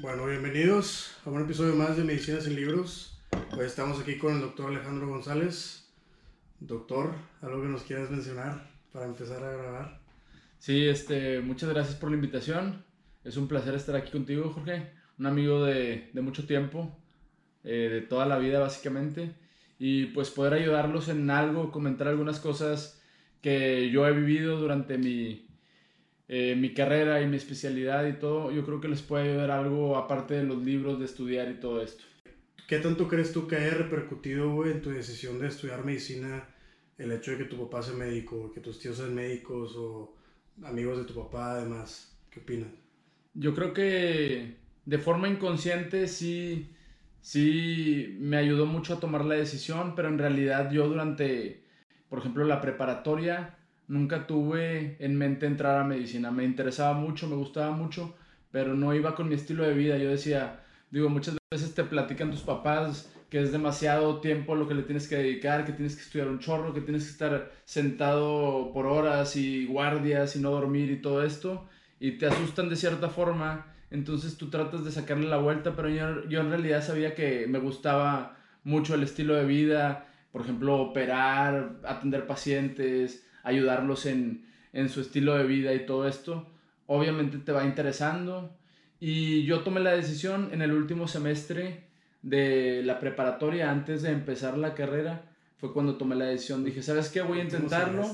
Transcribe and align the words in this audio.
Bueno, 0.00 0.26
bienvenidos 0.26 1.10
a 1.26 1.30
un 1.30 1.42
episodio 1.42 1.74
más 1.74 1.96
de 1.96 2.04
Medicina 2.04 2.40
sin 2.40 2.54
Libros. 2.54 3.18
Hoy 3.50 3.66
estamos 3.66 3.98
aquí 3.98 4.16
con 4.16 4.36
el 4.36 4.40
doctor 4.40 4.70
Alejandro 4.70 5.08
González. 5.08 5.88
Doctor, 6.60 7.16
¿algo 7.42 7.62
que 7.62 7.66
nos 7.66 7.82
quieras 7.82 8.08
mencionar 8.08 8.70
para 8.92 9.06
empezar 9.06 9.42
a 9.42 9.50
grabar? 9.50 10.00
Sí, 10.60 10.86
este, 10.86 11.40
muchas 11.40 11.70
gracias 11.70 11.96
por 11.96 12.10
la 12.10 12.14
invitación. 12.14 12.84
Es 13.24 13.36
un 13.36 13.48
placer 13.48 13.74
estar 13.74 13.96
aquí 13.96 14.12
contigo, 14.12 14.50
Jorge. 14.50 14.88
Un 15.18 15.26
amigo 15.26 15.64
de, 15.64 16.10
de 16.12 16.20
mucho 16.20 16.46
tiempo, 16.46 16.96
eh, 17.64 17.88
de 17.90 18.00
toda 18.00 18.24
la 18.24 18.38
vida 18.38 18.60
básicamente. 18.60 19.34
Y 19.80 20.06
pues 20.06 20.30
poder 20.30 20.52
ayudarlos 20.52 21.08
en 21.08 21.28
algo, 21.28 21.72
comentar 21.72 22.06
algunas 22.06 22.38
cosas 22.38 23.02
que 23.42 23.90
yo 23.90 24.06
he 24.06 24.12
vivido 24.12 24.60
durante 24.60 24.96
mi, 24.96 25.47
eh, 26.28 26.54
mi 26.56 26.74
carrera 26.74 27.22
y 27.22 27.26
mi 27.26 27.36
especialidad 27.36 28.06
y 28.06 28.12
todo, 28.12 28.50
yo 28.52 28.64
creo 28.64 28.80
que 28.80 28.88
les 28.88 29.02
puede 29.02 29.30
ayudar 29.30 29.50
algo 29.50 29.96
aparte 29.96 30.34
de 30.34 30.44
los 30.44 30.62
libros, 30.62 30.98
de 30.98 31.06
estudiar 31.06 31.50
y 31.50 31.54
todo 31.54 31.82
esto. 31.82 32.04
¿Qué 32.68 32.78
tanto 32.78 33.08
crees 33.08 33.32
tú 33.32 33.48
que 33.48 33.56
haya 33.56 33.70
repercutido, 33.70 34.52
güey, 34.52 34.72
en 34.72 34.82
tu 34.82 34.90
decisión 34.90 35.38
de 35.38 35.48
estudiar 35.48 35.86
medicina 35.86 36.46
el 36.98 37.12
hecho 37.12 37.30
de 37.30 37.38
que 37.38 37.44
tu 37.44 37.56
papá 37.56 37.82
sea 37.82 37.94
médico, 37.94 38.52
que 38.52 38.60
tus 38.60 38.78
tíos 38.78 38.98
sean 38.98 39.14
médicos 39.14 39.74
o 39.76 40.14
amigos 40.62 40.98
de 40.98 41.04
tu 41.04 41.14
papá 41.14 41.52
además? 41.52 42.14
¿Qué 42.30 42.40
opinas? 42.40 42.68
Yo 43.32 43.54
creo 43.54 43.72
que 43.72 44.56
de 44.84 44.98
forma 44.98 45.28
inconsciente 45.28 46.08
sí, 46.08 46.74
sí 47.22 48.16
me 48.20 48.36
ayudó 48.36 48.66
mucho 48.66 48.94
a 48.94 49.00
tomar 49.00 49.24
la 49.24 49.36
decisión, 49.36 49.94
pero 49.94 50.08
en 50.08 50.18
realidad 50.18 50.70
yo 50.70 50.88
durante, 50.88 51.64
por 52.08 52.18
ejemplo, 52.18 52.44
la 52.44 52.60
preparatoria, 52.60 53.57
nunca 53.88 54.26
tuve 54.26 54.96
en 55.00 55.16
mente 55.16 55.46
entrar 55.46 55.78
a 55.78 55.84
medicina. 55.84 56.30
Me 56.30 56.44
interesaba 56.44 56.94
mucho, 56.94 57.28
me 57.28 57.36
gustaba 57.36 57.72
mucho, 57.72 58.14
pero 58.50 58.74
no 58.74 58.94
iba 58.94 59.14
con 59.14 59.28
mi 59.28 59.34
estilo 59.34 59.64
de 59.64 59.74
vida. 59.74 59.98
Yo 59.98 60.10
decía, 60.10 60.60
digo, 60.90 61.08
muchas 61.08 61.36
veces 61.50 61.74
te 61.74 61.84
platican 61.84 62.30
tus 62.30 62.42
papás 62.42 63.12
que 63.30 63.42
es 63.42 63.52
demasiado 63.52 64.20
tiempo 64.20 64.54
lo 64.54 64.66
que 64.66 64.74
le 64.74 64.82
tienes 64.82 65.06
que 65.06 65.16
dedicar, 65.16 65.64
que 65.64 65.72
tienes 65.72 65.96
que 65.96 66.02
estudiar 66.02 66.28
un 66.28 66.38
chorro, 66.38 66.72
que 66.72 66.80
tienes 66.80 67.04
que 67.04 67.10
estar 67.10 67.52
sentado 67.64 68.72
por 68.72 68.86
horas 68.86 69.36
y 69.36 69.66
guardias 69.66 70.34
y 70.36 70.40
no 70.40 70.50
dormir 70.50 70.90
y 70.90 71.02
todo 71.02 71.22
esto, 71.22 71.68
y 72.00 72.12
te 72.12 72.26
asustan 72.26 72.70
de 72.70 72.76
cierta 72.76 73.10
forma, 73.10 73.74
entonces 73.90 74.38
tú 74.38 74.48
tratas 74.48 74.84
de 74.84 74.92
sacarle 74.92 75.28
la 75.28 75.36
vuelta, 75.38 75.76
pero 75.76 75.90
yo, 75.90 76.26
yo 76.28 76.40
en 76.40 76.50
realidad 76.50 76.82
sabía 76.82 77.14
que 77.14 77.46
me 77.46 77.58
gustaba 77.58 78.36
mucho 78.64 78.94
el 78.94 79.02
estilo 79.02 79.34
de 79.34 79.44
vida, 79.44 80.06
por 80.32 80.42
ejemplo, 80.42 80.76
operar, 80.76 81.80
atender 81.84 82.26
pacientes, 82.26 83.26
ayudarlos 83.42 84.06
en, 84.06 84.46
en 84.72 84.88
su 84.88 85.00
estilo 85.00 85.36
de 85.36 85.44
vida 85.44 85.74
y 85.74 85.86
todo 85.86 86.06
esto, 86.08 86.46
obviamente 86.86 87.38
te 87.38 87.52
va 87.52 87.64
interesando. 87.64 88.56
Y 89.00 89.44
yo 89.44 89.60
tomé 89.60 89.80
la 89.80 89.92
decisión 89.92 90.50
en 90.52 90.62
el 90.62 90.72
último 90.72 91.06
semestre 91.06 91.84
de 92.22 92.82
la 92.84 92.98
preparatoria, 92.98 93.70
antes 93.70 94.02
de 94.02 94.10
empezar 94.10 94.58
la 94.58 94.74
carrera, 94.74 95.22
fue 95.58 95.72
cuando 95.72 95.96
tomé 95.96 96.16
la 96.16 96.26
decisión. 96.26 96.64
Dije, 96.64 96.82
¿sabes 96.82 97.08
qué? 97.08 97.20
Voy 97.22 97.40
a 97.40 97.44
intentarlo. 97.44 98.04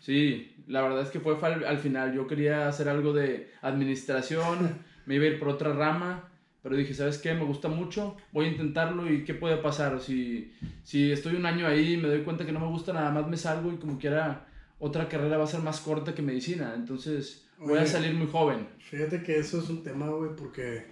Sí, 0.00 0.54
la 0.66 0.82
verdad 0.82 1.02
es 1.02 1.10
que 1.10 1.20
fue 1.20 1.36
al, 1.40 1.64
al 1.64 1.78
final. 1.78 2.14
Yo 2.14 2.26
quería 2.26 2.68
hacer 2.68 2.88
algo 2.88 3.12
de 3.12 3.50
administración, 3.62 4.78
me 5.06 5.16
iba 5.16 5.24
a 5.24 5.28
ir 5.28 5.38
por 5.38 5.48
otra 5.48 5.72
rama, 5.72 6.28
pero 6.62 6.76
dije, 6.76 6.94
¿sabes 6.94 7.18
qué? 7.18 7.34
Me 7.34 7.44
gusta 7.44 7.68
mucho, 7.68 8.16
voy 8.32 8.46
a 8.46 8.48
intentarlo 8.48 9.12
y 9.12 9.24
¿qué 9.24 9.34
puede 9.34 9.58
pasar? 9.58 10.00
Si, 10.00 10.52
si 10.82 11.12
estoy 11.12 11.34
un 11.36 11.46
año 11.46 11.66
ahí 11.66 11.94
y 11.94 11.96
me 11.96 12.08
doy 12.08 12.22
cuenta 12.22 12.46
que 12.46 12.52
no 12.52 12.60
me 12.60 12.68
gusta, 12.68 12.92
nada 12.92 13.10
más 13.10 13.28
me 13.28 13.36
salgo 13.36 13.72
y 13.72 13.76
como 13.76 13.98
quiera 13.98 14.46
otra 14.84 15.08
carrera 15.08 15.38
va 15.38 15.44
a 15.44 15.46
ser 15.46 15.60
más 15.60 15.80
corta 15.80 16.14
que 16.14 16.20
medicina. 16.20 16.74
Entonces 16.76 17.46
voy 17.58 17.78
a 17.78 17.86
salir 17.86 18.12
muy 18.12 18.26
joven. 18.26 18.68
Fíjate 18.78 19.22
que 19.22 19.38
eso 19.38 19.58
es 19.58 19.70
un 19.70 19.82
tema, 19.82 20.08
güey, 20.10 20.36
porque 20.36 20.84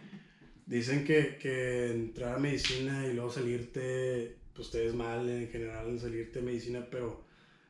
dicen 0.64 1.04
que, 1.04 1.36
que 1.36 1.92
entrar 1.92 2.36
a 2.36 2.38
medicina 2.38 3.06
y 3.06 3.12
luego 3.12 3.30
salirte, 3.30 4.38
pues 4.54 4.70
te 4.70 4.82
ves 4.82 4.94
mal 4.94 5.28
en 5.28 5.48
general 5.48 5.88
en 5.88 6.00
salirte 6.00 6.40
de 6.40 6.46
medicina, 6.46 6.86
pero 6.90 7.22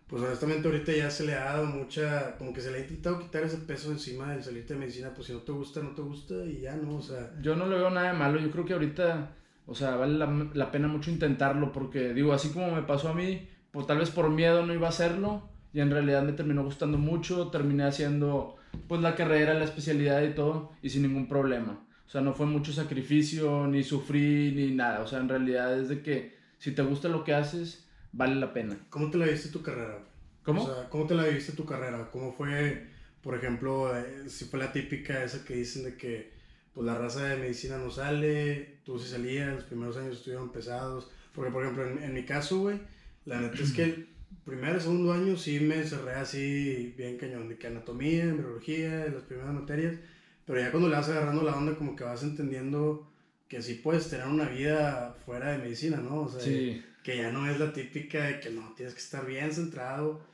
pues 0.07 0.23
honestamente 0.23 0.69
ahorita 0.69 0.93
ya 0.93 1.11
se 1.11 1.27
le 1.27 1.35
ha 1.35 1.45
dado 1.45 1.67
mucha, 1.67 2.37
como 2.39 2.53
que 2.53 2.61
se 2.61 2.71
le 2.71 2.79
ha 2.79 2.81
intentado 2.83 3.19
quitar 3.19 3.43
ese 3.43 3.57
peso 3.57 3.91
encima 3.91 4.33
del 4.33 4.45
salirte 4.45 4.75
de 4.75 4.81
medicina, 4.81 5.13
pues 5.15 5.27
si 5.27 5.33
no 5.33 5.41
te 5.41 5.51
gusta, 5.51 5.81
no 5.81 5.91
te 5.91 6.03
gusta 6.03 6.35
y 6.45 6.61
ya 6.61 6.77
no, 6.77 6.99
o 6.99 7.03
sea. 7.03 7.33
Yo 7.41 7.57
no 7.57 7.67
le 7.67 7.79
veo 7.79 7.91
nada 7.91 8.13
de 8.13 8.19
malo, 8.19 8.39
yo 8.39 8.51
creo 8.53 8.65
que 8.65 8.75
ahorita, 8.75 9.35
o 9.67 9.75
sea, 9.75 9.97
vale 9.97 10.19
la, 10.19 10.51
la 10.55 10.71
pena 10.71 10.87
mucho 10.87 11.11
intentarlo, 11.11 11.73
porque 11.73 12.15
digo, 12.15 12.33
así 12.33 12.51
como 12.51 12.71
me 12.73 12.83
pasó 12.83 13.09
a 13.09 13.15
mí, 13.15 13.49
pues 13.73 13.89
tal 13.89 13.99
vez 13.99 14.11
por 14.11 14.31
miedo 14.31 14.65
no 14.65 14.73
iba 14.73 14.87
a 14.87 14.91
hacerlo, 14.91 15.49
y 15.75 15.81
en 15.81 15.91
realidad 15.91 16.23
me 16.23 16.33
terminó 16.33 16.65
gustando 16.65 16.99
mucho, 16.99 17.49
terminé 17.49 17.85
haciendo 17.85 18.57
pues 18.89 19.01
la 19.01 19.15
carrera, 19.15 19.55
la 19.55 19.65
especialidad 19.65 20.23
y 20.23 20.35
todo 20.35 20.73
y 20.83 20.91
sin 20.91 21.03
ningún 21.03 21.29
problema. 21.29 21.81
O 22.07 22.11
sea, 22.11 22.21
no 22.21 22.35
fue 22.35 22.47
mucho 22.47 22.73
sacrificio, 22.73 23.67
ni 23.67 23.83
sufrí, 23.83 24.53
ni 24.55 24.75
nada. 24.75 25.01
O 25.01 25.07
sea, 25.07 25.21
en 25.21 25.29
realidad 25.29 25.79
es 25.79 25.89
de 25.89 26.03
que 26.03 26.37
si 26.59 26.73
te 26.73 26.83
gusta 26.83 27.09
lo 27.09 27.25
que 27.25 27.35
haces, 27.35 27.87
vale 28.13 28.35
la 28.35 28.53
pena. 28.53 28.77
¿Cómo 28.91 29.11
te 29.11 29.17
la 29.17 29.27
viste 29.27 29.49
tu 29.49 29.63
carrera? 29.63 29.99
¿Cómo? 30.45 30.63
O 30.63 30.67
sea, 30.67 30.91
¿cómo 30.91 31.07
te 31.07 31.15
la 31.15 31.25
viste 31.25 31.53
tu 31.53 31.65
carrera? 31.65 32.11
¿Cómo 32.13 32.33
fue, 32.33 32.89
por 33.23 33.35
ejemplo, 33.35 33.97
eh, 33.97 34.29
si 34.29 34.45
fue 34.45 34.59
la 34.59 34.73
típica 34.73 35.25
esa 35.25 35.45
que 35.45 35.55
dicen 35.55 35.85
de 35.85 35.97
que 35.97 36.33
pues 36.75 36.87
la 36.87 36.99
raza 36.99 37.25
de 37.25 37.37
medicina 37.37 37.79
no 37.79 37.91
sale, 37.91 38.79
tú 38.85 38.99
sí 38.99 39.09
salías, 39.09 39.55
los 39.55 39.65
primeros 39.65 39.97
años 39.97 40.19
estuvieron 40.19 40.53
pesados? 40.53 41.11
Porque, 41.35 41.51
por 41.51 41.63
ejemplo, 41.63 41.87
en, 41.87 42.03
en 42.03 42.13
mi 42.13 42.25
caso, 42.25 42.59
güey, 42.61 42.79
la 43.25 43.41
neta 43.41 43.63
es 43.63 43.73
que 43.73 44.12
primer, 44.45 44.81
segundo 44.81 45.13
año 45.13 45.37
sí 45.37 45.61
me 45.61 45.85
cerré 45.85 46.15
así 46.15 46.95
bien 46.97 47.17
cañón, 47.17 47.49
de 47.49 47.57
que 47.57 47.67
anatomía, 47.67 48.25
embriología, 48.25 49.07
las 49.13 49.23
primeras 49.23 49.53
materias, 49.53 49.97
pero 50.45 50.61
ya 50.61 50.71
cuando 50.71 50.89
le 50.89 50.97
vas 50.97 51.09
agarrando 51.09 51.43
la 51.43 51.57
onda 51.57 51.75
como 51.77 51.95
que 51.95 52.05
vas 52.05 52.23
entendiendo 52.23 53.09
que 53.49 53.63
sí 53.63 53.75
puedes 53.75 54.09
tener 54.09 54.27
una 54.27 54.49
vida 54.49 55.15
fuera 55.25 55.53
de 55.53 55.59
medicina, 55.59 55.99
¿no? 55.99 56.23
O 56.23 56.29
sea, 56.29 56.43
que 57.03 57.17
ya 57.17 57.31
no 57.31 57.51
es 57.51 57.59
la 57.61 57.73
típica 57.73 58.25
de 58.25 58.41
que 58.41 58.51
no, 58.51 58.73
tienes 58.75 58.95
que 58.95 59.01
estar 59.01 59.27
bien 59.27 59.53
centrado 59.53 60.25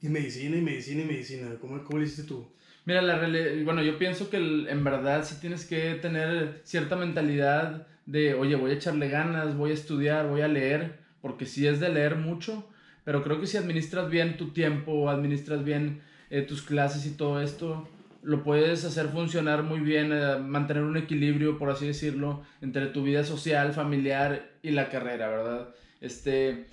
y 0.00 0.08
medicina 0.08 0.56
y 0.56 0.62
medicina 0.62 1.02
y 1.02 1.06
medicina. 1.06 1.48
¿Cómo, 1.60 1.82
cómo 1.84 1.98
lo 1.98 2.04
hiciste 2.04 2.24
tú? 2.24 2.48
Mira, 2.84 3.02
la 3.02 3.18
bueno, 3.64 3.82
yo 3.82 3.98
pienso 3.98 4.30
que 4.30 4.38
en 4.38 4.82
verdad 4.82 5.24
sí 5.24 5.36
tienes 5.40 5.66
que 5.66 5.94
tener 5.96 6.62
cierta 6.64 6.96
mentalidad 6.96 7.86
de, 8.06 8.34
oye, 8.34 8.56
voy 8.56 8.70
a 8.70 8.74
echarle 8.74 9.08
ganas, 9.08 9.56
voy 9.56 9.72
a 9.72 9.74
estudiar, 9.74 10.26
voy 10.26 10.40
a 10.40 10.48
leer, 10.48 10.98
porque 11.20 11.44
si 11.44 11.66
es 11.66 11.80
de 11.80 11.90
leer 11.90 12.16
mucho, 12.16 12.66
pero 13.08 13.22
creo 13.22 13.40
que 13.40 13.46
si 13.46 13.56
administras 13.56 14.10
bien 14.10 14.36
tu 14.36 14.50
tiempo, 14.50 15.08
administras 15.08 15.64
bien 15.64 16.02
eh, 16.28 16.42
tus 16.42 16.60
clases 16.60 17.06
y 17.06 17.12
todo 17.12 17.40
esto, 17.40 17.88
lo 18.22 18.44
puedes 18.44 18.84
hacer 18.84 19.08
funcionar 19.08 19.62
muy 19.62 19.80
bien, 19.80 20.12
eh, 20.12 20.36
mantener 20.36 20.82
un 20.82 20.98
equilibrio, 20.98 21.56
por 21.56 21.70
así 21.70 21.86
decirlo, 21.86 22.42
entre 22.60 22.88
tu 22.88 23.02
vida 23.02 23.24
social, 23.24 23.72
familiar 23.72 24.50
y 24.62 24.72
la 24.72 24.90
carrera, 24.90 25.28
¿verdad? 25.28 25.68
Este, 26.02 26.66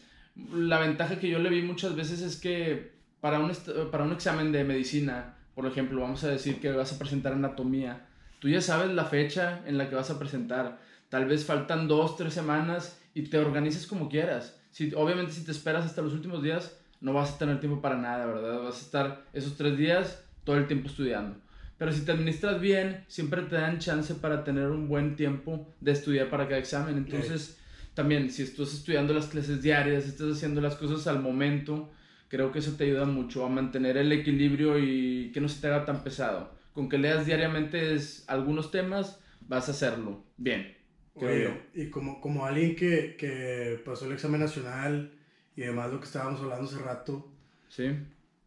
la 0.53 0.78
ventaja 0.78 1.19
que 1.19 1.29
yo 1.29 1.40
le 1.40 1.50
vi 1.50 1.62
muchas 1.62 1.96
veces 1.96 2.19
es 2.19 2.35
que 2.35 2.91
para 3.22 3.40
un, 3.40 3.53
para 3.90 4.03
un 4.03 4.12
examen 4.12 4.52
de 4.52 4.66
medicina, 4.66 5.38
por 5.53 5.66
ejemplo, 5.66 6.02
vamos 6.02 6.25
a 6.25 6.28
decir 6.28 6.59
que 6.59 6.69
vas 6.69 6.91
a 6.91 7.00
presentar 7.00 7.31
anatomía, 7.31 8.07
tú 8.40 8.50
ya 8.50 8.59
sabes 8.59 8.91
la 8.91 9.06
fecha 9.06 9.62
en 9.67 9.78
la 9.78 9.88
que 9.88 9.96
vas 9.96 10.09
a 10.09 10.19
presentar, 10.19 10.81
tal 11.07 11.28
vez 11.28 11.46
faltan 11.46 11.88
dos, 11.88 12.17
tres 12.17 12.34
semanas 12.34 13.00
y 13.13 13.22
te 13.22 13.38
organizas 13.38 13.88
como 13.88 14.09
quieras 14.09 14.59
si, 14.75 14.94
obviamente 14.94 15.31
si 15.31 15.46
te 15.46 15.53
esperas 15.53 15.86
hasta 15.86 16.02
los 16.02 16.12
últimos 16.12 16.44
días, 16.44 16.78
no 17.00 17.13
vas 17.13 17.31
a 17.31 17.38
tener 17.38 17.62
tiempo 17.62 17.81
para 17.81 17.96
nada, 17.96 18.25
¿verdad? 18.25 18.62
Vas 18.62 18.75
a 18.75 18.81
estar 18.81 19.25
esos 19.31 19.56
tres 19.56 19.78
días 19.78 20.22
todo 20.44 20.58
el 20.58 20.68
tiempo 20.68 20.90
estudiando. 20.90 21.38
Pero 21.78 21.94
si 21.94 22.02
te 22.02 22.12
administras 22.12 22.59
bien, 22.59 23.06
siempre 23.08 23.44
te 23.44 23.56
dan 23.56 23.80
chance 23.80 24.16
para 24.16 24.44
tener 24.44 24.68
un 24.68 24.90
buen 24.90 25.16
tiempo 25.16 25.66
de 25.80 25.94
estudiar 25.94 26.30
para 26.30 26.50
cada 26.50 26.59
examen. 26.59 26.97
Entonces, 26.97 27.58
también, 27.94 28.30
si 28.30 28.44
estás 28.44 28.74
estudiando 28.74 29.14
las 29.14 29.28
clases 29.28 29.62
diarias, 29.62 30.08
estás 30.08 30.35
haciendo 30.35 30.59
las 30.59 30.75
cosas 30.75 31.08
al 31.08 31.22
momento, 31.22 31.90
creo 32.28 32.52
que 32.52 32.59
eso 32.59 32.74
te 32.74 32.84
ayuda 32.84 33.06
mucho 33.06 33.46
a 33.46 33.50
mantener 33.50 33.96
el 33.96 34.12
equilibrio 34.12 34.78
y 34.78 35.31
que 35.34 35.40
no 35.40 35.47
se 35.47 35.62
te 35.62 35.68
haga 35.68 35.85
tan 35.85 36.03
pesado. 36.03 36.52
Con 36.74 36.90
que 36.90 36.97
leas 36.97 37.25
diariamente 37.25 37.97
algunos 38.28 38.72
temas, 38.72 39.22
vas 39.40 39.69
a 39.69 39.72
hacerlo 39.72 40.26
bien. 40.35 40.76
Oye, 41.16 41.50
y 41.73 41.90
como, 41.90 42.20
como 42.20 42.46
alguien 42.46 42.76
que, 42.76 43.16
que, 43.17 43.82
pasó 43.85 44.06
el 44.06 44.12
examen 44.12 44.41
nacional 44.41 45.12
y 45.56 45.64
además 45.64 45.91
lo 45.91 46.00
que 46.00 46.08
estábamos 46.08 46.41
hablando 46.41 46.66
hace 46.66 46.78
rato, 46.78 47.32
¿Sí? 47.70 47.90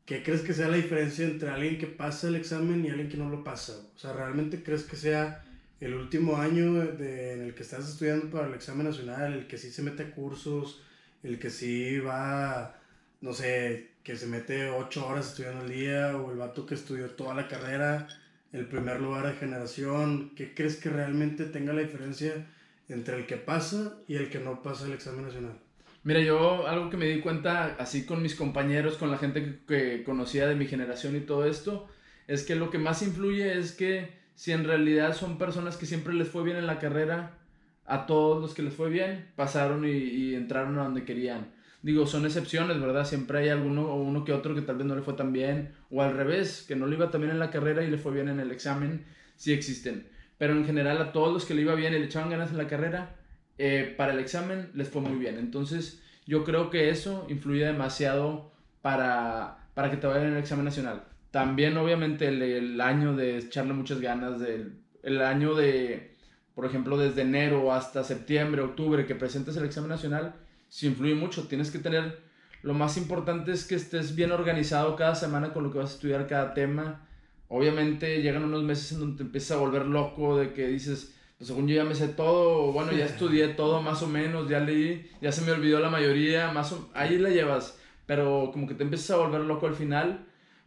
¿qué 0.05 0.23
crees 0.23 0.43
que 0.43 0.53
sea 0.53 0.69
la 0.69 0.76
diferencia 0.76 1.25
entre 1.25 1.49
alguien 1.49 1.79
que 1.79 1.87
pasa 1.87 2.29
el 2.29 2.37
examen 2.37 2.85
y 2.85 2.91
alguien 2.91 3.09
que 3.09 3.17
no 3.17 3.31
lo 3.31 3.43
pasa? 3.43 3.75
O 3.94 3.99
sea, 3.99 4.12
¿realmente 4.12 4.62
crees 4.62 4.82
que 4.82 4.97
sea 4.97 5.44
el 5.81 5.94
último 5.94 6.37
año 6.37 6.75
de, 6.75 7.35
en 7.35 7.43
el 7.43 7.55
que 7.55 7.62
estás 7.62 7.88
estudiando 7.88 8.31
para 8.31 8.49
el 8.49 8.55
examen 8.55 8.87
nacional, 8.87 9.32
el 9.32 9.47
que 9.47 9.59
sí 9.59 9.71
se 9.71 9.82
mete 9.82 10.03
a 10.03 10.11
cursos, 10.11 10.82
el 11.23 11.38
que 11.38 11.50
sí 11.50 11.99
va, 11.99 12.81
no 13.21 13.32
sé, 13.32 13.93
que 14.03 14.17
se 14.17 14.26
mete 14.26 14.71
ocho 14.71 15.06
horas 15.06 15.29
estudiando 15.29 15.61
al 15.61 15.71
día, 15.71 16.17
o 16.17 16.32
el 16.32 16.38
vato 16.38 16.67
que 16.67 16.75
estudió 16.75 17.11
toda 17.11 17.35
la 17.35 17.49
carrera, 17.49 18.09
el 18.53 18.67
primer 18.67 19.00
lugar 19.00 19.26
de 19.26 19.35
generación, 19.35 20.32
¿qué 20.35 20.55
crees 20.55 20.76
que 20.76 20.91
realmente 20.91 21.44
tenga 21.44 21.73
la 21.73 21.82
diferencia? 21.82 22.47
Entre 22.88 23.17
el 23.17 23.26
que 23.26 23.37
pasa 23.37 23.99
y 24.06 24.17
el 24.17 24.31
que 24.31 24.38
no 24.38 24.62
pasa 24.62 24.87
el 24.87 24.93
examen 24.93 25.25
nacional? 25.25 25.58
Mira, 26.05 26.20
yo 26.20 26.67
algo 26.67 26.90
que 26.90 26.96
me 26.96 27.06
di 27.06 27.20
cuenta 27.20 27.76
así 27.79 28.06
con 28.06 28.23
mis 28.23 28.35
compañeros, 28.35 28.96
con 28.96 29.11
la 29.11 29.19
gente 29.19 29.61
que, 29.67 30.02
conocía 30.05 30.46
de 30.46 30.55
mi 30.55 30.67
generación 30.67 31.17
y 31.17 31.20
todo 31.20 31.44
esto, 31.44 31.87
es 32.26 32.44
que 32.44 32.55
lo 32.55 32.70
que 32.70 32.79
más 32.79 33.02
influye 33.02 33.58
es 33.58 33.73
que 33.73 34.17
si 34.35 34.52
en 34.52 34.64
realidad 34.64 35.14
son 35.14 35.38
personas 35.38 35.76
que 35.76 35.87
siempre 35.87 36.14
les 36.14 36.29
fue 36.29 36.44
bien 36.44 36.56
en 36.56 36.67
la 36.67 36.79
carrera, 36.79 37.38
a 37.85 38.06
todos 38.06 38.40
los 38.40 38.55
que 38.55 38.62
les 38.62 38.75
fue 38.75 38.90
bien, 38.90 39.31
pasaron 39.35 39.85
y, 39.85 39.90
y 39.90 40.35
entraron 40.35 40.79
a 40.79 40.85
donde 40.85 41.05
querían. 41.05 41.52
Digo, 41.82 42.06
son 42.06 42.25
excepciones, 42.25 42.81
¿verdad? 42.81 43.05
Siempre 43.05 43.38
hay 43.38 43.49
alguno 43.50 43.82
o 43.82 44.02
uno 44.02 44.25
que 44.25 44.32
otro 44.32 44.55
que 44.55 44.62
tal 44.62 44.76
vez 44.76 44.87
no 44.87 44.96
le 44.96 45.02
fue 45.02 45.14
tan 45.14 45.32
bien, 45.32 45.73
o 45.90 46.02
al 46.02 46.14
revés, 46.17 46.64
que 46.67 46.76
no 46.76 46.87
le 46.87 46.96
iba 46.96 47.11
tan 47.11 47.20
bien 47.20 47.32
en 47.32 47.38
la 47.38 47.50
carrera 47.50 47.82
y 47.82 47.90
le 47.90 47.99
fue 47.99 48.12
bien 48.12 48.29
en 48.29 48.40
el 48.40 48.50
examen, 48.50 49.05
sí 49.37 49.52
existen. 49.52 50.06
Pero 50.38 50.55
en 50.55 50.64
general 50.64 51.00
a 51.02 51.12
todos 51.12 51.32
los 51.32 51.44
que 51.44 51.55
le 51.55 51.62
iba 51.62 51.75
bien 51.75 51.93
y 51.94 51.99
le 51.99 52.06
echaban 52.06 52.31
ganas 52.31 52.50
en 52.50 52.58
la 52.58 52.69
carrera, 52.69 53.17
eh, 53.58 53.93
para 53.96 54.12
el 54.12 54.20
examen 54.20 54.70
les 54.75 54.88
fue 54.88 55.02
muy 55.02 55.19
bien. 55.19 55.37
Entonces, 55.37 56.02
yo 56.26 56.44
creo 56.44 56.70
que 56.70 56.90
eso 56.90 57.26
influye 57.29 57.64
demasiado 57.64 58.52
para, 58.82 59.69
para 59.75 59.90
que 59.90 59.96
te 59.96 60.06
vaya 60.06 60.25
en 60.25 60.35
el 60.35 60.38
examen 60.38 60.64
nacional. 60.64 61.05
También, 61.31 61.76
obviamente, 61.76 62.29
el, 62.29 62.40
el 62.40 62.81
año 62.81 63.17
de 63.17 63.38
echarle 63.38 63.73
muchas 63.73 64.00
ganas, 64.00 64.38
del, 64.38 64.79
el 65.02 65.20
año 65.23 65.55
de, 65.55 66.14
por 66.55 66.67
ejemplo, 66.67 66.96
desde 66.96 67.23
enero 67.23 67.73
hasta 67.73 68.05
septiembre, 68.05 68.62
octubre, 68.62 69.06
que 69.06 69.14
presentes 69.14 69.56
el 69.56 69.64
examen 69.64 69.90
nacional, 69.90 70.35
sí 70.69 70.87
influye 70.87 71.14
mucho. 71.14 71.49
Tienes 71.49 71.70
que 71.70 71.79
tener, 71.79 72.20
lo 72.62 72.75
más 72.75 72.96
importante 72.96 73.52
es 73.52 73.67
que 73.67 73.75
estés 73.75 74.14
bien 74.14 74.32
organizado 74.32 74.96
cada 74.96 75.14
semana 75.14 75.52
con 75.52 75.64
lo 75.64 75.73
que 75.73 75.79
vas 75.79 75.90
a 75.90 75.94
estudiar 75.94 76.26
cada 76.26 76.55
tema. 76.55 77.07
Obviamente 77.49 78.23
llegan 78.23 78.45
unos 78.45 78.62
meses 78.62 78.93
en 78.93 79.00
donde 79.00 79.17
te 79.17 79.23
empiezas 79.23 79.56
a 79.56 79.61
volver 79.61 79.87
loco 79.87 80.37
de 80.37 80.53
que 80.53 80.67
dices, 80.69 81.15
pues 81.37 81.49
según 81.49 81.67
yo 81.67 81.77
ya 81.77 81.85
me 81.85 81.95
sé 81.95 82.09
todo, 82.09 82.73
bueno, 82.73 82.93
ya 82.93 83.05
estudié 83.06 83.49
todo 83.49 83.83
más 83.83 84.03
o 84.03 84.06
menos, 84.06 84.49
ya 84.49 84.61
leí, 84.61 85.11
ya 85.21 85.33
se 85.33 85.43
me 85.43 85.53
olvidó 85.53 85.81
la 85.81 85.91
mayoría, 85.91 86.53
más 86.53 86.73
o, 86.73 86.91
ahí 86.95 87.19
la 87.19 87.31
llevas, 87.31 87.79
pero 88.06 88.50
como 88.53 88.67
que 88.67 88.75
te 88.75 88.85
empiezas 88.85 89.11
a 89.12 89.17
volver 89.17 89.43
loco 89.43 89.67
al 89.67 89.75
final. 89.75 90.27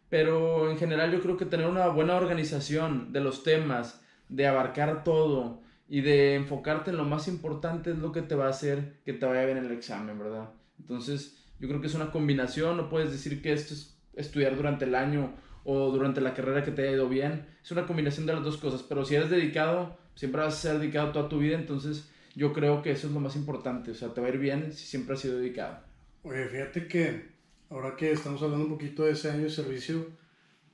Pero 0.10 0.70
en 0.70 0.78
general 0.78 1.10
yo 1.14 1.22
creo 1.22 1.38
que 1.38 1.46
tener 1.46 1.68
una 1.68 1.88
buena 1.88 2.16
organización 2.16 3.14
de 3.14 3.22
los 3.22 3.44
temas, 3.44 4.02
de 4.28 4.46
abarcar 4.46 5.06
todo, 5.06 5.62
y 5.92 6.00
de 6.00 6.36
enfocarte 6.36 6.92
en 6.92 6.96
lo 6.96 7.04
más 7.04 7.28
importante 7.28 7.92
es 7.92 7.98
lo 7.98 8.14
que 8.14 8.22
te 8.22 8.34
va 8.34 8.46
a 8.46 8.52
hacer 8.52 9.02
que 9.04 9.12
te 9.12 9.26
vaya 9.26 9.44
bien 9.44 9.58
en 9.58 9.66
el 9.66 9.74
examen, 9.74 10.18
¿verdad? 10.18 10.50
Entonces, 10.80 11.44
yo 11.60 11.68
creo 11.68 11.82
que 11.82 11.88
es 11.88 11.94
una 11.96 12.12
combinación, 12.12 12.78
no 12.78 12.90
puedes 12.90 13.12
decir 13.12 13.42
que 13.42 13.52
esto 13.52 13.74
es 13.74 14.00
estudiar 14.14 14.56
durante 14.56 14.86
el 14.86 14.96
año 14.96 15.34
o 15.64 15.92
durante 15.92 16.22
la 16.22 16.34
carrera 16.34 16.64
que 16.64 16.72
te 16.72 16.84
haya 16.84 16.92
ido 16.94 17.10
bien, 17.10 17.46
es 17.64 17.72
una 17.72 17.86
combinación 17.86 18.26
de 18.26 18.34
las 18.34 18.44
dos 18.44 18.58
cosas, 18.58 18.84
pero 18.84 19.06
si 19.06 19.16
eres 19.16 19.30
dedicado, 19.30 19.98
siempre 20.16 20.42
vas 20.42 20.54
a 20.54 20.58
ser 20.58 20.80
dedicado 20.80 21.12
toda 21.12 21.30
tu 21.30 21.40
vida, 21.40 21.56
entonces 21.56 22.10
yo 22.36 22.54
creo 22.54 22.82
que 22.82 22.92
eso 22.92 23.08
es 23.08 23.14
lo 23.14 23.20
más 23.20 23.36
importante, 23.36 23.92
o 23.92 23.96
sea, 23.96 24.14
te 24.14 24.22
va 24.22 24.28
a 24.28 24.32
ir 24.32 24.38
bien 24.38 24.74
si 24.74 24.86
siempre 24.86 25.16
has 25.16 25.22
sido 25.22 25.38
dedicado. 25.38 25.80
Oye, 26.24 26.48
fíjate 26.48 26.88
que 26.88 27.30
ahora 27.70 27.96
que 27.96 28.12
estamos 28.12 28.42
hablando 28.42 28.66
un 28.66 28.72
poquito 28.72 29.04
de 29.04 29.12
ese 29.12 29.32
año 29.32 29.44
de 29.44 29.50
servicio, 29.50 30.08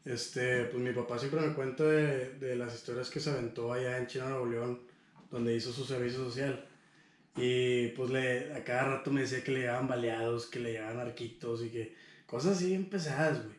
este, 0.05 0.65
pues 0.65 0.81
mi 0.81 0.91
papá 0.93 1.19
siempre 1.19 1.41
me 1.41 1.53
cuenta 1.53 1.83
de, 1.83 2.35
de 2.35 2.55
las 2.55 2.73
historias 2.75 3.09
que 3.09 3.19
se 3.19 3.29
aventó 3.29 3.73
allá 3.73 3.97
en 3.97 4.07
China, 4.07 4.29
Nuevo 4.29 4.45
León, 4.45 4.79
donde 5.29 5.55
hizo 5.55 5.71
su 5.71 5.83
servicio 5.83 6.23
social. 6.23 6.65
Y 7.35 7.89
pues 7.89 8.09
le, 8.09 8.53
a 8.53 8.63
cada 8.63 8.85
rato 8.85 9.11
me 9.11 9.21
decía 9.21 9.43
que 9.43 9.51
le 9.51 9.59
llevaban 9.61 9.87
baleados, 9.87 10.47
que 10.47 10.59
le 10.59 10.73
llevaban 10.73 10.99
arquitos 10.99 11.63
y 11.63 11.69
que 11.69 11.93
cosas 12.25 12.57
así 12.57 12.73
empezadas, 12.73 13.43
güey. 13.43 13.55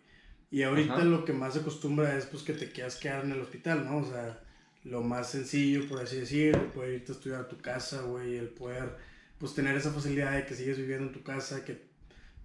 Y 0.51 0.63
ahorita 0.63 1.05
lo 1.05 1.25
que 1.25 1.33
más 1.33 1.55
se 1.55 1.61
acostumbra 1.61 2.17
es 2.17 2.27
pues 2.27 2.43
que 2.43 2.55
te 2.55 2.71
quedas 2.71 2.97
quedar 2.97 3.25
en 3.25 3.33
el 3.33 3.41
hospital, 3.41 3.85
¿no? 3.85 3.99
O 3.99 4.05
sea, 4.05 4.43
lo 4.85 5.03
más 5.03 5.31
sencillo, 5.31 5.87
por 5.89 6.01
así 6.01 6.17
decir, 6.17 6.55
el 6.55 6.67
poder 6.73 6.95
irte 6.95 7.13
a 7.13 7.15
estudiar 7.15 7.41
a 7.43 7.49
tu 7.49 7.59
casa, 7.59 8.03
güey, 8.03 8.37
el 8.37 8.49
poder 8.49 8.97
pues 9.39 9.55
tener 9.55 9.77
esa 9.77 9.93
facilidad 9.93 10.33
de 10.33 10.47
que 10.47 10.55
sigues 10.55 10.79
viviendo 10.79 11.07
en 11.07 11.13
tu 11.13 11.23
casa, 11.23 11.65
que 11.65 11.89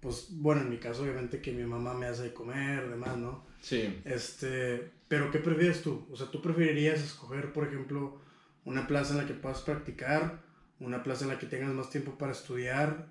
pues 0.00 0.28
bueno, 0.30 0.60
en 0.60 0.68
mi 0.68 0.76
caso 0.76 1.02
obviamente 1.02 1.40
que 1.40 1.52
mi 1.52 1.64
mamá 1.64 1.94
me 1.94 2.06
hace 2.06 2.24
de 2.24 2.34
comer, 2.34 2.88
demás, 2.90 3.16
¿no? 3.16 3.46
Sí. 3.62 4.00
Este, 4.04 4.90
pero 5.08 5.30
¿qué 5.30 5.38
prefieres 5.38 5.80
tú? 5.80 6.06
O 6.12 6.16
sea, 6.16 6.30
¿tú 6.30 6.42
preferirías 6.42 7.00
escoger, 7.00 7.54
por 7.54 7.66
ejemplo, 7.66 8.20
una 8.64 8.86
plaza 8.86 9.12
en 9.12 9.18
la 9.18 9.26
que 9.26 9.34
puedas 9.34 9.60
practicar, 9.60 10.42
una 10.80 11.02
plaza 11.02 11.24
en 11.24 11.30
la 11.30 11.38
que 11.38 11.46
tengas 11.46 11.72
más 11.72 11.90
tiempo 11.90 12.16
para 12.18 12.32
estudiar. 12.32 13.08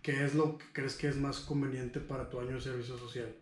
¿Qué 0.00 0.24
es 0.24 0.34
lo 0.34 0.58
que 0.58 0.64
crees 0.72 0.96
que 0.96 1.08
es 1.08 1.16
más 1.16 1.40
conveniente 1.40 2.00
para 2.00 2.28
tu 2.28 2.40
año 2.40 2.56
de 2.56 2.60
servicio 2.60 2.98
social? 2.98 3.32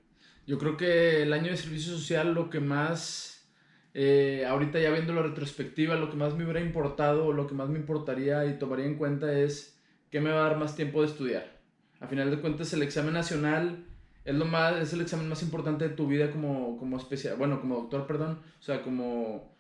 Yo 0.51 0.59
creo 0.59 0.77
que 0.77 1.23
el 1.23 1.33
año 1.33 1.53
de 1.53 1.57
servicio 1.57 1.93
social 1.93 2.35
lo 2.35 2.51
que 2.51 2.59
más, 2.59 3.49
eh, 3.95 4.45
ahorita 4.49 4.81
ya 4.81 4.91
viendo 4.91 5.15
la 5.15 5.23
retrospectiva, 5.23 5.95
lo 5.95 6.11
que 6.11 6.17
más 6.17 6.35
me 6.35 6.43
hubiera 6.43 6.61
importado, 6.61 7.33
lo 7.33 7.47
que 7.47 7.55
más 7.55 7.69
me 7.69 7.79
importaría 7.79 8.45
y 8.47 8.59
tomaría 8.59 8.87
en 8.87 8.97
cuenta 8.97 9.33
es 9.33 9.81
que 10.11 10.21
me 10.21 10.31
va 10.31 10.41
a 10.45 10.49
dar 10.49 10.59
más 10.59 10.75
tiempo 10.75 11.03
de 11.03 11.07
estudiar. 11.07 11.61
A 12.01 12.09
final 12.09 12.33
de 12.33 12.41
cuentas 12.41 12.73
el 12.73 12.83
examen 12.83 13.15
nacional 13.15 13.87
es, 14.25 14.35
lo 14.35 14.45
más, 14.45 14.77
es 14.79 14.93
el 14.93 15.03
examen 15.03 15.29
más 15.29 15.41
importante 15.45 15.89
de 15.89 15.95
tu 15.95 16.09
vida 16.09 16.33
como, 16.33 16.77
como 16.79 16.97
especial, 16.97 17.37
bueno, 17.37 17.61
como 17.61 17.77
doctor, 17.77 18.09
perdón, 18.09 18.41
o 18.59 18.63
sea, 18.65 18.83
como 18.83 19.57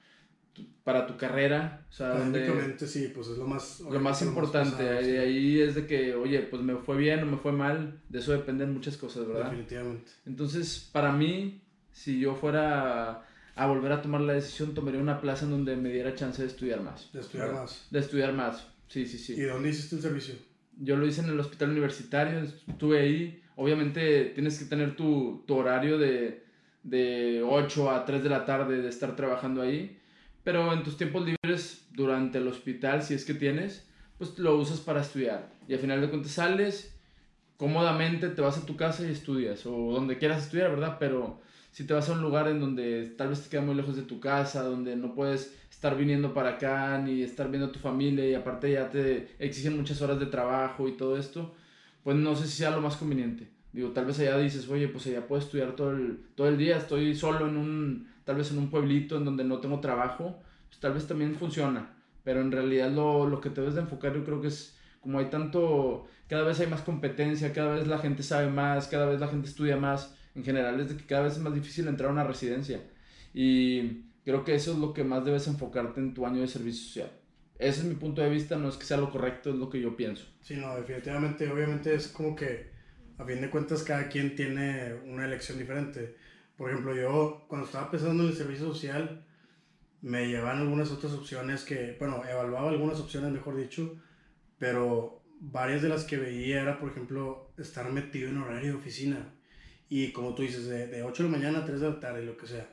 para 0.84 1.06
tu 1.06 1.16
carrera. 1.16 1.86
O 1.88 1.92
sea, 1.92 2.32
sí, 2.78 3.12
pues 3.14 3.28
es 3.28 3.38
lo 3.38 3.46
más... 3.46 3.80
Lo 3.80 4.00
más 4.00 4.22
importante, 4.22 4.88
ahí, 4.88 5.16
ahí 5.16 5.60
es 5.60 5.74
de 5.74 5.86
que, 5.86 6.14
oye, 6.14 6.40
pues 6.40 6.62
me 6.62 6.76
fue 6.76 6.96
bien 6.96 7.22
o 7.22 7.26
me 7.26 7.36
fue 7.36 7.52
mal, 7.52 8.00
de 8.08 8.18
eso 8.18 8.32
dependen 8.32 8.72
muchas 8.72 8.96
cosas, 8.96 9.26
¿verdad? 9.26 9.50
Definitivamente. 9.50 10.10
Entonces, 10.26 10.88
para 10.92 11.12
mí, 11.12 11.62
si 11.92 12.18
yo 12.18 12.34
fuera 12.34 13.24
a 13.54 13.66
volver 13.66 13.92
a 13.92 14.02
tomar 14.02 14.22
la 14.22 14.32
decisión, 14.32 14.74
tomaría 14.74 15.00
una 15.00 15.20
plaza 15.20 15.44
en 15.44 15.50
donde 15.50 15.76
me 15.76 15.90
diera 15.90 16.14
chance 16.14 16.42
de 16.42 16.48
estudiar 16.48 16.82
más. 16.82 17.12
De 17.12 17.20
estudiar 17.20 17.52
más. 17.52 17.86
De 17.90 17.98
estudiar 17.98 18.32
más, 18.32 18.66
sí, 18.88 19.06
sí, 19.06 19.18
sí. 19.18 19.34
¿Y 19.34 19.42
dónde 19.42 19.68
hiciste 19.68 19.96
el 19.96 20.02
servicio? 20.02 20.34
Yo 20.78 20.96
lo 20.96 21.06
hice 21.06 21.20
en 21.20 21.28
el 21.28 21.38
hospital 21.38 21.70
universitario, 21.70 22.40
estuve 22.40 23.00
ahí. 23.00 23.42
Obviamente 23.56 24.32
tienes 24.34 24.58
que 24.58 24.64
tener 24.64 24.96
tu, 24.96 25.44
tu 25.46 25.56
horario 25.56 25.98
de, 25.98 26.42
de 26.82 27.42
8 27.46 27.90
a 27.90 28.06
3 28.06 28.22
de 28.22 28.28
la 28.30 28.46
tarde 28.46 28.80
de 28.80 28.88
estar 28.88 29.14
trabajando 29.14 29.60
ahí 29.60 29.99
pero 30.44 30.72
en 30.72 30.82
tus 30.82 30.96
tiempos 30.96 31.26
libres 31.26 31.86
durante 31.92 32.38
el 32.38 32.48
hospital, 32.48 33.02
si 33.02 33.14
es 33.14 33.24
que 33.24 33.34
tienes, 33.34 33.88
pues 34.18 34.38
lo 34.38 34.56
usas 34.56 34.80
para 34.80 35.00
estudiar. 35.00 35.52
Y 35.68 35.74
al 35.74 35.80
final 35.80 36.00
de 36.00 36.08
cuentas 36.08 36.32
sales 36.32 36.96
cómodamente, 37.60 38.30
te 38.30 38.40
vas 38.40 38.56
a 38.56 38.64
tu 38.64 38.74
casa 38.74 39.06
y 39.06 39.10
estudias, 39.10 39.66
o 39.66 39.92
donde 39.92 40.16
quieras 40.16 40.44
estudiar, 40.44 40.70
¿verdad? 40.70 40.96
Pero 40.98 41.42
si 41.72 41.86
te 41.86 41.92
vas 41.92 42.08
a 42.08 42.14
un 42.14 42.22
lugar 42.22 42.48
en 42.48 42.58
donde 42.58 43.12
tal 43.18 43.28
vez 43.28 43.42
te 43.42 43.50
queda 43.50 43.60
muy 43.60 43.74
lejos 43.74 43.96
de 43.96 44.02
tu 44.02 44.18
casa, 44.18 44.62
donde 44.62 44.96
no 44.96 45.14
puedes 45.14 45.54
estar 45.70 45.94
viniendo 45.94 46.32
para 46.32 46.52
acá, 46.52 46.96
ni 46.96 47.20
estar 47.20 47.50
viendo 47.50 47.66
a 47.66 47.72
tu 47.72 47.78
familia, 47.78 48.26
y 48.26 48.32
aparte 48.32 48.72
ya 48.72 48.88
te 48.88 49.28
exigen 49.38 49.76
muchas 49.76 50.00
horas 50.00 50.18
de 50.18 50.24
trabajo 50.24 50.88
y 50.88 50.92
todo 50.92 51.18
esto, 51.18 51.54
pues 52.02 52.16
no 52.16 52.34
sé 52.34 52.46
si 52.46 52.56
sea 52.56 52.70
lo 52.70 52.80
más 52.80 52.96
conveniente. 52.96 53.46
Digo, 53.74 53.90
tal 53.90 54.06
vez 54.06 54.18
allá 54.20 54.38
dices, 54.38 54.66
oye, 54.70 54.88
pues 54.88 55.06
allá 55.08 55.26
puedo 55.28 55.42
estudiar 55.42 55.76
todo 55.76 55.90
el, 55.90 56.18
todo 56.34 56.48
el 56.48 56.56
día, 56.56 56.78
estoy 56.78 57.14
solo 57.14 57.46
en 57.46 57.58
un 57.58 58.08
tal 58.24 58.36
vez 58.36 58.50
en 58.50 58.58
un 58.58 58.70
pueblito 58.70 59.16
en 59.16 59.24
donde 59.24 59.44
no 59.44 59.58
tengo 59.58 59.80
trabajo, 59.80 60.40
pues 60.68 60.80
tal 60.80 60.94
vez 60.94 61.06
también 61.06 61.34
funciona. 61.34 61.96
Pero 62.24 62.40
en 62.40 62.52
realidad 62.52 62.90
lo, 62.90 63.26
lo 63.26 63.40
que 63.40 63.50
te 63.50 63.60
debes 63.60 63.74
de 63.74 63.82
enfocar 63.82 64.14
yo 64.14 64.24
creo 64.24 64.40
que 64.40 64.48
es 64.48 64.76
como 65.00 65.18
hay 65.18 65.26
tanto, 65.26 66.06
cada 66.28 66.44
vez 66.44 66.60
hay 66.60 66.66
más 66.66 66.82
competencia, 66.82 67.52
cada 67.52 67.74
vez 67.74 67.86
la 67.86 67.98
gente 67.98 68.22
sabe 68.22 68.50
más, 68.50 68.86
cada 68.86 69.06
vez 69.06 69.20
la 69.20 69.28
gente 69.28 69.48
estudia 69.48 69.76
más. 69.76 70.14
En 70.34 70.44
general 70.44 70.78
es 70.80 70.90
de 70.90 70.96
que 70.96 71.06
cada 71.06 71.22
vez 71.22 71.34
es 71.34 71.38
más 71.40 71.54
difícil 71.54 71.88
entrar 71.88 72.10
a 72.10 72.12
una 72.12 72.24
residencia. 72.24 72.80
Y 73.34 74.02
creo 74.24 74.44
que 74.44 74.54
eso 74.54 74.72
es 74.72 74.78
lo 74.78 74.92
que 74.92 75.04
más 75.04 75.24
debes 75.24 75.46
enfocarte 75.46 76.00
en 76.00 76.14
tu 76.14 76.26
año 76.26 76.40
de 76.40 76.48
servicio 76.48 76.86
social. 76.86 77.10
Ese 77.58 77.80
es 77.80 77.86
mi 77.86 77.94
punto 77.94 78.22
de 78.22 78.30
vista, 78.30 78.56
no 78.56 78.68
es 78.68 78.76
que 78.76 78.86
sea 78.86 78.96
lo 78.96 79.10
correcto, 79.10 79.50
es 79.50 79.56
lo 79.56 79.68
que 79.68 79.80
yo 79.80 79.96
pienso. 79.96 80.26
Sí, 80.40 80.56
no, 80.56 80.76
definitivamente, 80.76 81.50
obviamente 81.50 81.94
es 81.94 82.08
como 82.08 82.34
que 82.34 82.70
a 83.18 83.24
fin 83.24 83.40
de 83.40 83.50
cuentas 83.50 83.82
cada 83.82 84.08
quien 84.08 84.34
tiene 84.34 84.94
una 85.06 85.26
elección 85.26 85.58
diferente. 85.58 86.16
Por 86.60 86.70
ejemplo, 86.70 86.94
yo 86.94 87.46
cuando 87.48 87.66
estaba 87.66 87.90
pensando 87.90 88.22
en 88.22 88.28
el 88.28 88.36
servicio 88.36 88.66
social, 88.66 89.24
me 90.02 90.28
llevaban 90.28 90.58
algunas 90.58 90.90
otras 90.90 91.14
opciones 91.14 91.64
que, 91.64 91.96
bueno, 91.98 92.22
evaluaba 92.22 92.68
algunas 92.68 93.00
opciones, 93.00 93.32
mejor 93.32 93.56
dicho, 93.56 93.98
pero 94.58 95.22
varias 95.40 95.80
de 95.80 95.88
las 95.88 96.04
que 96.04 96.18
veía 96.18 96.60
era, 96.60 96.78
por 96.78 96.90
ejemplo, 96.90 97.50
estar 97.56 97.90
metido 97.90 98.28
en 98.28 98.36
horario 98.36 98.72
de 98.72 98.78
oficina. 98.78 99.32
Y 99.88 100.12
como 100.12 100.34
tú 100.34 100.42
dices, 100.42 100.66
de, 100.66 100.86
de 100.86 101.02
8 101.02 101.22
de 101.22 101.30
la 101.30 101.36
mañana 101.38 101.58
a 101.60 101.64
3 101.64 101.80
de 101.80 101.88
la 101.88 101.98
tarde, 101.98 102.26
lo 102.26 102.36
que 102.36 102.46
sea. 102.46 102.68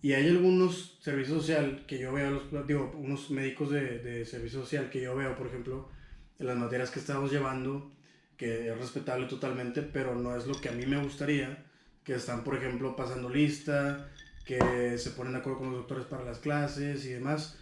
Y 0.00 0.14
hay 0.14 0.30
algunos 0.30 0.98
servicios 1.02 1.42
social 1.42 1.84
que 1.86 1.98
yo 1.98 2.14
veo, 2.14 2.30
los, 2.30 2.66
digo, 2.66 2.92
unos 2.96 3.30
médicos 3.30 3.72
de, 3.72 3.98
de 3.98 4.24
servicio 4.24 4.62
social 4.62 4.88
que 4.88 5.02
yo 5.02 5.14
veo, 5.14 5.36
por 5.36 5.48
ejemplo, 5.48 5.90
en 6.38 6.46
las 6.46 6.56
materias 6.56 6.90
que 6.90 7.00
estamos 7.00 7.30
llevando, 7.30 7.92
que 8.38 8.70
es 8.70 8.78
respetable 8.78 9.26
totalmente, 9.26 9.82
pero 9.82 10.14
no 10.14 10.34
es 10.34 10.46
lo 10.46 10.58
que 10.58 10.70
a 10.70 10.72
mí 10.72 10.86
me 10.86 10.96
gustaría 10.96 11.66
que 12.04 12.14
están, 12.14 12.42
por 12.44 12.56
ejemplo, 12.56 12.96
pasando 12.96 13.28
lista, 13.28 14.10
que 14.44 14.98
se 14.98 15.10
ponen 15.10 15.34
de 15.34 15.38
acuerdo 15.38 15.60
con 15.60 15.70
los 15.70 15.78
doctores 15.78 16.06
para 16.06 16.24
las 16.24 16.38
clases 16.38 17.04
y 17.04 17.10
demás. 17.10 17.58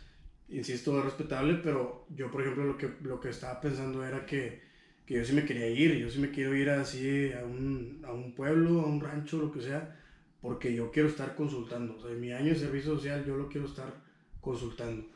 Insisto, 0.48 0.98
es 0.98 1.04
respetable, 1.04 1.60
pero 1.62 2.06
yo, 2.10 2.30
por 2.30 2.40
ejemplo, 2.40 2.64
lo 2.64 2.76
que, 2.76 2.90
lo 3.02 3.20
que 3.20 3.28
estaba 3.28 3.60
pensando 3.60 4.04
era 4.04 4.26
que, 4.26 4.62
que 5.06 5.14
yo 5.14 5.24
sí 5.24 5.32
me 5.32 5.44
quería 5.44 5.68
ir, 5.68 5.96
yo 5.96 6.10
sí 6.10 6.18
me 6.18 6.30
quiero 6.30 6.54
ir 6.56 6.70
así 6.70 7.32
a 7.32 7.44
un, 7.44 8.02
a 8.04 8.12
un 8.12 8.34
pueblo, 8.34 8.80
a 8.80 8.86
un 8.86 9.00
rancho, 9.00 9.38
lo 9.38 9.52
que 9.52 9.60
sea, 9.60 9.96
porque 10.40 10.74
yo 10.74 10.90
quiero 10.90 11.08
estar 11.08 11.34
consultando. 11.36 11.96
O 11.96 12.00
sea, 12.00 12.10
en 12.10 12.20
mi 12.20 12.32
año 12.32 12.48
de 12.48 12.58
servicio 12.58 12.94
social 12.94 13.24
yo 13.24 13.36
lo 13.36 13.48
quiero 13.48 13.66
estar 13.66 13.94
consultando. 14.40 15.06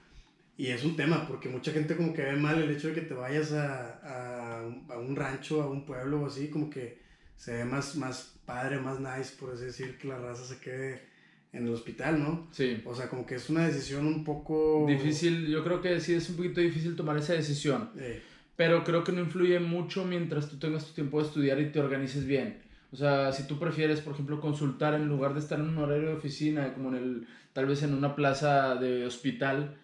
Y 0.57 0.69
es 0.69 0.85
un 0.85 0.95
tema, 0.95 1.27
porque 1.27 1.49
mucha 1.49 1.73
gente 1.73 1.97
como 1.97 2.15
que 2.15 2.23
ve 2.23 2.37
mal 2.37 2.63
el 2.63 2.71
hecho 2.71 2.89
de 2.89 2.95
que 2.95 3.01
te 3.01 3.15
vayas 3.15 3.53
a, 3.53 3.99
a, 4.05 4.61
a 4.61 4.99
un 4.99 5.17
rancho, 5.17 5.63
a 5.63 5.69
un 5.69 5.85
pueblo 5.85 6.23
o 6.23 6.27
así, 6.27 6.49
como 6.49 6.71
que 6.71 7.04
se 7.37 7.55
ve 7.55 7.65
más, 7.65 7.97
más 7.97 8.35
padre, 8.45 8.79
más 8.79 9.01
nice, 9.01 9.35
por 9.39 9.53
así 9.53 9.65
decir, 9.65 9.99
que 9.99 10.09
la 10.09 10.19
raza 10.19 10.45
se 10.45 10.61
quede 10.61 11.03
en 11.53 11.67
el 11.67 11.73
hospital, 11.73 12.21
¿no? 12.21 12.49
Sí. 12.53 12.83
O 12.85 12.95
sea, 12.95 13.09
como 13.09 13.25
que 13.25 13.37
es 13.37 13.49
una 13.49 13.67
decisión 13.67 14.07
un 14.07 14.25
poco... 14.25 14.85
Difícil, 14.89 15.47
yo 15.47 15.63
creo 15.63 15.81
que 15.81 16.01
sí 16.01 16.15
es 16.15 16.29
un 16.31 16.37
poquito 16.37 16.61
difícil 16.61 16.97
tomar 16.97 17.17
esa 17.17 17.35
decisión. 17.35 17.91
Eh, 17.97 18.23
Pero 18.57 18.83
creo 18.83 19.05
que 19.05 19.13
no 19.13 19.21
influye 19.21 19.61
mucho 19.61 20.05
mientras 20.05 20.49
tú 20.49 20.59
tengas 20.59 20.87
tu 20.87 20.95
tiempo 20.95 21.21
de 21.21 21.27
estudiar 21.27 21.61
y 21.61 21.71
te 21.71 21.81
organices 21.81 22.27
bien. 22.27 22.63
O 22.93 22.97
sea, 22.97 23.33
si 23.33 23.47
tú 23.47 23.59
prefieres, 23.59 24.01
por 24.01 24.15
ejemplo, 24.15 24.41
consultar 24.41 24.95
en 24.95 25.09
lugar 25.09 25.35
de 25.35 25.41
estar 25.41 25.59
en 25.59 25.69
un 25.69 25.79
horario 25.79 26.09
de 26.09 26.15
oficina, 26.15 26.75
como 26.75 26.91
en 26.91 26.95
el, 26.95 27.27
tal 27.53 27.67
vez 27.67 27.83
en 27.83 27.93
una 27.93 28.15
plaza 28.15 28.77
de 28.77 29.05
hospital, 29.05 29.77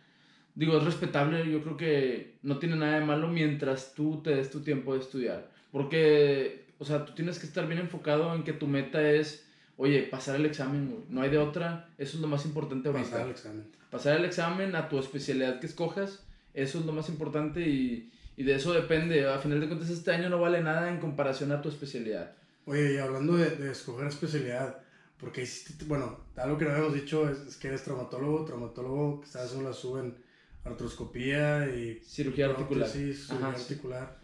digo, 0.55 0.79
es 0.79 0.85
respetable, 0.85 1.51
yo 1.51 1.63
creo 1.63 1.77
que 1.77 2.37
no 2.43 2.59
tiene 2.59 2.77
nada 2.77 3.01
de 3.01 3.07
malo 3.07 3.29
mientras 3.29 3.95
tú 3.95 4.23
te 4.23 4.35
des 4.37 4.51
tu 4.51 4.61
tiempo 4.61 4.95
de 4.95 5.01
estudiar. 5.01 5.51
Porque, 5.73 6.60
o 6.81 6.85
sea, 6.85 7.05
tú 7.05 7.15
tienes 7.15 7.39
que 7.39 7.47
estar 7.47 7.69
bien 7.69 7.79
enfocado 7.79 8.35
en 8.35 8.43
que 8.43 8.53
tu 8.53 8.67
meta 8.67 9.01
es, 9.13 9.45
oye, 9.77 10.03
pasar 10.03 10.35
el 10.35 10.47
examen, 10.47 10.91
güey. 10.91 11.05
No 11.09 11.23
hay 11.23 11.31
de 11.31 11.39
otra, 11.39 11.89
eso 11.99 12.17
es 12.17 12.21
lo 12.21 12.27
más 12.27 12.45
importante 12.45 12.89
ahorita. 12.89 13.09
pasar 13.11 13.25
el 13.27 13.31
examen. 13.31 13.65
pasar 13.91 14.17
el 14.17 14.25
examen 14.25 14.75
a 14.75 14.89
tu 14.89 14.99
especialidad 14.99 15.61
que 15.61 15.67
escojas, 15.67 16.25
eso 16.55 16.81
es 16.81 16.85
lo 16.87 16.93
más 16.93 17.09
importante 17.09 17.61
y, 17.61 18.11
y 18.37 18.43
de 18.43 18.57
eso 18.57 18.73
depende. 18.73 19.29
A 19.29 19.39
final 19.39 19.61
de 19.61 19.69
cuentas, 19.69 19.91
este 19.91 20.11
año 20.11 20.29
no 20.29 20.41
vale 20.41 20.61
nada 20.63 20.91
en 20.91 20.99
comparación 20.99 21.53
a 21.53 21.63
tu 21.63 21.69
especialidad. 21.69 22.33
Oye, 22.67 22.95
y 22.95 22.99
hablando 22.99 23.37
de, 23.37 23.51
de 23.57 23.71
escoger 23.71 24.07
especialidad, 24.09 24.79
porque 25.19 25.43
hiciste, 25.43 25.85
bueno, 25.85 26.19
algo 26.37 26.57
que 26.59 26.65
no 26.65 26.71
habíamos 26.73 26.95
dicho 26.95 27.29
es, 27.29 27.39
es 27.41 27.57
que 27.57 27.69
eres 27.69 27.85
traumatólogo, 27.85 28.45
traumatólogo 28.47 29.21
que 29.21 29.27
estás 29.27 29.47
haciendo 29.47 29.69
la 29.69 29.75
sub 29.75 29.99
en 29.99 30.17
artroscopía 30.65 31.67
y 31.69 32.01
Cirugía 32.05 32.47
articular. 32.47 32.89
cirugía 32.89 33.37
Ajá, 33.37 33.55
sí. 33.57 33.63
articular. 33.63 34.20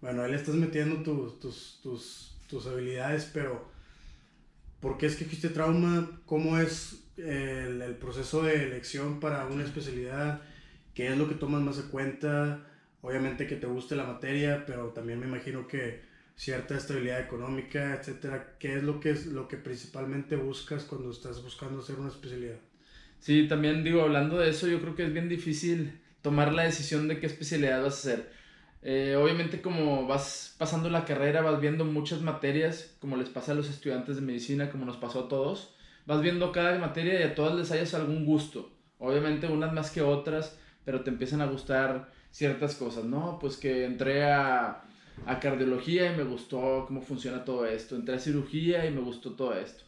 Bueno, 0.00 0.22
ahí 0.22 0.30
le 0.30 0.36
estás 0.36 0.54
metiendo 0.54 1.02
tus, 1.02 1.40
tus, 1.40 1.80
tus, 1.82 2.36
tus 2.48 2.66
habilidades, 2.66 3.30
pero 3.32 3.68
¿por 4.80 4.96
qué 4.96 5.06
escogiste 5.06 5.50
trauma? 5.50 6.20
¿Cómo 6.26 6.58
es 6.58 7.04
el, 7.16 7.82
el 7.82 7.94
proceso 7.96 8.42
de 8.42 8.64
elección 8.64 9.20
para 9.20 9.46
una 9.46 9.64
especialidad? 9.64 10.40
¿Qué 10.94 11.08
es 11.08 11.18
lo 11.18 11.28
que 11.28 11.34
tomas 11.34 11.60
más 11.62 11.78
en 11.78 11.88
cuenta? 11.88 12.66
Obviamente 13.02 13.46
que 13.46 13.56
te 13.56 13.66
guste 13.66 13.94
la 13.96 14.04
materia, 14.04 14.64
pero 14.66 14.88
también 14.88 15.20
me 15.20 15.26
imagino 15.26 15.66
que 15.68 16.00
cierta 16.34 16.76
estabilidad 16.76 17.20
económica, 17.20 17.94
etcétera. 17.94 18.56
¿Qué 18.58 18.76
es 18.76 18.82
lo 18.82 19.00
que 19.00 19.10
es 19.10 19.26
lo 19.26 19.48
que 19.48 19.58
principalmente 19.58 20.36
buscas 20.36 20.84
cuando 20.84 21.10
estás 21.10 21.42
buscando 21.42 21.80
hacer 21.80 21.96
una 21.96 22.08
especialidad? 22.08 22.56
Sí, 23.18 23.46
también 23.46 23.84
digo, 23.84 24.00
hablando 24.02 24.38
de 24.38 24.48
eso, 24.48 24.66
yo 24.66 24.80
creo 24.80 24.94
que 24.94 25.04
es 25.04 25.12
bien 25.12 25.28
difícil 25.28 26.00
tomar 26.22 26.54
la 26.54 26.62
decisión 26.64 27.08
de 27.08 27.20
qué 27.20 27.26
especialidad 27.26 27.82
vas 27.82 27.94
a 27.94 27.98
hacer. 27.98 28.39
Eh, 28.82 29.14
obviamente 29.16 29.60
como 29.60 30.06
vas 30.06 30.54
pasando 30.58 30.88
la 30.88 31.04
carrera, 31.04 31.42
vas 31.42 31.60
viendo 31.60 31.84
muchas 31.84 32.22
materias, 32.22 32.96
como 33.00 33.16
les 33.16 33.28
pasa 33.28 33.52
a 33.52 33.54
los 33.54 33.68
estudiantes 33.68 34.16
de 34.16 34.22
medicina, 34.22 34.70
como 34.70 34.84
nos 34.84 34.96
pasó 34.96 35.24
a 35.24 35.28
todos. 35.28 35.74
Vas 36.06 36.22
viendo 36.22 36.50
cada 36.52 36.78
materia 36.78 37.20
y 37.20 37.22
a 37.24 37.34
todas 37.34 37.54
les 37.54 37.70
hayas 37.70 37.94
algún 37.94 38.24
gusto. 38.24 38.70
Obviamente 38.98 39.46
unas 39.48 39.72
más 39.72 39.90
que 39.90 40.02
otras, 40.02 40.58
pero 40.84 41.02
te 41.02 41.10
empiezan 41.10 41.40
a 41.40 41.46
gustar 41.46 42.10
ciertas 42.30 42.74
cosas, 42.74 43.04
¿no? 43.04 43.38
Pues 43.38 43.56
que 43.56 43.84
entré 43.84 44.24
a, 44.24 44.82
a 45.26 45.40
cardiología 45.40 46.12
y 46.12 46.16
me 46.16 46.24
gustó 46.24 46.84
cómo 46.86 47.02
funciona 47.02 47.44
todo 47.44 47.66
esto. 47.66 47.96
Entré 47.96 48.16
a 48.16 48.18
cirugía 48.18 48.86
y 48.86 48.90
me 48.90 49.00
gustó 49.00 49.32
todo 49.32 49.54
esto. 49.54 49.84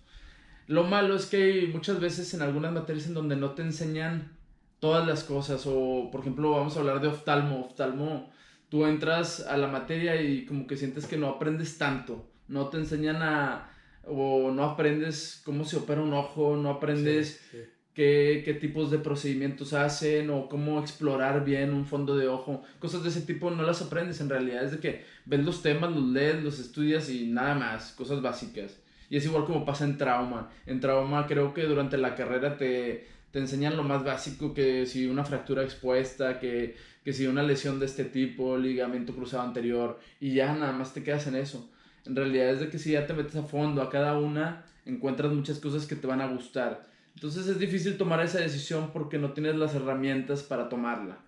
Lo 0.66 0.84
malo 0.84 1.16
es 1.16 1.26
que 1.26 1.42
hay 1.42 1.66
muchas 1.68 2.00
veces 2.00 2.32
en 2.34 2.42
algunas 2.42 2.72
materias 2.72 3.06
en 3.06 3.14
donde 3.14 3.36
no 3.36 3.52
te 3.52 3.62
enseñan 3.62 4.36
todas 4.80 5.06
las 5.06 5.24
cosas. 5.24 5.64
O, 5.66 6.08
por 6.10 6.20
ejemplo, 6.20 6.52
vamos 6.52 6.76
a 6.76 6.80
hablar 6.80 7.00
de 7.00 7.08
oftalmo. 7.08 7.60
Oftalmo, 7.66 8.31
tú 8.72 8.86
entras 8.86 9.40
a 9.40 9.58
la 9.58 9.66
materia 9.68 10.22
y 10.22 10.46
como 10.46 10.66
que 10.66 10.78
sientes 10.78 11.04
que 11.06 11.18
no 11.18 11.28
aprendes 11.28 11.76
tanto. 11.76 12.26
No 12.48 12.68
te 12.70 12.78
enseñan 12.78 13.20
a... 13.20 13.70
o 14.02 14.50
no 14.50 14.64
aprendes 14.64 15.42
cómo 15.44 15.66
se 15.66 15.76
opera 15.76 16.00
un 16.00 16.14
ojo, 16.14 16.56
no 16.56 16.70
aprendes 16.70 17.38
Sí, 17.50 17.58
sí. 17.58 17.64
qué, 17.92 18.40
qué 18.46 18.54
tipos 18.54 18.90
de 18.90 18.96
procedimientos 18.96 19.74
hacen 19.74 20.30
o 20.30 20.48
cómo 20.48 20.80
explorar 20.80 21.44
bien 21.44 21.74
un 21.74 21.84
fondo 21.84 22.16
de 22.16 22.28
ojo. 22.28 22.62
Cosas 22.78 23.02
de 23.02 23.10
ese 23.10 23.20
tipo 23.20 23.50
no 23.50 23.62
las 23.62 23.82
aprendes 23.82 24.22
en 24.22 24.30
realidad. 24.30 24.64
Es 24.64 24.70
de 24.72 24.78
que 24.78 25.04
ves 25.26 25.44
los 25.44 25.60
temas, 25.60 25.90
los 25.94 26.04
lees, 26.06 26.42
los 26.42 26.58
estudias 26.58 27.10
y 27.10 27.26
nada 27.26 27.54
más. 27.54 27.92
Cosas 27.92 28.22
básicas. 28.22 28.80
Y 29.10 29.18
es 29.18 29.26
igual 29.26 29.44
como 29.44 29.66
pasa 29.66 29.84
en 29.84 29.98
trauma. 29.98 30.50
En 30.64 30.80
trauma 30.80 31.26
creo 31.26 31.52
que 31.52 31.64
durante 31.64 31.98
la 31.98 32.14
carrera 32.14 32.56
te, 32.56 33.06
te 33.32 33.38
enseñan 33.38 33.76
lo 33.76 33.82
más 33.82 34.02
básico, 34.02 34.54
que 34.54 34.86
si 34.86 35.06
una 35.06 35.24
fractura 35.26 35.62
expuesta, 35.62 36.38
que, 36.40 36.74
que 37.04 37.12
si 37.12 37.26
una 37.26 37.42
lesión 37.42 37.80
de 37.80 37.86
este 37.86 38.04
tipo, 38.04 38.56
ligamento 38.56 39.14
cruzado 39.14 39.42
anterior, 39.42 39.98
y 40.20 40.34
ya 40.34 40.54
nada 40.54 40.72
más 40.72 40.94
te 40.94 41.02
quedas 41.02 41.26
en 41.26 41.36
eso. 41.36 41.70
En 42.06 42.16
realidad 42.16 42.50
es 42.50 42.60
de 42.60 42.68
que 42.68 42.78
si 42.78 42.92
ya 42.92 43.06
te 43.06 43.14
metes 43.14 43.36
a 43.36 43.42
fondo 43.42 43.82
a 43.82 43.90
cada 43.90 44.18
una, 44.18 44.64
encuentras 44.84 45.32
muchas 45.32 45.58
cosas 45.58 45.86
que 45.86 45.96
te 45.96 46.06
van 46.06 46.20
a 46.20 46.26
gustar. 46.26 46.86
Entonces 47.14 47.46
es 47.46 47.58
difícil 47.58 47.96
tomar 47.96 48.20
esa 48.24 48.38
decisión 48.38 48.90
porque 48.92 49.18
no 49.18 49.32
tienes 49.32 49.56
las 49.56 49.74
herramientas 49.74 50.42
para 50.42 50.68
tomarla. 50.68 51.18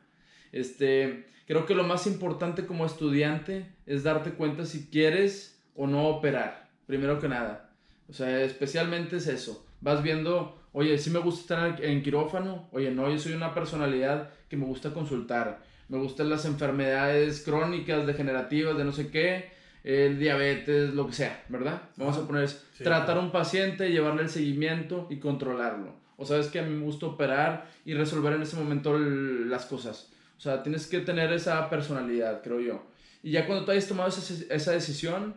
Este, 0.52 1.26
creo 1.46 1.66
que 1.66 1.74
lo 1.74 1.84
más 1.84 2.06
importante 2.06 2.66
como 2.66 2.86
estudiante 2.86 3.66
es 3.86 4.02
darte 4.02 4.32
cuenta 4.32 4.64
si 4.64 4.86
quieres 4.86 5.60
o 5.74 5.86
no 5.86 6.08
operar, 6.08 6.70
primero 6.86 7.20
que 7.20 7.28
nada. 7.28 7.70
O 8.08 8.12
sea, 8.12 8.42
especialmente 8.42 9.16
es 9.16 9.26
eso. 9.26 9.66
Vas 9.80 10.02
viendo, 10.02 10.62
oye, 10.74 10.98
sí 10.98 11.08
me 11.08 11.18
gusta 11.20 11.68
estar 11.68 11.82
en 11.84 12.02
quirófano, 12.02 12.68
oye, 12.72 12.90
no, 12.90 13.10
yo 13.10 13.18
soy 13.18 13.32
una 13.32 13.54
personalidad 13.54 14.30
que 14.50 14.56
me 14.58 14.66
gusta 14.66 14.92
consultar. 14.92 15.62
Me 15.88 15.98
gustan 15.98 16.28
las 16.28 16.44
enfermedades 16.44 17.42
crónicas, 17.42 18.06
degenerativas, 18.06 18.76
de 18.76 18.84
no 18.84 18.92
sé 18.92 19.08
qué, 19.10 19.50
el 19.84 20.18
diabetes, 20.18 20.94
lo 20.94 21.06
que 21.06 21.12
sea, 21.12 21.44
¿verdad? 21.48 21.82
Vamos 21.96 22.16
a 22.18 22.26
poner. 22.26 22.48
Sí, 22.48 22.58
tratar 22.84 23.16
a 23.16 23.20
un 23.20 23.30
paciente, 23.32 23.90
llevarle 23.90 24.22
el 24.22 24.28
seguimiento 24.30 25.06
y 25.10 25.16
controlarlo. 25.18 25.94
O 26.16 26.24
sabes 26.24 26.46
que 26.48 26.58
a 26.58 26.62
mí 26.62 26.70
me 26.74 26.84
gusta 26.84 27.06
operar 27.06 27.66
y 27.84 27.94
resolver 27.94 28.32
en 28.34 28.42
ese 28.42 28.56
momento 28.56 28.96
el- 28.96 29.50
las 29.50 29.66
cosas. 29.66 30.10
O 30.36 30.40
sea, 30.40 30.62
tienes 30.62 30.86
que 30.86 31.00
tener 31.00 31.32
esa 31.32 31.68
personalidad, 31.70 32.42
creo 32.42 32.60
yo. 32.60 32.86
Y 33.22 33.30
ya 33.32 33.46
cuando 33.46 33.64
tú 33.64 33.70
hayas 33.72 33.86
tomado 33.88 34.08
esa, 34.08 34.54
esa 34.54 34.72
decisión, 34.72 35.36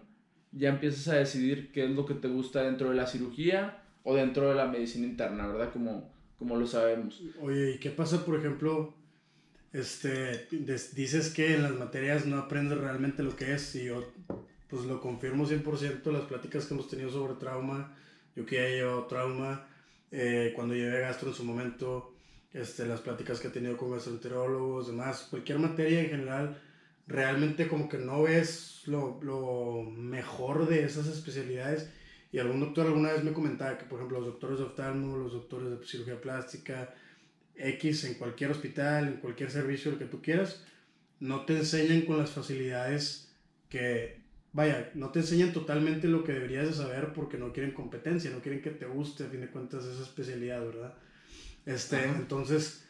ya 0.51 0.70
empiezas 0.70 1.08
a 1.10 1.15
decidir 1.17 1.72
qué 1.72 1.84
es 1.86 1.91
lo 1.91 2.06
que 2.06 2.13
te 2.13 2.27
gusta 2.27 2.63
dentro 2.63 2.89
de 2.89 2.96
la 2.96 3.06
cirugía 3.06 3.79
o 4.10 4.16
dentro 4.16 4.48
de 4.48 4.56
la 4.56 4.68
medicina 4.68 5.06
interna, 5.06 5.48
¿verdad? 5.48 5.74
Como, 5.74 6.10
como 6.40 6.56
lo 6.56 6.66
sabemos. 6.66 7.22
Oye, 7.42 7.72
¿y 7.72 7.78
qué 7.78 7.90
pasa, 7.90 8.24
por 8.24 8.40
ejemplo? 8.40 8.94
Este, 9.74 10.48
dices 10.94 11.30
que 11.34 11.56
en 11.56 11.64
las 11.64 11.74
materias 11.74 12.26
no 12.26 12.38
aprendes 12.38 12.78
realmente 12.78 13.22
lo 13.22 13.36
que 13.36 13.54
es 13.54 13.76
y 13.76 13.84
yo 13.84 14.14
pues 14.70 14.86
lo 14.86 15.02
confirmo 15.02 15.46
100% 15.46 16.10
las 16.14 16.24
pláticas 16.24 16.66
que 16.66 16.74
hemos 16.74 16.88
tenido 16.88 17.10
sobre 17.10 17.34
trauma, 17.34 17.98
yo 18.34 18.46
que 18.46 18.56
ya 18.56 18.68
he 18.68 18.76
llevado 18.78 19.08
trauma, 19.08 19.68
eh, 20.12 20.54
cuando 20.56 20.74
llevé 20.74 21.02
gastro 21.02 21.28
en 21.28 21.36
su 21.36 21.44
momento, 21.44 22.14
este, 22.54 22.86
las 22.86 23.02
pláticas 23.02 23.42
que 23.42 23.50
he 23.50 23.52
tenido 23.52 23.76
con 23.76 23.92
gastroenterólogos, 23.92 24.88
demás, 24.88 25.28
cualquier 25.30 25.60
materia 25.60 26.00
en 26.00 26.10
general, 26.12 26.62
realmente 27.08 27.68
como 27.68 27.90
que 27.90 27.98
no 27.98 28.24
ves 28.24 28.84
lo, 28.86 29.20
lo 29.22 29.84
mejor 29.84 30.66
de 30.70 30.86
esas 30.86 31.08
especialidades 31.08 31.90
y 32.31 32.39
algún 32.39 32.60
doctor 32.60 32.88
alguna 32.88 33.13
vez 33.13 33.24
me 33.24 33.34
comentaba 33.34 33.77
que 33.77 33.86
por 33.86 34.00
ejemplo 34.00 34.19
los 34.19 34.27
doctores 34.27 34.60
de 34.60 34.65
oftalmo, 34.65 35.17
los 35.17 35.34
doctores 35.34 35.69
de 35.69 35.86
cirugía 35.86 36.19
plástica, 36.19 36.93
X 37.55 38.03
en 38.03 38.15
cualquier 38.15 38.51
hospital, 38.51 39.07
en 39.07 39.17
cualquier 39.17 39.50
servicio, 39.50 39.91
el 39.91 39.98
que 39.98 40.05
tú 40.05 40.22
quieras, 40.22 40.63
no 41.19 41.46
te 41.46 41.57
enseñan 41.57 42.01
con 42.01 42.17
las 42.17 42.31
facilidades 42.31 43.34
que, 43.69 44.22
vaya, 44.53 44.91
no 44.93 45.10
te 45.10 45.19
enseñan 45.19 45.53
totalmente 45.53 46.07
lo 46.07 46.24
que 46.24 46.34
deberías 46.34 46.67
de 46.67 46.74
saber 46.74 47.13
porque 47.13 47.38
no 47.38 47.53
quieren 47.53 47.74
competencia, 47.74 48.29
no 48.29 48.41
quieren 48.41 48.62
que 48.62 48.69
te 48.72 48.86
guste 48.86 49.25
a 49.25 49.27
fin 49.27 49.41
de 49.41 49.48
cuentas 49.48 49.86
esa 49.86 50.03
especialidad, 50.03 50.65
¿verdad? 50.65 50.93
Este, 51.65 51.98
Ajá. 51.98 52.15
entonces, 52.17 52.86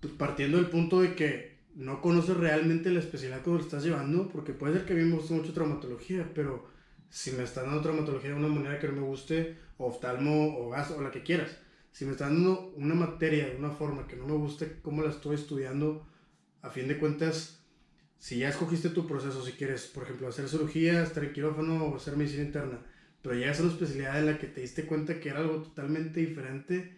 pues, 0.00 0.14
partiendo 0.14 0.58
del 0.58 0.68
punto 0.68 1.00
de 1.00 1.14
que 1.14 1.56
no 1.74 2.00
conoces 2.00 2.36
realmente 2.36 2.90
la 2.90 3.00
especialidad 3.00 3.42
que 3.42 3.50
lo 3.50 3.60
estás 3.60 3.84
llevando, 3.84 4.28
porque 4.28 4.52
puede 4.52 4.74
ser 4.74 4.86
que 4.86 4.94
a 4.94 4.96
mí 4.96 5.02
me 5.02 5.16
guste 5.16 5.34
mucho 5.34 5.52
traumatología, 5.52 6.30
pero 6.34 6.68
si 7.10 7.32
me 7.32 7.44
están 7.44 7.66
dando 7.66 7.82
traumatología 7.82 8.30
de 8.30 8.36
una 8.36 8.48
manera 8.48 8.78
que 8.78 8.88
no 8.88 8.94
me 8.94 9.06
guste, 9.06 9.56
oftalmo 9.78 10.58
o 10.58 10.70
gas 10.70 10.90
o 10.90 11.00
la 11.00 11.10
que 11.10 11.22
quieras, 11.22 11.56
si 11.92 12.04
me 12.04 12.12
están 12.12 12.34
dando 12.34 12.72
una 12.76 12.94
materia 12.94 13.48
de 13.48 13.56
una 13.56 13.70
forma 13.70 14.06
que 14.06 14.16
no 14.16 14.26
me 14.26 14.34
guste 14.34 14.80
cómo 14.82 15.02
la 15.02 15.10
estoy 15.10 15.34
estudiando, 15.34 16.06
a 16.62 16.70
fin 16.70 16.88
de 16.88 16.98
cuentas, 16.98 17.60
si 18.18 18.38
ya 18.38 18.48
escogiste 18.48 18.90
tu 18.90 19.06
proceso, 19.06 19.44
si 19.44 19.52
quieres, 19.52 19.86
por 19.86 20.02
ejemplo, 20.02 20.28
hacer 20.28 20.48
cirugía, 20.48 21.02
estar 21.02 21.24
en 21.24 21.32
quirófano 21.32 21.86
o 21.86 21.96
hacer 21.96 22.16
medicina 22.16 22.42
interna, 22.42 22.80
pero 23.22 23.34
llegas 23.34 23.60
a 23.60 23.62
una 23.62 23.72
especialidad 23.72 24.18
en 24.18 24.26
la 24.26 24.38
que 24.38 24.46
te 24.46 24.60
diste 24.60 24.84
cuenta 24.84 25.20
que 25.20 25.28
era 25.28 25.38
algo 25.38 25.62
totalmente 25.62 26.20
diferente, 26.20 26.96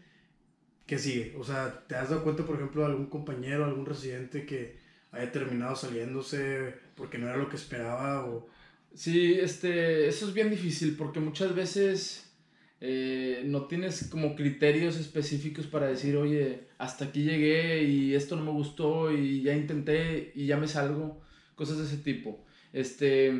¿qué 0.86 0.98
sigue? 0.98 1.36
O 1.38 1.44
sea, 1.44 1.84
¿te 1.86 1.94
has 1.94 2.10
dado 2.10 2.24
cuenta, 2.24 2.44
por 2.44 2.56
ejemplo, 2.56 2.82
de 2.82 2.88
algún 2.88 3.06
compañero, 3.06 3.64
algún 3.64 3.86
residente 3.86 4.46
que 4.46 4.78
haya 5.12 5.30
terminado 5.32 5.76
saliéndose 5.76 6.74
porque 6.96 7.18
no 7.18 7.28
era 7.28 7.36
lo 7.36 7.48
que 7.48 7.56
esperaba 7.56 8.26
o... 8.26 8.48
Sí, 8.94 9.34
este, 9.34 10.08
eso 10.08 10.26
es 10.26 10.34
bien 10.34 10.50
difícil 10.50 10.96
porque 10.96 11.20
muchas 11.20 11.54
veces 11.54 12.32
eh, 12.80 13.42
no 13.44 13.66
tienes 13.66 14.08
como 14.10 14.34
criterios 14.34 14.96
específicos 14.96 15.66
para 15.66 15.86
decir, 15.86 16.16
oye, 16.16 16.68
hasta 16.78 17.06
aquí 17.06 17.22
llegué 17.22 17.84
y 17.84 18.14
esto 18.14 18.34
no 18.36 18.44
me 18.44 18.50
gustó 18.50 19.12
y 19.12 19.42
ya 19.42 19.54
intenté 19.54 20.32
y 20.34 20.46
ya 20.46 20.56
me 20.56 20.66
salgo, 20.68 21.20
cosas 21.54 21.78
de 21.78 21.84
ese 21.84 21.98
tipo. 21.98 22.44
Este, 22.72 23.32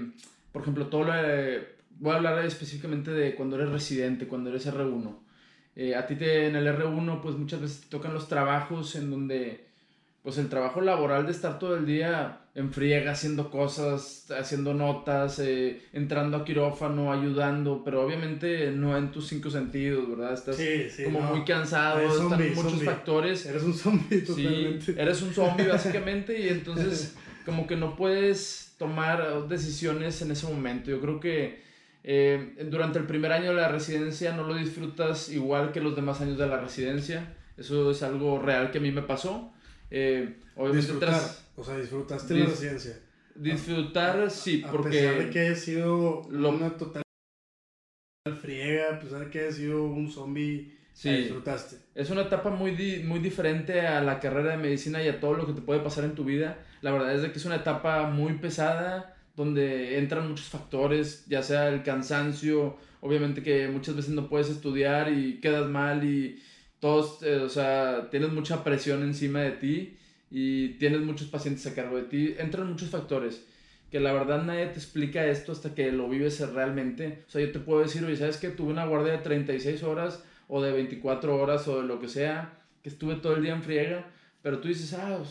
por 0.53 0.63
ejemplo, 0.63 0.87
todo 0.89 1.05
lo 1.05 1.13
de- 1.15 1.67
voy 1.99 2.13
a 2.13 2.17
hablar 2.17 2.45
específicamente 2.47 3.11
de 3.11 3.35
cuando 3.35 3.57
eres 3.57 3.71
residente, 3.71 4.29
cuando 4.29 4.51
eres 4.51 4.67
R1. 4.67 5.25
Eh, 5.75 5.95
a 5.97 6.07
ti 6.07 6.15
te, 6.17 6.47
en 6.47 6.57
el 6.57 6.67
R1 6.69 7.21
pues 7.21 7.37
muchas 7.37 7.61
veces 7.61 7.81
te 7.83 7.89
tocan 7.89 8.15
los 8.15 8.29
trabajos 8.29 8.95
en 8.97 9.11
donde 9.11 9.68
pues 10.23 10.39
el 10.39 10.49
trabajo 10.49 10.81
laboral 10.81 11.27
de 11.27 11.33
estar 11.33 11.59
todo 11.59 11.77
el 11.77 11.87
día 11.87 12.41
en 12.55 12.73
friega 12.73 13.13
haciendo 13.13 13.51
cosas, 13.51 14.31
haciendo 14.37 14.75
notas, 14.75 15.39
eh, 15.39 15.81
entrando 15.93 16.39
a 16.39 16.45
quirófano, 16.45 17.13
ayudando, 17.13 17.83
pero 17.85 18.05
obviamente 18.05 18.73
no 18.73 18.97
en 18.97 19.13
tus 19.13 19.29
cinco 19.29 19.49
sentidos, 19.49 20.09
¿verdad? 20.09 20.35
Estás 20.35 20.59
como 21.05 21.21
muy 21.21 21.45
cansado, 21.45 22.01
están 22.01 22.55
muchos 22.55 22.83
factores. 22.83 23.47
Eres 23.47 23.63
un 23.63 23.75
zombie 23.75 24.21
totalmente. 24.23 24.87
Sí, 24.87 24.95
eres 24.99 25.23
un 25.23 25.33
zombie 25.33 25.67
básicamente 25.69 26.39
y 26.39 26.49
entonces 26.49 27.17
como 27.47 27.67
que 27.67 27.77
no 27.77 27.95
puedes 27.95 28.75
tomar 28.77 29.47
decisiones 29.49 30.21
en 30.23 30.33
ese 30.33 30.47
momento. 30.47 30.91
Yo 30.91 31.01
creo 31.01 31.21
que 31.21 31.63
eh, 32.03 32.67
durante 32.71 32.99
el 32.99 33.07
primer 33.07 33.33
año 33.33 33.51
de 33.51 33.57
la 33.57 33.69
residencia 33.69 34.33
no 34.33 34.43
lo 34.43 34.55
disfrutas 34.55 35.29
igual 35.29 35.73
que 35.73 35.81
los 35.81 35.95
demás 35.95 36.21
años 36.21 36.39
de 36.39 36.47
la 36.47 36.59
residencia. 36.59 37.35
Eso 37.57 37.91
es 37.91 38.03
algo 38.03 38.39
real 38.41 38.71
que 38.71 38.79
a 38.79 38.81
mí 38.81 38.91
me 38.91 39.03
pasó. 39.03 39.53
Eh, 39.91 40.37
obviamente 40.57 40.93
Disfrutar. 40.93 41.21
O 41.57 41.65
sea, 41.65 41.79
disfrutaste 41.79 42.35
la 42.35 42.47
residencia. 42.47 43.01
Disfrutar, 43.35 44.31
sí, 44.31 44.65
porque... 44.71 44.89
A 44.89 45.13
pesar 45.13 45.25
de 45.25 45.31
que 45.31 45.41
haya 45.41 45.55
sido 45.55 46.23
una 46.23 46.77
total 46.77 47.03
friega, 48.41 48.97
a 48.97 49.01
pesar 49.01 49.25
de 49.25 49.31
que 49.31 49.41
haya 49.41 49.53
sido 49.53 49.85
un 49.85 50.11
zombie, 50.11 50.77
sí. 50.93 51.11
disfrutaste. 51.11 51.77
Es 51.95 52.11
una 52.11 52.23
etapa 52.23 52.51
muy, 52.51 52.73
muy 53.05 53.21
diferente 53.21 53.81
a 53.87 54.01
la 54.01 54.21
carrera 54.21 54.53
de 54.53 54.59
medicina 54.59 55.03
y 55.03 55.09
a 55.09 55.21
todo 55.21 55.35
lo 55.35 55.47
que 55.47 55.53
te 55.53 55.63
puede 55.63 55.81
pasar 55.81 56.05
en 56.05 56.15
tu 56.15 56.25
vida. 56.25 56.59
La 56.81 56.93
verdad 56.93 57.15
es 57.15 57.23
de 57.23 57.33
que 57.33 57.39
es 57.39 57.45
una 57.45 57.57
etapa 57.57 58.09
muy 58.09 58.35
pesada, 58.35 59.17
donde 59.35 59.99
entran 59.99 60.29
muchos 60.29 60.47
factores, 60.47 61.25
ya 61.27 61.43
sea 61.43 61.69
el 61.69 61.83
cansancio, 61.83 62.77
obviamente 63.01 63.43
que 63.43 63.69
muchas 63.69 63.97
veces 63.97 64.11
no 64.11 64.29
puedes 64.29 64.49
estudiar 64.49 65.13
y 65.13 65.41
quedas 65.41 65.69
mal 65.69 66.05
y 66.05 66.43
todos, 66.81 67.23
eh, 67.23 67.37
o 67.37 67.49
sea, 67.49 68.09
tienes 68.11 68.31
mucha 68.31 68.63
presión 68.65 69.03
encima 69.03 69.41
de 69.41 69.53
ti 69.53 69.97
y 70.31 70.71
tienes 70.75 71.01
muchos 71.01 71.29
pacientes 71.29 71.67
a 71.67 71.75
cargo 71.75 71.97
de 71.97 72.05
ti, 72.05 72.35
entran 72.39 72.69
muchos 72.69 72.91
factores 72.91 73.45
que 73.91 74.01
la 74.01 74.13
verdad 74.13 74.43
nadie 74.43 74.67
te 74.67 74.75
explica 74.79 75.27
esto 75.27 75.53
hasta 75.53 75.75
que 75.75 75.91
lo 75.93 76.09
vives 76.09 76.41
realmente. 76.53 77.25
O 77.27 77.31
sea, 77.31 77.41
yo 77.41 77.53
te 77.53 77.59
puedo 77.59 77.81
decir, 77.81 78.05
oye, 78.05 78.17
¿sabes 78.17 78.37
que 78.37 78.51
Tuve 78.51 78.71
una 78.71 78.87
guardia 78.87 79.13
de 79.13 79.19
36 79.19 79.83
horas 79.83 80.23
o 80.47 80.63
de 80.63 80.73
24 80.73 81.35
horas 81.35 81.67
o 81.69 81.81
de 81.81 81.89
lo 81.89 81.99
que 81.99 82.09
sea, 82.09 82.59
que 82.83 82.89
estuve 82.91 83.17
todo 83.17 83.37
el 83.37 83.43
día 83.43 83.55
en 83.55 83.63
friega, 83.63 84.11
pero 84.43 84.59
tú 84.59 84.69
dices, 84.69 84.93
ah, 84.95 85.17
pues, 85.19 85.31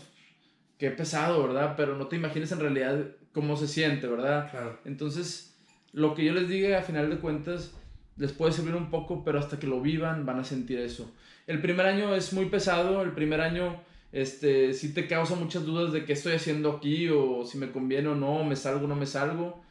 qué 0.77 0.91
pesado, 0.91 1.41
¿verdad? 1.43 1.75
Pero 1.77 1.97
no 1.97 2.07
te 2.07 2.15
imaginas 2.15 2.51
en 2.51 2.59
realidad 2.59 3.05
cómo 3.31 3.57
se 3.57 3.67
siente, 3.67 4.07
¿verdad? 4.07 4.49
Claro. 4.49 4.79
Entonces, 4.85 5.55
lo 5.93 6.15
que 6.15 6.25
yo 6.25 6.33
les 6.33 6.49
diga 6.49 6.79
a 6.79 6.83
final 6.83 7.09
de 7.09 7.17
cuentas 7.17 7.73
les 8.17 8.31
puede 8.31 8.51
servir 8.51 8.75
un 8.75 8.89
poco, 8.89 9.23
pero 9.23 9.39
hasta 9.39 9.59
que 9.59 9.67
lo 9.67 9.81
vivan 9.81 10.25
van 10.25 10.39
a 10.39 10.43
sentir 10.43 10.79
eso. 10.79 11.11
El 11.47 11.61
primer 11.61 11.85
año 11.85 12.13
es 12.13 12.33
muy 12.33 12.45
pesado, 12.49 13.01
el 13.01 13.13
primer 13.13 13.39
año 13.39 13.81
este, 14.11 14.73
sí 14.73 14.93
te 14.93 15.07
causa 15.07 15.35
muchas 15.35 15.65
dudas 15.65 15.93
de 15.93 16.05
qué 16.05 16.13
estoy 16.13 16.33
haciendo 16.33 16.73
aquí 16.73 17.07
o 17.09 17.45
si 17.45 17.57
me 17.57 17.71
conviene 17.71 18.09
o 18.09 18.15
no, 18.15 18.43
me 18.43 18.55
salgo 18.55 18.85
o 18.85 18.87
no 18.87 18.95
me 18.95 19.05
salgo. 19.05 19.63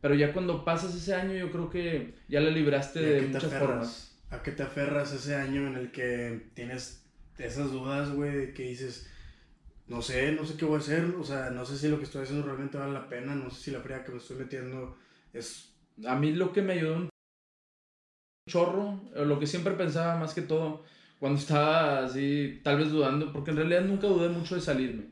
Pero 0.00 0.14
ya 0.14 0.32
cuando 0.32 0.64
pasas 0.64 0.94
ese 0.94 1.14
año 1.14 1.34
yo 1.34 1.52
creo 1.52 1.70
que 1.70 2.14
ya 2.28 2.40
le 2.40 2.50
libraste 2.50 3.00
de 3.00 3.22
muchas 3.28 3.54
formas. 3.54 4.18
¿A 4.30 4.42
qué 4.42 4.52
te 4.52 4.64
aferras 4.64 5.12
ese 5.12 5.36
año 5.36 5.66
en 5.66 5.76
el 5.76 5.92
que 5.92 6.50
tienes 6.54 7.06
esas 7.38 7.70
dudas, 7.70 8.12
güey, 8.12 8.52
que 8.52 8.64
dices, 8.64 9.08
no 9.86 10.02
sé, 10.02 10.32
no 10.32 10.44
sé 10.44 10.56
qué 10.56 10.64
voy 10.64 10.76
a 10.76 10.78
hacer, 10.78 11.04
o 11.18 11.24
sea, 11.24 11.50
no 11.50 11.64
sé 11.64 11.76
si 11.78 11.88
lo 11.88 11.98
que 11.98 12.04
estoy 12.04 12.22
haciendo 12.22 12.44
realmente 12.44 12.78
vale 12.78 12.92
la 12.92 13.08
pena, 13.08 13.34
no 13.34 13.50
sé 13.50 13.62
si 13.62 13.70
la 13.70 13.80
fría 13.80 14.04
que 14.04 14.12
me 14.12 14.18
estoy 14.18 14.36
metiendo 14.36 14.96
es... 15.32 15.74
A 16.06 16.16
mí 16.16 16.32
lo 16.32 16.52
que 16.52 16.62
me 16.62 16.74
ayudó 16.74 16.96
un 16.96 17.08
chorro, 18.48 19.00
lo 19.14 19.38
que 19.38 19.46
siempre 19.46 19.74
pensaba 19.74 20.18
más 20.18 20.34
que 20.34 20.42
todo, 20.42 20.84
cuando 21.20 21.38
estaba 21.38 22.04
así, 22.04 22.60
tal 22.64 22.78
vez 22.78 22.90
dudando, 22.90 23.30
porque 23.30 23.50
en 23.50 23.58
realidad 23.58 23.82
nunca 23.82 24.06
dudé 24.06 24.30
mucho 24.30 24.54
de 24.54 24.62
salirme, 24.62 25.04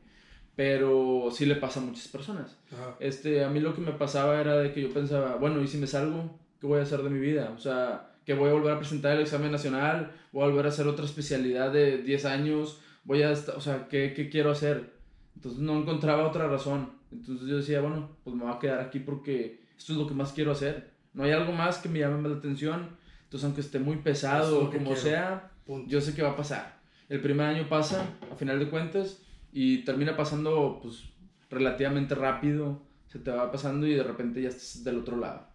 pero 0.55 1.29
sí 1.31 1.45
le 1.45 1.55
pasa 1.55 1.79
a 1.79 1.83
muchas 1.83 2.07
personas. 2.07 2.57
Este, 2.99 3.43
a 3.43 3.49
mí 3.49 3.59
lo 3.59 3.75
que 3.75 3.81
me 3.81 3.91
pasaba 3.91 4.41
era 4.41 4.57
de 4.57 4.73
que 4.73 4.81
yo 4.81 4.91
pensaba, 4.91 5.35
bueno, 5.35 5.61
¿y 5.61 5.67
si 5.67 5.77
me 5.77 5.85
salgo? 5.85 6.39
¿Qué 6.59 6.65
voy 6.65 6.79
a 6.79 6.83
hacer 6.83 7.03
de 7.03 7.11
mi 7.11 7.19
vida? 7.19 7.53
O 7.55 7.59
sea, 7.59 8.15
que 8.25 8.33
voy 8.33 8.49
a 8.49 8.53
volver 8.53 8.73
a 8.73 8.79
presentar 8.79 9.15
el 9.15 9.21
examen 9.21 9.51
nacional, 9.51 10.11
voy 10.31 10.43
a 10.43 10.47
volver 10.47 10.65
a 10.65 10.69
hacer 10.69 10.87
otra 10.87 11.05
especialidad 11.05 11.71
de 11.71 11.99
10 11.99 12.25
años, 12.25 12.81
voy 13.03 13.21
a, 13.21 13.31
o 13.31 13.61
sea, 13.61 13.87
¿qué, 13.87 14.13
¿qué 14.15 14.29
quiero 14.29 14.51
hacer? 14.51 14.93
Entonces 15.35 15.61
no 15.61 15.77
encontraba 15.77 16.27
otra 16.27 16.47
razón. 16.47 16.91
Entonces 17.11 17.47
yo 17.47 17.57
decía, 17.57 17.81
bueno, 17.81 18.17
pues 18.23 18.35
me 18.35 18.43
voy 18.45 18.53
a 18.53 18.59
quedar 18.59 18.79
aquí 18.79 18.99
porque 18.99 19.61
esto 19.77 19.93
es 19.93 19.99
lo 19.99 20.07
que 20.07 20.15
más 20.15 20.33
quiero 20.33 20.51
hacer. 20.51 20.91
No 21.13 21.23
hay 21.23 21.31
algo 21.31 21.51
más 21.53 21.77
que 21.77 21.87
me 21.87 21.99
llame 21.99 22.27
la 22.27 22.35
atención. 22.35 22.97
Entonces, 23.23 23.45
aunque 23.45 23.61
esté 23.61 23.79
muy 23.79 23.97
pesado 23.97 24.65
o 24.65 24.71
como 24.71 24.95
sea, 24.95 25.51
yo 25.87 26.01
sé 26.01 26.15
que 26.15 26.21
va 26.21 26.31
a 26.31 26.35
pasar. 26.35 26.79
El 27.09 27.21
primer 27.21 27.47
año 27.47 27.69
pasa, 27.69 28.05
a 28.31 28.35
final 28.35 28.59
de 28.59 28.69
cuentas, 28.69 29.21
y 29.51 29.83
termina 29.83 30.15
pasando 30.15 30.79
pues 30.81 31.03
relativamente 31.49 32.15
rápido, 32.15 32.81
se 33.07 33.19
te 33.19 33.31
va 33.31 33.51
pasando 33.51 33.87
y 33.87 33.95
de 33.95 34.03
repente 34.03 34.41
ya 34.41 34.49
estás 34.49 34.83
del 34.83 34.99
otro 34.99 35.17
lado. 35.17 35.47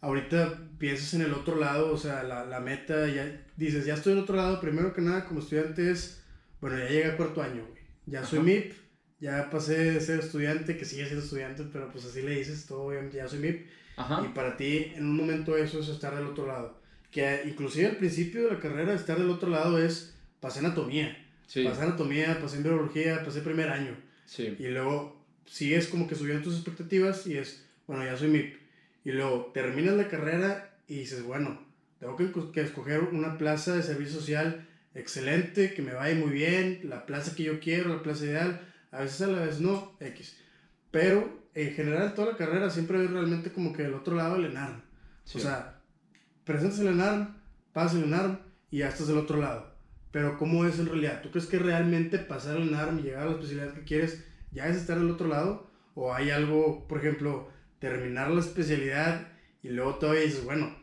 Ahorita 0.00 0.58
piensas 0.78 1.14
en 1.14 1.22
el 1.22 1.32
otro 1.32 1.56
lado, 1.56 1.92
o 1.92 1.96
sea, 1.96 2.22
la, 2.22 2.44
la 2.44 2.60
meta, 2.60 3.06
ya 3.08 3.44
dices, 3.56 3.84
ya 3.84 3.94
estoy 3.94 4.14
del 4.14 4.22
otro 4.24 4.36
lado, 4.36 4.60
primero 4.60 4.92
que 4.92 5.02
nada 5.02 5.26
como 5.26 5.40
estudiante 5.40 5.90
es, 5.90 6.22
bueno, 6.60 6.78
ya 6.78 6.88
llegué 6.88 7.04
a 7.06 7.16
cuarto 7.16 7.42
año, 7.42 7.66
güey. 7.68 7.82
Ya 8.06 8.24
soy 8.24 8.40
MIP, 8.40 8.72
ya 9.20 9.48
pasé 9.50 9.92
de 9.92 10.00
ser 10.00 10.18
estudiante, 10.18 10.76
que 10.76 10.84
sigue 10.84 11.04
siendo 11.04 11.22
estudiante, 11.22 11.64
pero 11.72 11.88
pues 11.92 12.04
así 12.04 12.22
le 12.22 12.36
dices, 12.36 12.66
todo 12.66 12.90
ya 13.10 13.28
soy 13.28 13.38
MIP. 13.38 13.66
Y 14.24 14.28
para 14.28 14.56
ti, 14.56 14.92
en 14.96 15.04
un 15.04 15.16
momento 15.16 15.56
eso 15.56 15.78
es 15.78 15.88
estar 15.88 16.16
del 16.16 16.26
otro 16.26 16.46
lado 16.46 16.81
que 17.12 17.42
inclusive 17.46 17.86
al 17.86 17.96
principio 17.96 18.44
de 18.44 18.54
la 18.54 18.58
carrera 18.58 18.94
estar 18.94 19.18
del 19.18 19.30
otro 19.30 19.50
lado 19.50 19.78
es 19.78 20.14
pasé 20.40 20.58
anatomía, 20.58 21.16
sí. 21.46 21.62
pasé 21.62 21.82
anatomía, 21.82 22.40
pasé 22.40 22.56
en 22.56 22.62
biología, 22.64 23.22
pasé 23.24 23.42
primer 23.42 23.68
año. 23.68 23.94
Sí. 24.24 24.56
Y 24.58 24.68
luego 24.68 25.22
sigues 25.46 25.86
como 25.86 26.08
que 26.08 26.14
subiendo 26.14 26.42
tus 26.42 26.54
expectativas 26.54 27.26
y 27.26 27.36
es, 27.36 27.64
bueno, 27.86 28.04
ya 28.04 28.16
soy 28.16 28.28
MIP. 28.28 28.56
Y 29.04 29.12
luego 29.12 29.50
terminas 29.52 29.94
la 29.94 30.08
carrera 30.08 30.74
y 30.88 31.00
dices, 31.00 31.22
bueno, 31.22 31.60
tengo 32.00 32.16
que, 32.16 32.32
que 32.52 32.62
escoger 32.62 33.00
una 33.00 33.36
plaza 33.36 33.76
de 33.76 33.82
servicio 33.82 34.18
social 34.18 34.66
excelente, 34.94 35.74
que 35.74 35.82
me 35.82 35.92
vaya 35.92 36.14
muy 36.14 36.30
bien, 36.30 36.80
la 36.84 37.06
plaza 37.06 37.34
que 37.34 37.44
yo 37.44 37.60
quiero, 37.60 37.90
la 37.90 38.02
plaza 38.02 38.24
ideal, 38.24 38.60
a 38.90 39.02
veces 39.02 39.20
a 39.22 39.26
la 39.26 39.44
vez 39.44 39.60
no, 39.60 39.96
X. 40.00 40.36
Pero 40.90 41.42
en 41.54 41.74
general 41.74 42.14
toda 42.14 42.32
la 42.32 42.38
carrera 42.38 42.70
siempre 42.70 43.04
es 43.04 43.10
realmente 43.10 43.52
como 43.52 43.72
que 43.72 43.82
del 43.82 43.94
otro 43.94 44.16
lado 44.16 44.36
del 44.36 44.46
ENARM. 44.46 44.80
O 45.34 45.38
sea, 45.38 45.81
presentas 46.44 46.78
el 46.80 46.88
ENARM, 46.88 47.34
pasas 47.72 47.98
el 47.98 48.04
ENARM 48.04 48.38
y 48.70 48.78
ya 48.78 48.88
estás 48.88 49.08
del 49.08 49.18
otro 49.18 49.38
lado. 49.38 49.72
Pero 50.10 50.36
¿cómo 50.38 50.66
es 50.66 50.78
en 50.78 50.86
realidad? 50.86 51.22
¿Tú 51.22 51.30
crees 51.30 51.46
que 51.46 51.58
realmente 51.58 52.18
pasar 52.18 52.56
el 52.56 52.68
ENARM 52.68 52.98
y 52.98 53.02
llegar 53.02 53.22
a 53.22 53.26
la 53.26 53.32
especialidad 53.32 53.74
que 53.74 53.84
quieres 53.84 54.24
ya 54.50 54.68
es 54.68 54.76
estar 54.76 54.98
del 54.98 55.10
otro 55.10 55.28
lado? 55.28 55.70
¿O 55.94 56.14
hay 56.14 56.30
algo, 56.30 56.86
por 56.88 56.98
ejemplo, 56.98 57.48
terminar 57.78 58.30
la 58.30 58.40
especialidad 58.40 59.28
y 59.62 59.68
luego 59.68 59.96
todavía 59.96 60.22
dices, 60.22 60.44
bueno, 60.44 60.74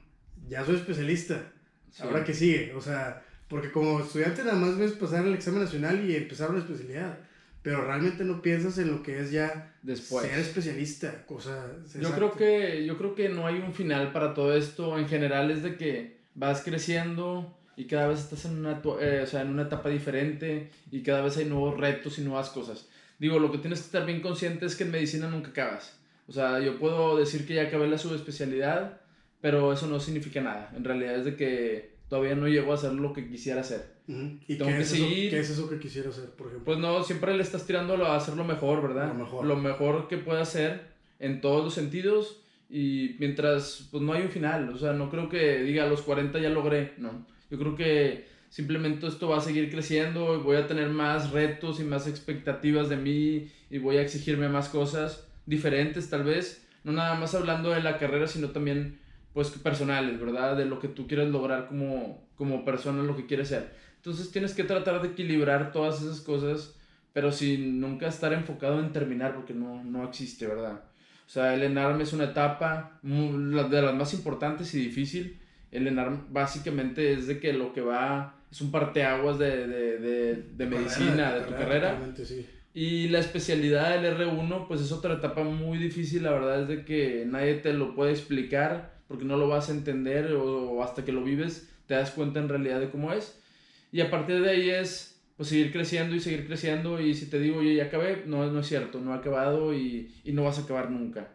ya 0.47 0.65
soy 0.65 0.75
especialista, 0.75 1.51
ahora 1.99 2.23
que 2.23 2.33
sigue? 2.33 2.73
O 2.75 2.81
sea, 2.81 3.23
porque 3.47 3.71
como 3.71 3.99
estudiante 3.99 4.43
nada 4.43 4.57
más 4.57 4.77
ves 4.77 4.93
pasar 4.93 5.25
el 5.25 5.33
examen 5.33 5.61
nacional 5.61 6.07
y 6.07 6.15
empezar 6.15 6.49
una 6.49 6.59
especialidad 6.59 7.19
pero 7.61 7.85
realmente 7.85 8.23
no 8.23 8.41
piensas 8.41 8.77
en 8.77 8.91
lo 8.91 9.03
que 9.03 9.19
es 9.19 9.31
ya 9.31 9.75
Después. 9.81 10.25
ser 10.25 10.39
especialista. 10.39 11.25
Cosa, 11.25 11.71
yo, 11.99 12.11
creo 12.11 12.31
que, 12.33 12.85
yo 12.85 12.97
creo 12.97 13.15
que 13.15 13.29
no 13.29 13.47
hay 13.47 13.55
un 13.55 13.73
final 13.73 14.11
para 14.11 14.33
todo 14.33 14.55
esto. 14.55 14.97
En 14.97 15.07
general 15.07 15.51
es 15.51 15.63
de 15.63 15.75
que 15.75 16.19
vas 16.35 16.61
creciendo 16.63 17.57
y 17.75 17.85
cada 17.85 18.07
vez 18.07 18.19
estás 18.19 18.45
en 18.45 18.59
una, 18.59 18.81
eh, 19.01 19.21
o 19.23 19.27
sea, 19.27 19.41
en 19.41 19.49
una 19.49 19.63
etapa 19.63 19.89
diferente 19.89 20.69
y 20.91 21.01
cada 21.01 21.21
vez 21.21 21.37
hay 21.37 21.45
nuevos 21.45 21.77
retos 21.77 22.17
y 22.19 22.21
nuevas 22.21 22.49
cosas. 22.49 22.87
Digo, 23.19 23.39
lo 23.39 23.51
que 23.51 23.57
tienes 23.57 23.79
que 23.79 23.85
estar 23.85 24.05
bien 24.05 24.21
consciente 24.21 24.65
es 24.65 24.75
que 24.75 24.85
en 24.85 24.91
medicina 24.91 25.29
nunca 25.29 25.49
acabas. 25.49 25.99
O 26.27 26.31
sea, 26.31 26.59
yo 26.59 26.79
puedo 26.79 27.17
decir 27.17 27.45
que 27.45 27.55
ya 27.55 27.63
acabé 27.63 27.87
la 27.87 27.97
subespecialidad, 27.97 29.01
pero 29.41 29.73
eso 29.73 29.87
no 29.87 29.99
significa 29.99 30.41
nada. 30.41 30.71
En 30.75 30.83
realidad 30.83 31.15
es 31.15 31.25
de 31.25 31.35
que 31.35 31.95
todavía 32.07 32.35
no 32.35 32.47
llego 32.47 32.71
a 32.71 32.75
hacer 32.75 32.93
lo 32.93 33.13
que 33.13 33.27
quisiera 33.27 33.61
hacer. 33.61 33.98
¿Y 34.47 34.57
qué, 34.57 34.79
es 34.79 34.91
eso, 34.91 35.05
qué, 35.07 35.39
es 35.39 35.49
eso, 35.51 35.69
que 35.69 35.77
quisiera 35.77 36.09
hacer, 36.09 36.31
por 36.31 36.47
ejemplo? 36.47 36.65
Pues 36.65 36.79
no, 36.79 37.03
siempre 37.03 37.35
le 37.35 37.43
estás 37.43 37.67
tirando 37.67 37.93
a 38.03 38.15
hacer 38.15 38.35
lo 38.35 38.43
mejor, 38.43 38.81
¿verdad? 38.81 39.09
Lo 39.09 39.13
mejor. 39.13 39.45
Lo 39.45 39.55
mejor 39.55 40.07
que 40.07 40.17
pueda 40.17 40.41
hacer 40.41 40.81
en 41.19 41.41
todos 41.41 41.63
los 41.63 41.75
sentidos 41.75 42.41
y 42.69 43.15
mientras, 43.19 43.87
pues 43.91 44.01
no 44.01 44.13
hay 44.13 44.23
un 44.23 44.29
final. 44.29 44.69
O 44.69 44.77
sea, 44.77 44.93
no 44.93 45.11
creo 45.11 45.29
que 45.29 45.61
diga 45.61 45.83
a 45.83 45.87
los 45.87 46.01
40 46.01 46.39
ya 46.39 46.49
logré, 46.49 46.93
no. 46.97 47.27
Yo 47.51 47.59
creo 47.59 47.75
que 47.75 48.25
simplemente 48.49 49.05
esto 49.05 49.29
va 49.29 49.37
a 49.37 49.41
seguir 49.41 49.69
creciendo 49.69 50.35
y 50.35 50.39
voy 50.39 50.55
a 50.55 50.65
tener 50.65 50.89
más 50.89 51.29
retos 51.29 51.79
y 51.79 51.83
más 51.83 52.07
expectativas 52.07 52.89
de 52.89 52.97
mí 52.97 53.51
y 53.69 53.77
voy 53.77 53.97
a 53.97 54.01
exigirme 54.01 54.49
más 54.49 54.69
cosas 54.69 55.27
diferentes 55.45 56.09
tal 56.09 56.23
vez. 56.23 56.65
No 56.83 56.93
nada 56.93 57.13
más 57.13 57.35
hablando 57.35 57.69
de 57.69 57.83
la 57.83 57.99
carrera, 57.99 58.25
sino 58.25 58.49
también 58.49 58.99
pues 59.33 59.51
personales, 59.51 60.19
¿verdad? 60.19 60.57
De 60.57 60.65
lo 60.65 60.79
que 60.79 60.87
tú 60.87 61.07
quieres 61.07 61.29
lograr 61.29 61.67
como, 61.67 62.27
como 62.35 62.65
persona, 62.65 63.03
lo 63.03 63.15
que 63.15 63.27
quieres 63.27 63.49
ser. 63.49 63.71
Entonces 63.99 64.31
tienes 64.31 64.53
que 64.53 64.63
tratar 64.63 65.01
de 65.01 65.09
equilibrar 65.09 65.71
todas 65.71 66.01
esas 66.01 66.21
cosas, 66.21 66.75
pero 67.13 67.31
sin 67.31 67.79
nunca 67.79 68.07
estar 68.07 68.33
enfocado 68.33 68.79
en 68.79 68.91
terminar, 68.91 69.35
porque 69.35 69.53
no, 69.53 69.83
no 69.83 70.07
existe, 70.07 70.47
¿verdad? 70.47 70.83
O 71.27 71.29
sea, 71.29 71.53
el 71.53 71.63
ENARM 71.63 72.01
es 72.01 72.13
una 72.13 72.25
etapa 72.25 72.99
de 73.03 73.81
las 73.81 73.93
más 73.93 74.13
importantes 74.13 74.73
y 74.73 74.79
difícil. 74.79 75.37
El 75.71 75.85
ENARM 75.87 76.33
básicamente 76.33 77.13
es 77.13 77.27
de 77.27 77.39
que 77.39 77.53
lo 77.53 77.73
que 77.73 77.81
va 77.81 78.35
es 78.51 78.61
un 78.61 78.71
parteaguas 78.71 79.37
de, 79.37 79.67
de, 79.67 79.97
de, 79.99 80.35
de 80.57 80.65
medicina, 80.65 81.33
de 81.33 81.41
tu 81.41 81.51
carrera. 81.51 81.99
Sí. 82.23 82.45
Y 82.73 83.09
la 83.09 83.19
especialidad 83.19 83.99
del 83.99 84.17
R1, 84.17 84.67
pues 84.67 84.81
es 84.81 84.91
otra 84.91 85.15
etapa 85.15 85.43
muy 85.43 85.77
difícil, 85.77 86.23
la 86.23 86.31
verdad 86.31 86.61
es 86.61 86.67
de 86.67 86.85
que 86.85 87.25
nadie 87.27 87.55
te 87.55 87.73
lo 87.73 87.95
puede 87.95 88.11
explicar 88.11 88.99
porque 89.07 89.25
no 89.25 89.37
lo 89.37 89.47
vas 89.47 89.69
a 89.69 89.73
entender 89.73 90.33
o, 90.33 90.83
hasta 90.83 91.03
que 91.03 91.11
lo 91.11 91.23
vives 91.23 91.67
te 91.87 91.95
das 91.95 92.11
cuenta 92.11 92.39
en 92.39 92.47
realidad 92.47 92.79
de 92.79 92.91
cómo 92.91 93.11
es. 93.11 93.41
Y 93.91 94.01
a 94.01 94.09
partir 94.09 94.41
de 94.41 94.49
ahí 94.49 94.69
es 94.69 95.19
pues 95.35 95.49
seguir 95.49 95.71
creciendo 95.71 96.15
y 96.15 96.19
seguir 96.19 96.45
creciendo 96.45 96.99
y 96.99 97.15
si 97.15 97.27
te 97.27 97.39
digo, 97.39 97.59
oye, 97.59 97.75
ya 97.75 97.85
acabé, 97.85 98.23
no, 98.25 98.45
no 98.51 98.59
es 98.59 98.67
cierto, 98.67 98.99
no 98.99 99.13
ha 99.13 99.17
acabado 99.17 99.73
y, 99.73 100.13
y 100.25 100.33
no 100.33 100.43
vas 100.43 100.59
a 100.59 100.63
acabar 100.63 100.91
nunca. 100.91 101.29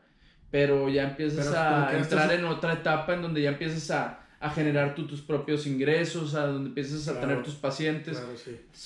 Pero 0.50 0.90
ya 0.90 1.04
empiezas 1.04 1.52
a 1.54 1.96
entrar 1.96 2.30
en 2.32 2.44
otra 2.44 2.74
etapa 2.74 3.14
en 3.14 3.22
donde 3.22 3.40
ya 3.40 3.48
empiezas 3.48 3.90
a, 3.90 4.20
a 4.40 4.50
generar 4.50 4.94
tú 4.94 5.06
tus 5.06 5.22
propios 5.22 5.66
ingresos, 5.66 6.34
a 6.34 6.46
donde 6.46 6.68
empiezas 6.68 7.08
a 7.08 7.18
tener 7.18 7.42
tus 7.42 7.54
pacientes, 7.54 8.22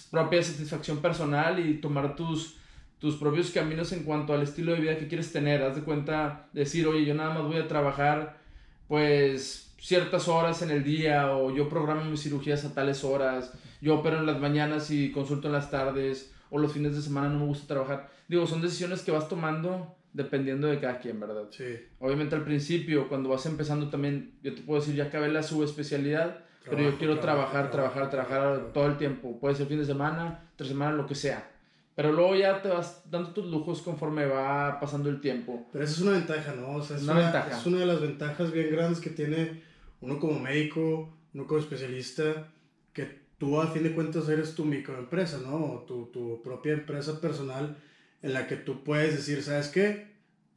propia 0.09 0.41
satisfacción 0.41 1.03
personal 1.03 1.59
y 1.59 1.75
tomar 1.81 2.15
tus, 2.15 2.57
tus 3.01 3.17
propios 3.17 3.51
caminos 3.51 3.91
en 3.93 4.05
cuanto 4.05 4.33
al 4.33 4.43
estilo 4.43 4.73
de 4.73 4.81
vida 4.81 4.99
que 4.99 5.09
quieres 5.09 5.33
tener. 5.33 5.63
Haz 5.63 5.75
de 5.75 5.83
cuenta, 5.83 6.49
decir, 6.53 6.87
oye, 6.87 7.05
yo 7.05 7.15
nada 7.15 7.35
más 7.35 7.43
voy 7.43 7.57
a 7.57 7.67
trabajar 7.67 8.39
pues 8.87 9.68
ciertas 9.79 10.29
horas 10.29 10.63
en 10.63 10.71
el 10.71 10.85
día 10.85 11.33
o 11.33 11.55
yo 11.55 11.69
programo 11.69 12.05
mis 12.05 12.23
cirugías 12.23 12.65
a 12.65 12.75
tales 12.75 13.05
horas, 13.05 13.53
yo 13.81 13.97
opero 13.97 14.19
en 14.19 14.27
las 14.27 14.41
mañanas 14.41 14.91
y 14.91 15.13
consulto 15.13 15.47
en 15.49 15.55
las 15.55 15.71
tardes 15.71 16.33
o 16.51 16.59
los 16.59 16.73
fines 16.73 16.97
de 16.97 17.03
semana 17.03 17.29
no 17.29 17.41
me 17.41 17.47
gusta 17.47 17.67
trabajar. 17.67 18.11
Digo, 18.29 18.47
son 18.47 18.61
decisiones 18.61 19.03
que 19.03 19.13
vas 19.13 19.29
tomando 19.29 19.95
dependiendo 20.13 20.67
de 20.67 20.81
cada 20.81 20.99
quien, 20.99 21.21
¿verdad? 21.21 21.45
Sí. 21.51 21.77
Obviamente 22.01 22.35
al 22.35 22.45
principio, 22.45 23.09
cuando 23.09 23.29
vas 23.29 23.47
empezando 23.47 23.89
también, 23.89 24.35
yo 24.43 24.55
te 24.55 24.63
puedo 24.63 24.81
decir, 24.81 24.95
ya 24.95 25.05
acabé 25.05 25.29
la 25.29 25.43
subespecialidad, 25.43 26.41
pero 26.69 26.83
yo 26.83 26.99
quiero 26.99 27.19
trabajar, 27.19 27.71
trabajar, 27.71 28.11
trabajar 28.11 28.73
todo 28.75 28.87
el 28.87 28.99
tiempo. 28.99 29.39
Puede 29.39 29.55
ser 29.55 29.67
fin 29.67 29.79
de 29.79 29.87
semana, 29.87 30.51
tres 30.57 30.71
semanas, 30.71 30.97
lo 30.97 31.07
que 31.07 31.15
sea. 31.15 31.51
Pero 31.95 32.13
luego 32.13 32.37
ya 32.37 32.63
te 32.63 32.69
vas 32.69 33.03
dando 33.11 33.31
tus 33.31 33.47
lujos 33.47 33.83
conforme 33.83 34.27
va 34.27 34.79
pasando 34.79 35.09
el 35.09 35.21
tiempo. 35.21 35.67
Pero 35.73 35.85
esa 35.85 35.95
es 35.95 36.01
una 36.01 36.13
ventaja, 36.13 36.55
¿no? 36.55 36.77
O 36.77 36.83
sea, 36.83 36.97
es, 36.97 37.03
una, 37.03 37.31
es 37.31 37.67
una 37.67 37.79
de 37.79 37.87
las 37.87 38.01
ventajas 38.01 38.53
bien 38.53 38.71
grandes 38.71 39.01
que 39.01 39.11
tiene 39.11 39.63
uno 40.01 40.19
como 40.19 40.39
médico, 40.39 41.13
uno 41.35 41.47
como 41.47 41.61
especialista, 41.61 42.49
que 42.93 43.19
tú 43.39 43.61
a 43.61 43.69
fin 43.69 43.83
de 43.83 43.93
cuentas 43.93 44.29
eres 44.29 44.55
tu 44.55 44.65
microempresa, 44.65 45.39
¿no? 45.39 45.85
Tu, 45.87 46.07
tu 46.07 46.43
propia 46.43 46.73
empresa 46.73 47.21
personal 47.21 47.77
en 48.23 48.33
la 48.33 48.47
que 48.47 48.57
tú 48.57 48.83
puedes 48.85 49.15
decir, 49.15 49.43
¿sabes 49.43 49.69
qué? 49.69 50.09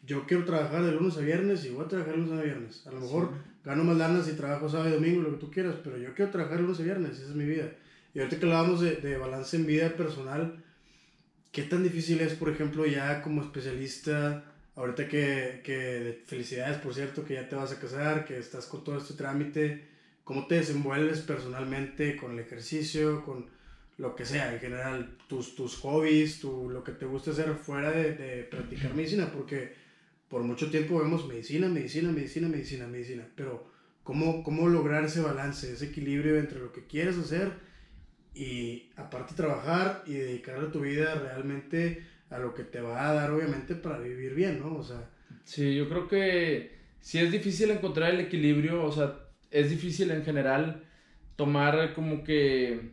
Yo 0.03 0.25
quiero 0.25 0.45
trabajar 0.45 0.83
de 0.83 0.91
lunes 0.91 1.17
a 1.17 1.21
viernes 1.21 1.63
y 1.65 1.69
voy 1.69 1.85
a 1.85 1.87
trabajar 1.87 2.15
de 2.15 2.21
lunes 2.21 2.39
a 2.39 2.43
viernes. 2.43 2.87
A 2.87 2.91
lo 2.91 3.01
mejor 3.01 3.33
gano 3.63 3.83
más 3.83 3.97
lana 3.97 4.23
si 4.23 4.33
trabajo 4.33 4.67
sábado 4.67 4.89
y 4.89 4.93
domingo, 4.93 5.21
lo 5.21 5.31
que 5.31 5.37
tú 5.37 5.51
quieras, 5.51 5.75
pero 5.83 5.97
yo 5.97 6.13
quiero 6.15 6.31
trabajar 6.31 6.57
de 6.57 6.63
lunes 6.63 6.79
a 6.79 6.83
viernes, 6.83 7.19
esa 7.19 7.29
es 7.29 7.35
mi 7.35 7.45
vida. 7.45 7.71
Y 8.13 8.19
ahorita 8.19 8.39
que 8.39 8.45
hablábamos 8.45 8.81
de, 8.81 8.95
de 8.95 9.17
balance 9.17 9.55
en 9.55 9.65
vida 9.67 9.89
personal, 9.95 10.63
¿qué 11.51 11.61
tan 11.63 11.83
difícil 11.83 12.19
es, 12.21 12.33
por 12.33 12.49
ejemplo, 12.49 12.85
ya 12.85 13.21
como 13.21 13.41
especialista, 13.41 14.50
ahorita 14.75 15.07
que, 15.07 15.61
que 15.63 16.23
felicidades, 16.25 16.77
por 16.77 16.93
cierto, 16.93 17.25
que 17.25 17.35
ya 17.35 17.49
te 17.49 17.55
vas 17.55 17.71
a 17.71 17.79
casar, 17.79 18.25
que 18.25 18.37
estás 18.37 18.65
con 18.65 18.83
todo 18.83 18.97
este 18.97 19.13
trámite, 19.13 19.85
¿cómo 20.23 20.47
te 20.47 20.55
desenvuelves 20.55 21.19
personalmente 21.21 22.15
con 22.17 22.31
el 22.33 22.39
ejercicio, 22.39 23.23
con 23.23 23.49
lo 23.97 24.15
que 24.15 24.25
sea, 24.25 24.53
en 24.53 24.59
general, 24.59 25.17
tus, 25.27 25.55
tus 25.55 25.75
hobbies, 25.77 26.39
tu, 26.39 26.69
lo 26.69 26.83
que 26.83 26.93
te 26.93 27.05
gusta 27.05 27.31
hacer 27.31 27.53
fuera 27.55 27.91
de, 27.91 28.15
de 28.15 28.43
practicar 28.43 28.93
medicina, 28.93 29.29
porque 29.31 29.73
por 30.27 30.43
mucho 30.43 30.71
tiempo 30.71 30.99
vemos 30.99 31.27
medicina, 31.27 31.67
medicina, 31.67 32.09
medicina, 32.11 32.47
medicina, 32.47 32.87
medicina, 32.87 33.27
pero 33.35 33.67
¿cómo, 34.03 34.43
cómo 34.43 34.67
lograr 34.69 35.03
ese 35.03 35.21
balance, 35.21 35.71
ese 35.71 35.87
equilibrio 35.87 36.37
entre 36.37 36.59
lo 36.59 36.71
que 36.71 36.85
quieres 36.85 37.17
hacer 37.17 37.51
y 38.33 38.89
aparte 38.95 39.35
trabajar 39.35 40.03
y 40.07 40.13
dedicarle 40.13 40.69
tu 40.69 40.79
vida 40.79 41.15
realmente 41.15 42.05
a 42.31 42.39
lo 42.39 42.55
que 42.55 42.63
te 42.63 42.81
va 42.81 43.09
a 43.09 43.13
dar, 43.13 43.29
obviamente, 43.29 43.75
para 43.75 43.99
vivir 43.99 44.33
bien, 44.33 44.59
¿no? 44.59 44.77
O 44.77 44.83
sea... 44.83 45.09
Sí, 45.43 45.75
yo 45.75 45.87
creo 45.87 46.07
que 46.07 46.79
si 47.01 47.19
es 47.19 47.31
difícil 47.31 47.69
encontrar 47.71 48.13
el 48.13 48.21
equilibrio, 48.21 48.83
o 48.83 48.91
sea, 48.91 49.19
es 49.51 49.69
difícil 49.69 50.11
en 50.11 50.23
general 50.23 50.83
tomar 51.35 51.93
como 51.93 52.23
que 52.23 52.91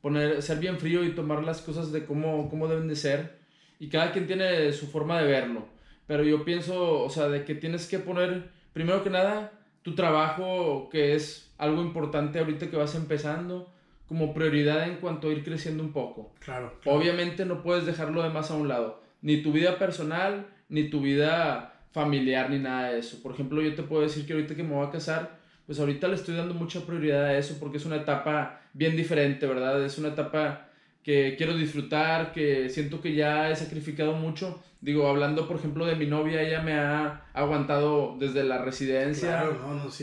poner, 0.00 0.42
ser 0.42 0.58
bien 0.58 0.78
frío 0.78 1.04
y 1.04 1.14
tomar 1.14 1.44
las 1.44 1.60
cosas 1.60 1.92
de 1.92 2.04
cómo, 2.04 2.48
cómo 2.50 2.68
deben 2.68 2.88
de 2.88 2.96
ser. 2.96 3.38
Y 3.78 3.88
cada 3.88 4.12
quien 4.12 4.26
tiene 4.26 4.72
su 4.72 4.88
forma 4.88 5.20
de 5.20 5.28
verlo. 5.28 5.68
Pero 6.06 6.24
yo 6.24 6.44
pienso, 6.44 7.02
o 7.02 7.10
sea, 7.10 7.28
de 7.28 7.44
que 7.44 7.54
tienes 7.54 7.86
que 7.86 7.98
poner, 7.98 8.50
primero 8.72 9.04
que 9.04 9.10
nada, 9.10 9.52
tu 9.82 9.94
trabajo, 9.94 10.88
que 10.90 11.14
es 11.14 11.52
algo 11.56 11.82
importante 11.82 12.40
ahorita 12.40 12.68
que 12.70 12.76
vas 12.76 12.94
empezando, 12.94 13.72
como 14.10 14.34
prioridad 14.34 14.88
en 14.88 14.96
cuanto 14.96 15.28
a 15.28 15.30
ir 15.30 15.44
creciendo 15.44 15.84
un 15.84 15.92
poco. 15.92 16.34
Claro, 16.40 16.74
Obviamente 16.84 17.44
no 17.44 17.62
puedes 17.62 17.86
dejarlo 17.86 18.24
de 18.24 18.30
más 18.30 18.50
a 18.50 18.56
un 18.56 18.66
lado. 18.66 19.00
Ni 19.22 19.40
tu 19.40 19.52
vida 19.52 19.78
personal, 19.78 20.48
ni 20.68 20.90
tu 20.90 21.00
vida 21.00 21.74
familiar, 21.92 22.50
ni 22.50 22.58
nada 22.58 22.90
de 22.90 22.98
eso. 22.98 23.22
Por 23.22 23.34
ejemplo, 23.34 23.62
yo 23.62 23.72
te 23.76 23.84
puedo 23.84 24.02
decir 24.02 24.26
que 24.26 24.32
ahorita 24.32 24.56
que 24.56 24.64
me 24.64 24.74
voy 24.74 24.84
a 24.84 24.90
casar, 24.90 25.38
pues 25.64 25.78
ahorita 25.78 26.08
le 26.08 26.16
estoy 26.16 26.34
dando 26.34 26.54
mucha 26.54 26.80
prioridad 26.80 27.26
a 27.26 27.38
eso 27.38 27.56
porque 27.60 27.76
es 27.76 27.86
una 27.86 27.98
etapa 27.98 28.60
bien 28.72 28.96
diferente, 28.96 29.46
¿verdad? 29.46 29.80
Es 29.84 29.96
una 29.96 30.08
etapa 30.08 30.69
que 31.02 31.34
quiero 31.36 31.56
disfrutar, 31.56 32.32
que 32.32 32.68
siento 32.68 33.00
que 33.00 33.14
ya 33.14 33.50
he 33.50 33.56
sacrificado 33.56 34.12
mucho. 34.12 34.62
Digo, 34.80 35.08
hablando 35.08 35.46
por 35.46 35.56
ejemplo 35.56 35.84
de 35.84 35.94
mi 35.94 36.06
novia, 36.06 36.42
ella 36.42 36.62
me 36.62 36.72
ha 36.72 37.24
aguantado 37.34 38.16
desde 38.18 38.44
la 38.44 38.58
residencia, 38.58 39.44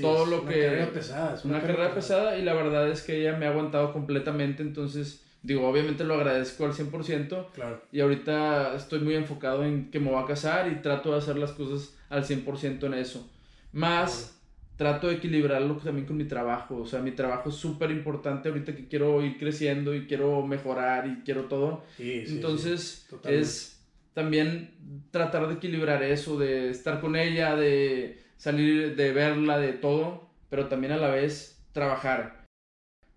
todo 0.01 0.25
lo 0.25 0.41
una 0.41 0.51
que... 0.51 0.61
Carrera 0.61 0.91
pesada, 0.91 1.35
es 1.35 1.45
una, 1.45 1.61
carrera 1.61 1.93
pesada. 1.93 2.37
y 2.37 2.43
la 2.43 2.53
verdad 2.53 2.87
es 2.89 3.01
que 3.01 3.19
ella 3.19 3.37
me 3.37 3.47
ha 3.47 3.49
aguantado 3.49 3.91
completamente, 3.91 4.61
entonces 4.61 5.23
digo, 5.41 5.67
obviamente 5.67 6.03
lo 6.03 6.15
agradezco 6.15 6.65
al 6.65 6.73
100%. 6.73 7.47
Claro. 7.53 7.81
Y 7.91 8.01
ahorita 8.01 8.75
estoy 8.75 8.99
muy 8.99 9.15
enfocado 9.15 9.63
en 9.65 9.89
que 9.89 9.99
me 9.99 10.11
voy 10.11 10.21
a 10.21 10.27
casar 10.27 10.71
y 10.71 10.81
trato 10.81 11.11
de 11.11 11.17
hacer 11.17 11.37
las 11.37 11.53
cosas 11.53 11.97
al 12.09 12.23
100% 12.23 12.83
en 12.83 12.93
eso. 12.93 13.27
Más 13.71 14.36
trato 14.77 15.07
de 15.07 15.15
equilibrarlo 15.15 15.75
también 15.77 16.05
con 16.05 16.15
mi 16.15 16.25
trabajo. 16.25 16.77
O 16.77 16.85
sea, 16.85 17.01
mi 17.01 17.11
trabajo 17.11 17.49
es 17.49 17.55
súper 17.55 17.91
importante 17.91 18.49
ahorita 18.49 18.75
que 18.75 18.87
quiero 18.87 19.21
ir 19.23 19.37
creciendo 19.37 19.93
y 19.93 20.05
quiero 20.05 20.45
mejorar 20.45 21.07
y 21.07 21.23
quiero 21.23 21.45
todo. 21.45 21.83
Entonces, 21.99 23.09
es 23.25 23.83
también 24.13 24.71
tratar 25.11 25.47
de 25.47 25.55
equilibrar 25.55 26.03
eso, 26.03 26.37
de 26.37 26.69
estar 26.69 27.01
con 27.01 27.15
ella, 27.15 27.55
de 27.55 28.21
salir, 28.37 28.95
de 28.95 29.11
verla, 29.11 29.57
de 29.57 29.73
todo, 29.73 30.29
pero 30.49 30.67
también 30.67 30.93
a 30.93 30.97
la 30.97 31.09
vez 31.09 31.59
trabajar. 31.71 32.45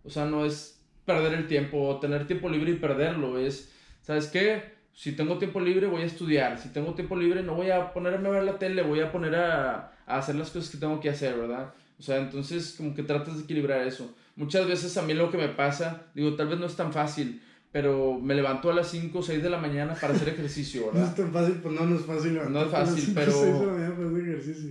O 0.02 0.10
sea, 0.10 0.24
no 0.24 0.44
es 0.44 0.82
perder 1.04 1.34
el 1.34 1.46
tiempo 1.46 1.82
o 1.88 2.00
tener 2.00 2.26
tiempo 2.26 2.48
libre 2.48 2.72
y 2.72 2.76
perderlo. 2.76 3.38
Es, 3.38 3.72
¿sabes 4.00 4.28
qué? 4.28 4.80
Si 4.92 5.12
tengo 5.12 5.38
tiempo 5.38 5.60
libre 5.60 5.86
voy 5.86 6.02
a 6.02 6.06
estudiar. 6.06 6.58
Si 6.58 6.70
tengo 6.70 6.94
tiempo 6.94 7.16
libre 7.16 7.42
no 7.42 7.54
voy 7.54 7.70
a 7.70 7.92
ponerme 7.92 8.28
a 8.28 8.32
ver 8.32 8.42
la 8.44 8.58
tele, 8.58 8.82
voy 8.82 9.00
a 9.00 9.12
poner 9.12 9.34
a, 9.36 9.92
a 10.10 10.18
hacer 10.18 10.34
las 10.34 10.50
cosas 10.50 10.70
que 10.70 10.78
tengo 10.78 11.00
que 11.00 11.10
hacer, 11.10 11.36
¿verdad? 11.36 11.72
O 11.98 12.02
sea, 12.02 12.18
entonces 12.18 12.74
como 12.76 12.94
que 12.94 13.02
tratas 13.02 13.36
de 13.36 13.44
equilibrar 13.44 13.86
eso. 13.86 14.14
Muchas 14.36 14.66
veces 14.66 14.96
a 14.96 15.02
mí 15.02 15.12
lo 15.12 15.30
que 15.30 15.36
me 15.36 15.48
pasa, 15.48 16.06
digo, 16.14 16.34
tal 16.34 16.48
vez 16.48 16.58
no 16.58 16.66
es 16.66 16.74
tan 16.74 16.92
fácil, 16.92 17.42
pero 17.72 18.18
me 18.18 18.34
levanto 18.34 18.70
a 18.70 18.74
las 18.74 18.88
5 18.88 19.18
o 19.18 19.22
6 19.22 19.42
de 19.42 19.50
la 19.50 19.58
mañana 19.58 19.94
para 19.94 20.14
hacer 20.14 20.30
ejercicio, 20.30 20.86
¿verdad? 20.92 21.02
No 21.02 21.06
es 21.08 21.14
tan 21.14 21.32
fácil, 21.32 21.54
pues 21.62 21.74
no, 21.74 21.86
no 21.86 21.96
es 21.96 22.02
fácil. 22.02 22.40
No 22.50 22.62
es 22.62 22.70
fácil, 22.70 23.12
pero... 23.14 23.76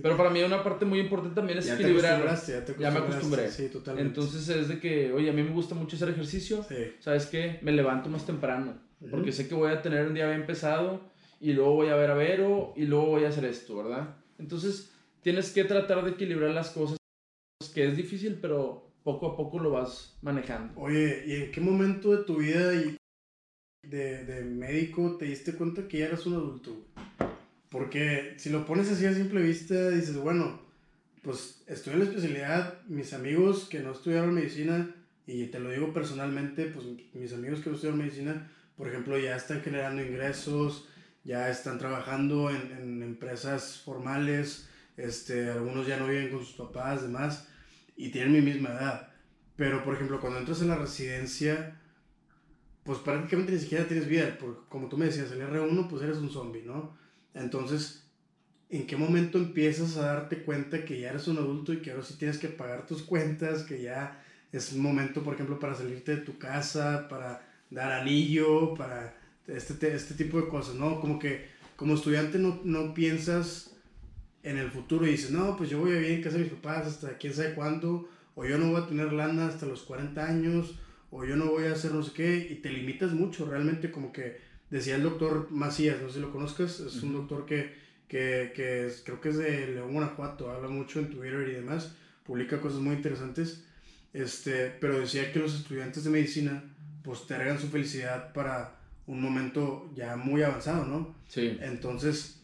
Pero 0.02 0.16
para 0.16 0.30
mí 0.30 0.42
una 0.42 0.62
parte 0.62 0.84
muy 0.84 1.00
importante 1.00 1.36
también 1.36 1.58
es 1.58 1.70
equilibrar. 1.70 2.20
ya, 2.46 2.64
te 2.64 2.74
ya 2.78 2.90
me 2.90 2.98
acostumbré. 2.98 3.50
Sí, 3.50 3.68
totalmente. 3.68 4.08
Entonces 4.08 4.48
es 4.48 4.68
de 4.68 4.80
que, 4.80 5.12
oye, 5.12 5.30
a 5.30 5.32
mí 5.32 5.42
me 5.42 5.50
gusta 5.52 5.74
mucho 5.74 5.96
hacer 5.96 6.10
ejercicio. 6.10 6.64
Sí. 6.68 6.92
¿Sabes 6.98 7.26
qué? 7.26 7.58
Me 7.62 7.72
levanto 7.72 8.10
más 8.10 8.26
temprano. 8.26 8.74
Porque 9.10 9.32
sé 9.32 9.48
que 9.48 9.54
voy 9.54 9.70
a 9.70 9.80
tener 9.80 10.06
un 10.06 10.14
día 10.14 10.28
bien 10.28 10.44
pesado 10.46 11.00
y 11.40 11.54
luego 11.54 11.72
voy 11.74 11.88
a 11.88 11.94
ver 11.94 12.10
a 12.10 12.14
Vero 12.14 12.74
y 12.76 12.84
luego 12.84 13.06
voy 13.06 13.24
a 13.24 13.28
hacer 13.28 13.46
esto, 13.46 13.76
¿verdad? 13.76 14.16
Entonces 14.38 14.90
tienes 15.22 15.52
que 15.52 15.64
tratar 15.64 16.04
de 16.04 16.12
equilibrar 16.12 16.50
las 16.50 16.70
cosas, 16.70 16.96
que 17.74 17.86
es 17.86 17.96
difícil, 17.96 18.38
pero 18.40 18.90
poco 19.02 19.28
a 19.28 19.36
poco 19.36 19.58
lo 19.58 19.70
vas 19.70 20.16
manejando. 20.22 20.78
Oye, 20.80 21.24
¿y 21.26 21.34
en 21.34 21.52
qué 21.52 21.60
momento 21.60 22.16
de 22.16 22.24
tu 22.24 22.36
vida 22.36 22.74
y 22.74 22.96
de, 23.86 24.24
de 24.24 24.44
médico 24.44 25.16
te 25.18 25.26
diste 25.26 25.54
cuenta 25.54 25.88
que 25.88 25.98
ya 25.98 26.06
eras 26.06 26.26
un 26.26 26.34
adulto? 26.34 26.76
Porque 27.70 28.34
si 28.36 28.50
lo 28.50 28.66
pones 28.66 28.90
así 28.90 29.06
a 29.06 29.14
simple 29.14 29.40
vista, 29.42 29.90
dices, 29.90 30.16
bueno, 30.16 30.60
pues 31.22 31.62
en 31.68 31.98
la 31.98 32.04
especialidad, 32.04 32.82
mis 32.86 33.12
amigos 33.12 33.68
que 33.68 33.80
no 33.80 33.92
estudiaron 33.92 34.34
medicina, 34.34 34.94
y 35.26 35.46
te 35.46 35.60
lo 35.60 35.70
digo 35.70 35.92
personalmente, 35.92 36.64
pues 36.66 36.86
mis 37.14 37.32
amigos 37.32 37.60
que 37.60 37.70
no 37.70 37.76
estudiaron 37.76 38.00
medicina, 38.00 38.50
por 38.76 38.88
ejemplo, 38.88 39.18
ya 39.18 39.36
están 39.36 39.60
generando 39.60 40.02
ingresos, 40.02 40.88
ya 41.22 41.50
están 41.50 41.78
trabajando 41.78 42.50
en, 42.50 42.72
en 42.72 43.02
empresas 43.02 43.82
formales, 43.84 44.69
este, 45.02 45.50
algunos 45.50 45.86
ya 45.86 45.98
no 45.98 46.06
viven 46.06 46.30
con 46.30 46.44
sus 46.44 46.54
papás, 46.54 47.02
demás, 47.02 47.48
y 47.96 48.10
tienen 48.10 48.32
mi 48.32 48.40
misma 48.40 48.70
edad. 48.70 49.08
Pero, 49.56 49.84
por 49.84 49.94
ejemplo, 49.94 50.20
cuando 50.20 50.38
entras 50.38 50.62
en 50.62 50.68
la 50.68 50.76
residencia, 50.76 51.80
pues 52.84 52.98
prácticamente 52.98 53.52
ni 53.52 53.58
siquiera 53.58 53.86
tienes 53.86 54.08
vida, 54.08 54.36
porque 54.40 54.60
como 54.68 54.88
tú 54.88 54.96
me 54.96 55.06
decías, 55.06 55.30
el 55.32 55.42
R1, 55.42 55.88
pues 55.88 56.02
eres 56.02 56.16
un 56.18 56.30
zombie, 56.30 56.62
¿no? 56.62 56.96
Entonces, 57.34 58.04
¿en 58.70 58.86
qué 58.86 58.96
momento 58.96 59.38
empiezas 59.38 59.96
a 59.96 60.06
darte 60.06 60.42
cuenta 60.42 60.84
que 60.84 61.00
ya 61.00 61.10
eres 61.10 61.28
un 61.28 61.38
adulto 61.38 61.72
y 61.72 61.82
que 61.82 61.90
ahora 61.90 62.02
sí 62.02 62.14
tienes 62.18 62.38
que 62.38 62.48
pagar 62.48 62.86
tus 62.86 63.02
cuentas, 63.02 63.62
que 63.64 63.82
ya 63.82 64.24
es 64.52 64.72
un 64.72 64.80
momento, 64.80 65.22
por 65.22 65.34
ejemplo, 65.34 65.58
para 65.58 65.74
salirte 65.74 66.16
de 66.16 66.22
tu 66.22 66.38
casa, 66.38 67.06
para 67.08 67.46
dar 67.70 67.92
anillo, 67.92 68.74
para 68.74 69.16
este, 69.46 69.94
este 69.94 70.14
tipo 70.14 70.40
de 70.40 70.48
cosas, 70.48 70.74
¿no? 70.74 71.00
Como 71.00 71.18
que 71.18 71.48
como 71.76 71.94
estudiante 71.94 72.38
no, 72.38 72.60
no 72.64 72.92
piensas 72.92 73.69
en 74.42 74.56
el 74.56 74.70
futuro 74.70 75.06
y 75.06 75.10
dices, 75.10 75.30
no, 75.30 75.56
pues 75.56 75.70
yo 75.70 75.78
voy 75.78 75.92
a 75.92 75.94
vivir 75.94 76.12
en 76.12 76.22
casa 76.22 76.36
de 76.36 76.44
mis 76.44 76.52
papás 76.52 76.86
hasta 76.86 77.18
quién 77.18 77.34
sabe 77.34 77.54
cuándo, 77.54 78.08
o 78.34 78.44
yo 78.46 78.58
no 78.58 78.70
voy 78.70 78.80
a 78.80 78.86
tener 78.86 79.12
lana 79.12 79.46
hasta 79.46 79.66
los 79.66 79.82
40 79.82 80.24
años, 80.24 80.78
o 81.10 81.24
yo 81.24 81.36
no 81.36 81.46
voy 81.46 81.64
a 81.64 81.72
hacer 81.72 81.92
no 81.92 82.02
sé 82.02 82.12
qué, 82.12 82.48
y 82.50 82.56
te 82.56 82.70
limitas 82.70 83.12
mucho, 83.12 83.44
realmente 83.44 83.90
como 83.90 84.12
que 84.12 84.38
decía 84.70 84.96
el 84.96 85.02
doctor 85.02 85.48
Macías, 85.50 86.00
no 86.00 86.08
sé 86.08 86.14
si 86.14 86.20
lo 86.20 86.32
conozcas, 86.32 86.80
es 86.80 87.02
un 87.02 87.12
doctor 87.12 87.44
que, 87.44 87.74
que, 88.08 88.52
que 88.54 88.90
creo 89.04 89.20
que 89.20 89.30
es 89.30 89.38
de 89.38 89.66
León, 89.68 89.92
Guanajuato, 89.92 90.50
habla 90.50 90.68
mucho 90.68 91.00
en 91.00 91.10
Twitter 91.10 91.48
y 91.48 91.52
demás, 91.52 91.96
publica 92.24 92.60
cosas 92.60 92.80
muy 92.80 92.94
interesantes, 92.94 93.64
este, 94.12 94.70
pero 94.80 95.00
decía 95.00 95.32
que 95.32 95.38
los 95.38 95.54
estudiantes 95.54 96.04
de 96.04 96.10
medicina 96.10 96.64
postergan 97.02 97.58
su 97.58 97.68
felicidad 97.68 98.32
para 98.32 98.76
un 99.06 99.20
momento 99.20 99.90
ya 99.94 100.16
muy 100.16 100.42
avanzado, 100.42 100.84
¿no? 100.84 101.14
Sí. 101.28 101.58
Entonces, 101.60 102.39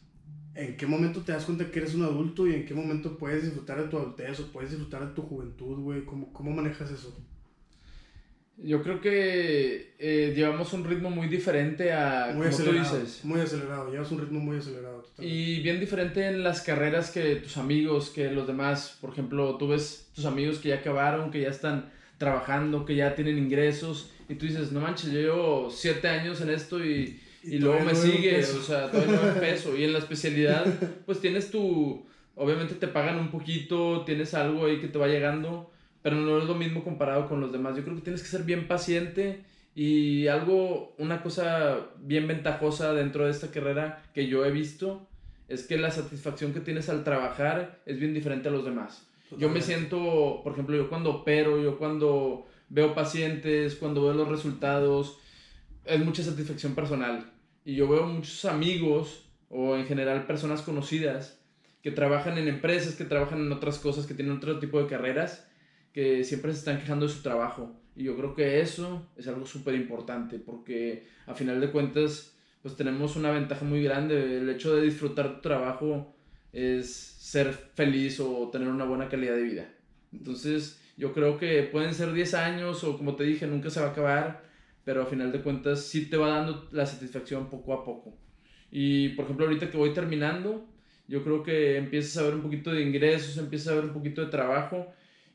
¿en 0.57 0.77
qué 0.77 0.87
momento 0.87 1.21
te 1.21 1.33
das 1.33 1.45
cuenta 1.45 1.71
que 1.71 1.79
eres 1.79 1.95
un 1.95 2.03
adulto 2.03 2.47
y 2.47 2.55
en 2.55 2.65
qué 2.65 2.75
momento 2.75 3.17
puedes 3.19 3.45
disfrutar 3.45 3.83
de 3.83 3.89
tu 3.89 3.99
adultez 3.99 4.41
o 4.41 4.51
puedes 4.53 4.71
disfrutar 4.71 5.07
de 5.07 5.15
tu 5.15 5.23
juventud, 5.23 5.79
güey? 5.79 6.05
¿Cómo, 6.05 6.33
¿Cómo 6.33 6.51
manejas 6.51 6.91
eso? 6.91 7.17
Yo 8.59 8.83
creo 8.83 9.03
que 9.03 9.95
eh, 9.99 10.33
llevamos 10.35 10.73
un 10.73 10.85
ritmo 10.85 11.11
muy 11.11 11.29
diferente 11.29 11.93
a, 11.93 12.33
muy 12.35 12.47
acelerado, 12.47 12.99
dices. 12.99 13.23
Muy 13.23 13.41
acelerado, 13.41 13.91
llevas 13.91 14.11
un 14.11 14.19
ritmo 14.19 14.41
muy 14.41 14.57
acelerado. 14.57 15.05
Y 15.19 15.61
bien 15.61 15.79
diferente 15.79 16.27
en 16.27 16.43
las 16.43 16.63
carreras 16.63 17.11
que 17.11 17.37
tus 17.37 17.59
amigos, 17.59 18.09
que 18.09 18.31
los 18.31 18.47
demás. 18.47 18.97
Por 18.99 19.11
ejemplo, 19.11 19.59
tú 19.59 19.69
ves 19.69 20.09
tus 20.15 20.25
amigos 20.25 20.59
que 20.59 20.71
ya 20.71 20.77
acabaron, 20.77 21.31
que 21.31 21.43
ya 21.43 21.51
están 21.51 21.93
trabajando, 22.17 22.87
que 22.87 22.97
ya 22.97 23.15
tienen 23.15 23.37
ingresos. 23.37 24.11
Y 24.27 24.37
tú 24.37 24.47
dices, 24.47 24.73
no 24.73 24.81
manches, 24.81 25.13
yo 25.13 25.21
llevo 25.21 25.71
siete 25.71 26.09
años 26.09 26.41
en 26.41 26.49
esto 26.49 26.83
y, 26.83 27.21
y, 27.47 27.59
luego 27.59 27.85
me 27.85 27.95
sigue, 27.95 28.41
o 28.41 28.63
sea, 28.63 28.91
todavía 28.91 29.21
no 29.35 29.41
peso. 29.41 29.77
Y 29.77 29.85
en 29.85 29.93
la 29.93 29.99
especialidad, 30.01 30.67
pues 31.07 31.21
tienes 31.21 31.51
tu, 31.51 32.05
obviamente 32.35 32.75
te 32.75 32.89
pagan 32.89 33.19
un 33.19 33.31
poquito, 33.31 34.03
tienes 34.05 34.35
algo 34.35 34.67
ahí 34.67 34.81
que 34.81 34.89
te 34.89 34.99
va 34.99 35.07
llegando 35.07 35.71
pero 36.07 36.15
no 36.19 36.39
es 36.39 36.45
lo 36.45 36.55
mismo 36.55 36.85
comparado 36.85 37.27
con 37.27 37.41
los 37.41 37.51
demás. 37.51 37.77
Yo 37.77 37.83
creo 37.83 37.97
que 37.97 38.03
tienes 38.03 38.23
que 38.23 38.29
ser 38.29 38.45
bien 38.45 38.69
paciente 38.69 39.43
y 39.75 40.29
algo, 40.29 40.95
una 40.99 41.21
cosa 41.21 41.81
bien 41.99 42.29
ventajosa 42.29 42.93
dentro 42.93 43.25
de 43.25 43.33
esta 43.33 43.51
carrera 43.51 44.05
que 44.15 44.29
yo 44.29 44.45
he 44.45 44.53
visto 44.53 45.09
es 45.49 45.67
que 45.67 45.77
la 45.77 45.91
satisfacción 45.91 46.53
que 46.53 46.61
tienes 46.61 46.89
al 46.89 47.03
trabajar 47.03 47.81
es 47.87 47.99
bien 47.99 48.15
diferente 48.15 48.47
a 48.47 48.53
los 48.53 48.65
demás. 48.65 49.05
Yo 49.37 49.49
me 49.49 49.61
siento, 49.61 50.43
por 50.45 50.53
ejemplo, 50.53 50.77
yo 50.77 50.89
cuando 50.89 51.11
opero, 51.11 51.61
yo 51.61 51.77
cuando 51.77 52.47
veo 52.69 52.95
pacientes, 52.95 53.75
cuando 53.75 54.05
veo 54.05 54.13
los 54.13 54.29
resultados, 54.29 55.19
es 55.85 56.05
mucha 56.05 56.23
satisfacción 56.23 56.77
personal. 56.77 57.33
Y 57.67 57.75
yo 57.75 57.89
veo 57.89 58.07
muchos 58.07 58.45
amigos 58.45 59.29
o 59.49 59.75
en 59.75 59.87
general 59.87 60.25
personas 60.25 60.63
conocidas 60.63 61.43
que 61.83 61.91
trabajan 61.91 62.39
en 62.39 62.47
empresas, 62.47 62.95
que 62.95 63.05
trabajan 63.05 63.41
en 63.41 63.51
otras 63.51 63.81
cosas, 63.81 64.07
que 64.07 64.15
tienen 64.15 64.37
otro 64.37 64.61
tipo 64.61 64.81
de 64.81 64.87
carreras 64.87 65.49
que 65.93 66.23
siempre 66.23 66.53
se 66.53 66.61
están 66.61 66.79
quejando 66.79 67.09
de 67.09 67.13
su 67.13 67.23
trabajo. 67.23 67.75
Y 67.97 68.05
yo 68.05 68.17
creo 68.17 68.37
que 68.37 68.61
eso 68.61 69.11
es 69.17 69.27
algo 69.27 69.47
súper 69.47 69.75
importante 69.75 70.39
porque 70.39 71.09
a 71.27 71.35
final 71.35 71.61
de 71.61 71.73
cuentas 71.73 72.37
pues 72.63 72.77
tenemos 72.77 73.17
una 73.17 73.33
ventaja 73.33 73.65
muy 73.65 73.83
grande. 73.83 74.39
El 74.39 74.49
hecho 74.49 74.77
de 74.77 74.83
disfrutar 74.83 75.35
tu 75.35 75.41
trabajo 75.41 76.15
es 76.53 76.95
ser 76.95 77.53
feliz 77.75 78.21
o 78.21 78.49
tener 78.49 78.69
una 78.69 78.85
buena 78.85 79.09
calidad 79.09 79.35
de 79.35 79.43
vida. 79.43 79.69
Entonces 80.13 80.81
yo 80.97 81.13
creo 81.13 81.37
que 81.37 81.65
pueden 81.65 81.95
ser 81.95 82.13
10 82.13 82.35
años 82.35 82.85
o 82.85 82.97
como 82.97 83.17
te 83.17 83.25
dije, 83.25 83.49
nunca 83.49 83.71
se 83.71 83.81
va 83.81 83.89
a 83.89 83.91
acabar, 83.91 84.46
pero 84.87 85.03
a 85.03 85.07
final 85.07 85.33
de 85.33 85.43
cuentas 85.43 85.81
sí 85.81 86.09
te 86.09 86.17
va 86.17 86.29
dando 86.29 86.69
la 86.71 86.87
satisfacción 86.87 87.51
poco 87.51 87.75
a 87.75 87.85
poco. 87.85 88.17
Y 88.71 89.09
por 89.11 89.25
ejemplo 89.25 89.47
ahorita 89.47 89.69
que 89.69 89.77
voy 89.77 89.93
terminando, 89.93 90.65
yo 91.09 91.25
creo 91.25 91.43
que 91.43 91.77
empiezas 91.77 92.19
a 92.19 92.23
ver 92.23 92.37
un 92.37 92.43
poquito 92.43 92.71
de 92.71 92.83
ingresos, 92.83 93.37
empiezas 93.37 93.73
a 93.73 93.75
ver 93.75 93.87
un 93.87 93.93
poquito 93.93 94.25
de 94.25 94.31
trabajo 94.31 94.87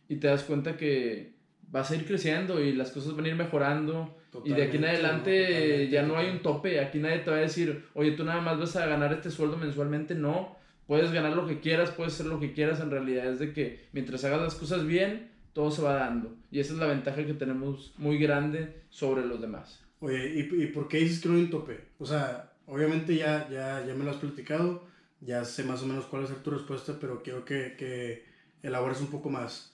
y 0.08 0.16
te 0.16 0.28
das 0.28 0.44
cuenta 0.44 0.78
que 0.78 1.34
vas 1.68 1.92
a 1.92 1.96
ir 1.98 2.06
creciendo 2.06 2.64
y 2.64 2.72
las 2.72 2.92
cosas 2.92 3.14
van 3.14 3.26
a 3.26 3.28
ir 3.28 3.36
mejorando. 3.36 4.18
y 4.46 4.54
de 4.54 4.64
aquí 4.64 4.78
en 4.78 4.86
adelante 4.86 5.90
ya 5.90 6.04
no 6.04 6.16
hay 6.16 6.30
un 6.30 6.40
tope. 6.40 6.80
Aquí 6.80 7.00
nadie 7.00 7.20
te 7.20 7.32
va 7.32 7.36
a 7.36 7.42
decir, 7.42 7.88
oye, 7.94 8.12
tú 8.12 8.24
nada 8.24 8.40
más 8.40 8.58
vas 8.58 8.78
a 8.78 8.86
ganar 8.86 9.12
este 9.12 9.32
sueldo 9.32 9.58
mensualmente. 9.58 10.16
No, 10.16 10.56
puedes 10.88 11.12
ganar 11.12 11.36
lo 11.36 11.46
que 11.46 11.60
quieras, 11.60 11.92
puedes 11.92 12.14
hacer 12.14 12.28
lo 12.28 12.40
que 12.40 12.54
quieras. 12.54 12.80
En 12.80 12.90
realidad 12.90 13.26
es 13.26 13.40
de 13.40 13.52
que 13.52 13.82
mientras 13.92 14.24
hagas 14.24 14.42
las 14.42 14.56
cosas 14.56 14.86
bien, 14.88 15.31
todo 15.54 15.72
se 15.72 15.82
va 15.82 15.96
dando. 15.96 16.36
Y 16.52 16.60
esa 16.60 16.74
es 16.74 16.80
la 16.80 16.88
ventaja 16.88 17.26
que 17.26 17.34
tenemos 17.34 17.94
muy 17.98 18.18
grande 18.18 18.82
sobre 18.90 19.26
los 19.26 19.42
demás. 19.42 19.82
Oye, 20.00 20.34
¿y, 20.36 20.64
y 20.64 20.68
por 20.68 20.88
qué 20.88 20.98
dices 21.00 21.22
que 21.22 21.30
no 21.30 21.36
hay 21.36 21.44
un 21.44 21.50
tope? 21.50 21.80
O 22.00 22.06
sea, 22.06 22.54
obviamente 22.66 23.16
ya, 23.16 23.48
ya, 23.50 23.86
ya 23.86 23.94
me 23.94 24.04
lo 24.04 24.12
has 24.12 24.18
platicado, 24.18 24.84
ya 25.20 25.46
sé 25.46 25.64
más 25.64 25.84
o 25.84 25.86
menos 25.86 26.06
cuál 26.06 26.24
es 26.24 26.44
tu 26.44 26.52
respuesta, 26.52 26.98
pero 27.00 27.22
quiero 27.22 27.46
que, 27.46 27.76
que 27.78 28.26
elabores 28.64 29.02
un 29.02 29.08
poco 29.08 29.30
más. 29.30 29.74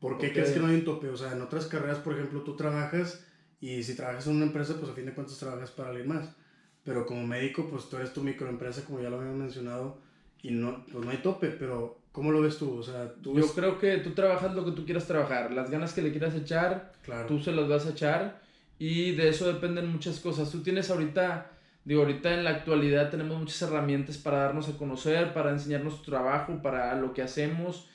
¿Por 0.00 0.18
qué 0.18 0.32
crees 0.32 0.50
que 0.50 0.60
no 0.60 0.68
hay 0.68 0.76
un 0.76 0.84
tope? 0.84 1.08
O 1.08 1.16
sea, 1.16 1.32
en 1.32 1.42
otras 1.42 1.66
carreras, 1.66 1.98
por 1.98 2.14
ejemplo, 2.14 2.42
tú 2.42 2.56
trabajas 2.56 3.24
y 3.60 3.82
si 3.82 3.96
trabajas 3.96 4.26
en 4.26 4.36
una 4.36 4.46
empresa, 4.46 4.76
pues 4.78 4.90
a 4.90 4.94
fin 4.94 5.06
de 5.06 5.14
cuentas 5.14 5.38
trabajas 5.38 5.70
para 5.72 5.90
alguien 5.90 6.08
más. 6.08 6.36
Pero 6.84 7.04
como 7.04 7.26
médico, 7.26 7.68
pues 7.68 7.88
tú 7.88 7.96
eres 7.96 8.12
tu 8.12 8.22
microempresa, 8.22 8.84
como 8.84 9.00
ya 9.00 9.10
lo 9.10 9.18
habíamos 9.18 9.40
mencionado, 9.40 9.98
y 10.42 10.52
no, 10.52 10.84
pues 10.90 11.04
no 11.04 11.10
hay 11.10 11.18
tope, 11.18 11.48
pero 11.48 11.98
¿cómo 12.18 12.32
lo 12.32 12.42
ves 12.42 12.58
tú? 12.58 12.78
O 12.78 12.82
sea, 12.82 13.12
tú 13.22 13.34
Yo 13.34 13.46
creo 13.54 13.78
que 13.78 13.96
tú 13.98 14.10
trabajas 14.10 14.54
lo 14.54 14.64
que 14.64 14.72
tú 14.72 14.84
quieras 14.84 15.06
trabajar. 15.06 15.52
Las 15.52 15.70
ganas 15.70 15.92
que 15.92 16.02
le 16.02 16.10
quieras 16.10 16.34
echar, 16.34 16.92
claro. 17.02 17.26
tú 17.26 17.38
se 17.38 17.52
las 17.52 17.68
vas 17.68 17.86
a 17.86 17.90
echar. 17.90 18.40
Y 18.78 19.12
de 19.12 19.28
eso 19.28 19.50
dependen 19.50 19.88
muchas 19.88 20.20
cosas. 20.20 20.50
Tú 20.50 20.62
tienes 20.62 20.90
ahorita, 20.90 21.50
digo, 21.84 22.02
ahorita 22.02 22.34
en 22.34 22.44
la 22.44 22.50
actualidad 22.50 23.10
tenemos 23.10 23.38
muchas 23.38 23.62
herramientas 23.62 24.18
para 24.18 24.38
darnos 24.38 24.68
a 24.68 24.76
conocer, 24.76 25.32
para 25.32 25.50
enseñarnos 25.50 26.02
tu 26.02 26.10
trabajo, 26.10 26.60
para 26.62 26.94
lo 26.94 27.14
que 27.14 27.22
hacemos 27.22 27.88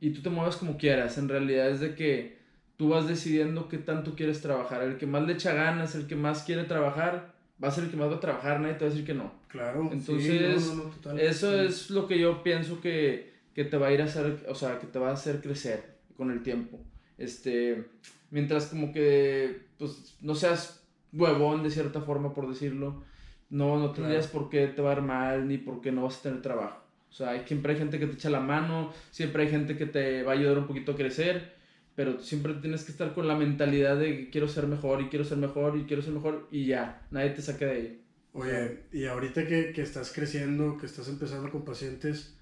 y 0.00 0.10
tú 0.10 0.22
te 0.22 0.30
mueves 0.30 0.56
como 0.56 0.76
quieras. 0.76 1.18
En 1.18 1.28
realidad 1.28 1.68
es 1.68 1.80
de 1.80 1.94
que 1.94 2.38
tú 2.76 2.88
vas 2.88 3.06
decidiendo 3.06 3.68
qué 3.68 3.78
tanto 3.78 4.14
quieres 4.14 4.40
trabajar. 4.40 4.82
El 4.82 4.96
que 4.96 5.06
más 5.06 5.26
le 5.26 5.34
echa 5.34 5.52
ganas, 5.52 5.94
el 5.94 6.06
que 6.06 6.16
más 6.16 6.42
quiere 6.42 6.64
trabajar, 6.64 7.34
va 7.62 7.68
a 7.68 7.70
ser 7.70 7.84
el 7.84 7.90
que 7.90 7.96
más 7.96 8.10
va 8.10 8.16
a 8.16 8.20
trabajar, 8.20 8.60
nadie 8.60 8.74
te 8.74 8.84
va 8.84 8.86
a 8.86 8.90
decir 8.90 9.06
que 9.06 9.14
no. 9.14 9.32
Claro. 9.48 9.90
Entonces, 9.92 10.72
eso 11.18 11.60
es 11.60 11.90
lo 11.90 12.06
que 12.06 12.18
yo 12.18 12.42
pienso 12.42 12.80
que, 12.80 13.29
que, 13.54 13.64
te 13.64 13.76
va 13.76 13.88
a 13.88 13.92
ir 13.92 14.02
a 14.02 14.04
hacer, 14.04 14.46
o 14.48 14.54
sea, 14.54 14.78
que 14.78 14.86
te 14.86 14.98
va 14.98 15.10
a 15.10 15.14
hacer 15.14 15.40
crecer 15.40 15.98
con 16.16 16.30
el 16.30 16.42
tiempo. 16.42 16.78
Este, 17.18 17.84
mientras 18.30 18.66
como 18.66 18.92
que, 18.92 19.66
pues, 19.78 20.16
no 20.20 20.34
seas 20.34 20.82
huevón 21.12 21.62
de 21.62 21.70
cierta 21.70 22.00
forma, 22.00 22.34
por 22.34 22.48
decirlo, 22.48 23.02
no, 23.50 23.78
no 23.78 23.92
tendrías 23.92 24.28
por 24.28 24.48
qué 24.48 24.68
te 24.68 24.80
va 24.80 24.92
a 24.92 24.96
ir 24.96 25.02
mal, 25.02 25.48
ni 25.48 25.58
por 25.58 25.80
qué 25.80 25.92
no 25.92 26.04
vas 26.04 26.18
a 26.18 26.22
tener 26.22 26.42
trabajo. 26.42 26.80
O 27.10 27.12
sea, 27.12 27.44
siempre 27.46 27.72
hay 27.72 27.78
gente 27.78 27.98
que 27.98 28.06
te 28.06 28.14
echa 28.14 28.30
la 28.30 28.40
mano, 28.40 28.92
siempre 29.10 29.42
hay 29.42 29.50
gente 29.50 29.76
que 29.76 29.86
te 29.86 30.22
va 30.22 30.32
a 30.32 30.34
ayudar 30.36 30.58
un 30.58 30.68
poquito 30.68 30.92
a 30.92 30.96
crecer, 30.96 31.54
pero 31.96 32.20
siempre 32.20 32.54
tienes 32.54 32.84
que 32.84 32.92
estar 32.92 33.12
con 33.12 33.26
la 33.26 33.34
mentalidad 33.34 33.98
de 33.98 34.30
quiero 34.30 34.46
ser 34.46 34.68
mejor 34.68 35.00
y 35.02 35.08
quiero 35.08 35.24
ser 35.24 35.38
mejor 35.38 35.76
y 35.76 35.84
quiero 35.84 36.02
ser 36.02 36.12
mejor 36.12 36.46
y 36.52 36.66
ya, 36.66 37.06
nadie 37.10 37.30
te 37.30 37.42
saca 37.42 37.66
de 37.66 37.72
ahí. 37.72 38.00
Oye, 38.32 38.84
y 38.92 39.06
ahorita 39.06 39.44
que, 39.48 39.72
que 39.72 39.82
estás 39.82 40.12
creciendo, 40.12 40.78
que 40.78 40.86
estás 40.86 41.08
empezando 41.08 41.50
con 41.50 41.64
pacientes, 41.64 42.36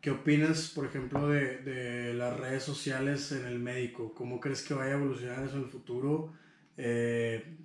¿qué 0.00 0.10
opinas, 0.10 0.70
por 0.74 0.86
ejemplo, 0.86 1.28
de, 1.28 1.58
de, 1.58 2.14
las 2.14 2.38
redes 2.38 2.62
sociales 2.62 3.32
en 3.32 3.46
el 3.46 3.58
médico? 3.58 4.14
¿Cómo 4.14 4.40
crees 4.40 4.62
que 4.62 4.74
vaya 4.74 4.92
a 4.92 4.96
evolucionar 4.96 5.44
eso 5.44 5.56
en 5.56 5.64
el 5.64 5.68
futuro? 5.68 6.32
Eh, 6.76 7.56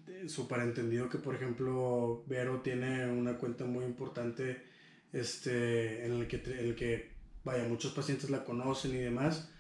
entendido 0.64 1.10
que, 1.10 1.20
por 1.20 1.36
ejemplo, 1.36 2.24
Vero 2.28 2.62
tiene 2.62 3.08
una 3.08 3.38
cuenta 3.38 3.66
muy 3.66 3.86
importante 3.86 4.64
este, 5.12 6.06
en 6.06 6.14
el 6.14 6.28
que, 6.28 6.38
el 6.38 6.76
que, 6.76 7.12
vaya, 7.44 7.68
muchos 7.68 7.94
pacientes 7.94 8.30
la 8.30 8.44
conocen 8.44 8.96
y 8.96 8.98
demás, 8.98 9.52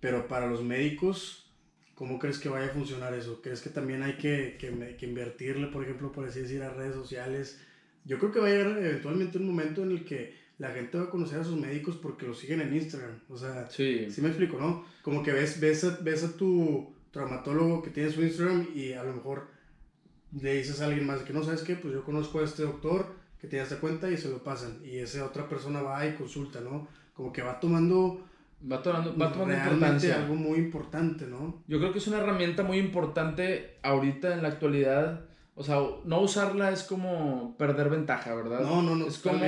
pero 0.00 0.26
para 0.28 0.46
los 0.46 0.62
médicos, 0.62 1.50
¿cómo 1.94 2.18
crees 2.18 2.38
que 2.38 2.48
vaya 2.48 2.66
a 2.66 2.74
funcionar 2.74 3.12
eso? 3.14 3.42
¿Crees 3.42 3.60
que 3.60 3.70
también 3.70 4.02
hay 4.02 4.14
que, 4.14 4.56
que, 4.58 4.96
que 4.96 5.06
invertirle, 5.06 5.66
por 5.66 5.84
ejemplo, 5.84 6.10
por 6.10 6.26
así 6.26 6.40
decir, 6.40 6.62
a 6.62 6.70
redes 6.70 6.94
sociales? 6.94 7.60
Yo 8.04 8.18
creo 8.18 8.32
que 8.32 8.40
va 8.40 8.46
a 8.46 8.50
llegar 8.50 8.78
eventualmente 8.78 9.38
un 9.38 9.46
momento 9.46 9.82
en 9.82 9.92
el 9.92 10.04
que 10.04 10.41
la 10.62 10.70
gente 10.70 10.96
va 10.96 11.04
a 11.04 11.10
conocer 11.10 11.40
a 11.40 11.44
sus 11.44 11.56
médicos 11.56 11.96
porque 11.96 12.24
los 12.24 12.38
siguen 12.38 12.60
en 12.60 12.72
Instagram. 12.72 13.18
O 13.28 13.36
sea, 13.36 13.68
sí, 13.68 14.08
sí 14.12 14.22
me 14.22 14.28
explico, 14.28 14.60
¿no? 14.60 14.84
Como 15.02 15.24
que 15.24 15.32
ves, 15.32 15.58
ves, 15.58 15.82
a, 15.82 15.98
ves 16.00 16.22
a 16.22 16.36
tu 16.36 16.94
traumatólogo 17.10 17.82
que 17.82 17.90
tiene 17.90 18.12
su 18.12 18.22
Instagram 18.22 18.68
y 18.72 18.92
a 18.92 19.02
lo 19.02 19.12
mejor 19.12 19.48
le 20.40 20.54
dices 20.54 20.80
a 20.80 20.84
alguien 20.84 21.04
más 21.04 21.22
que 21.22 21.32
no 21.32 21.42
sabes 21.42 21.62
qué, 21.62 21.74
pues 21.74 21.92
yo 21.92 22.04
conozco 22.04 22.38
a 22.38 22.44
este 22.44 22.62
doctor 22.62 23.06
que 23.40 23.48
te 23.48 23.56
das 23.56 23.74
cuenta 23.74 24.08
y 24.08 24.16
se 24.16 24.28
lo 24.28 24.44
pasan. 24.44 24.78
Y 24.84 24.98
esa 24.98 25.24
otra 25.24 25.48
persona 25.48 25.82
va 25.82 26.06
y 26.06 26.14
consulta, 26.14 26.60
¿no? 26.60 26.86
Como 27.12 27.32
que 27.32 27.42
va 27.42 27.58
tomando... 27.58 28.24
Va 28.70 28.80
tomando, 28.80 29.18
va 29.18 29.32
tomando 29.32 29.54
importancia. 29.54 30.14
algo 30.14 30.36
muy 30.36 30.60
importante, 30.60 31.26
¿no? 31.26 31.64
Yo 31.66 31.80
creo 31.80 31.90
que 31.90 31.98
es 31.98 32.06
una 32.06 32.18
herramienta 32.18 32.62
muy 32.62 32.78
importante 32.78 33.78
ahorita 33.82 34.34
en 34.34 34.42
la 34.42 34.48
actualidad. 34.50 35.24
O 35.54 35.62
sea, 35.62 35.80
no 36.04 36.20
usarla 36.20 36.70
es 36.70 36.82
como 36.82 37.54
perder 37.58 37.90
ventaja, 37.90 38.34
¿verdad? 38.34 38.60
No, 38.60 38.80
no, 38.80 38.96
no. 38.96 39.06
Es 39.06 39.18
como... 39.18 39.38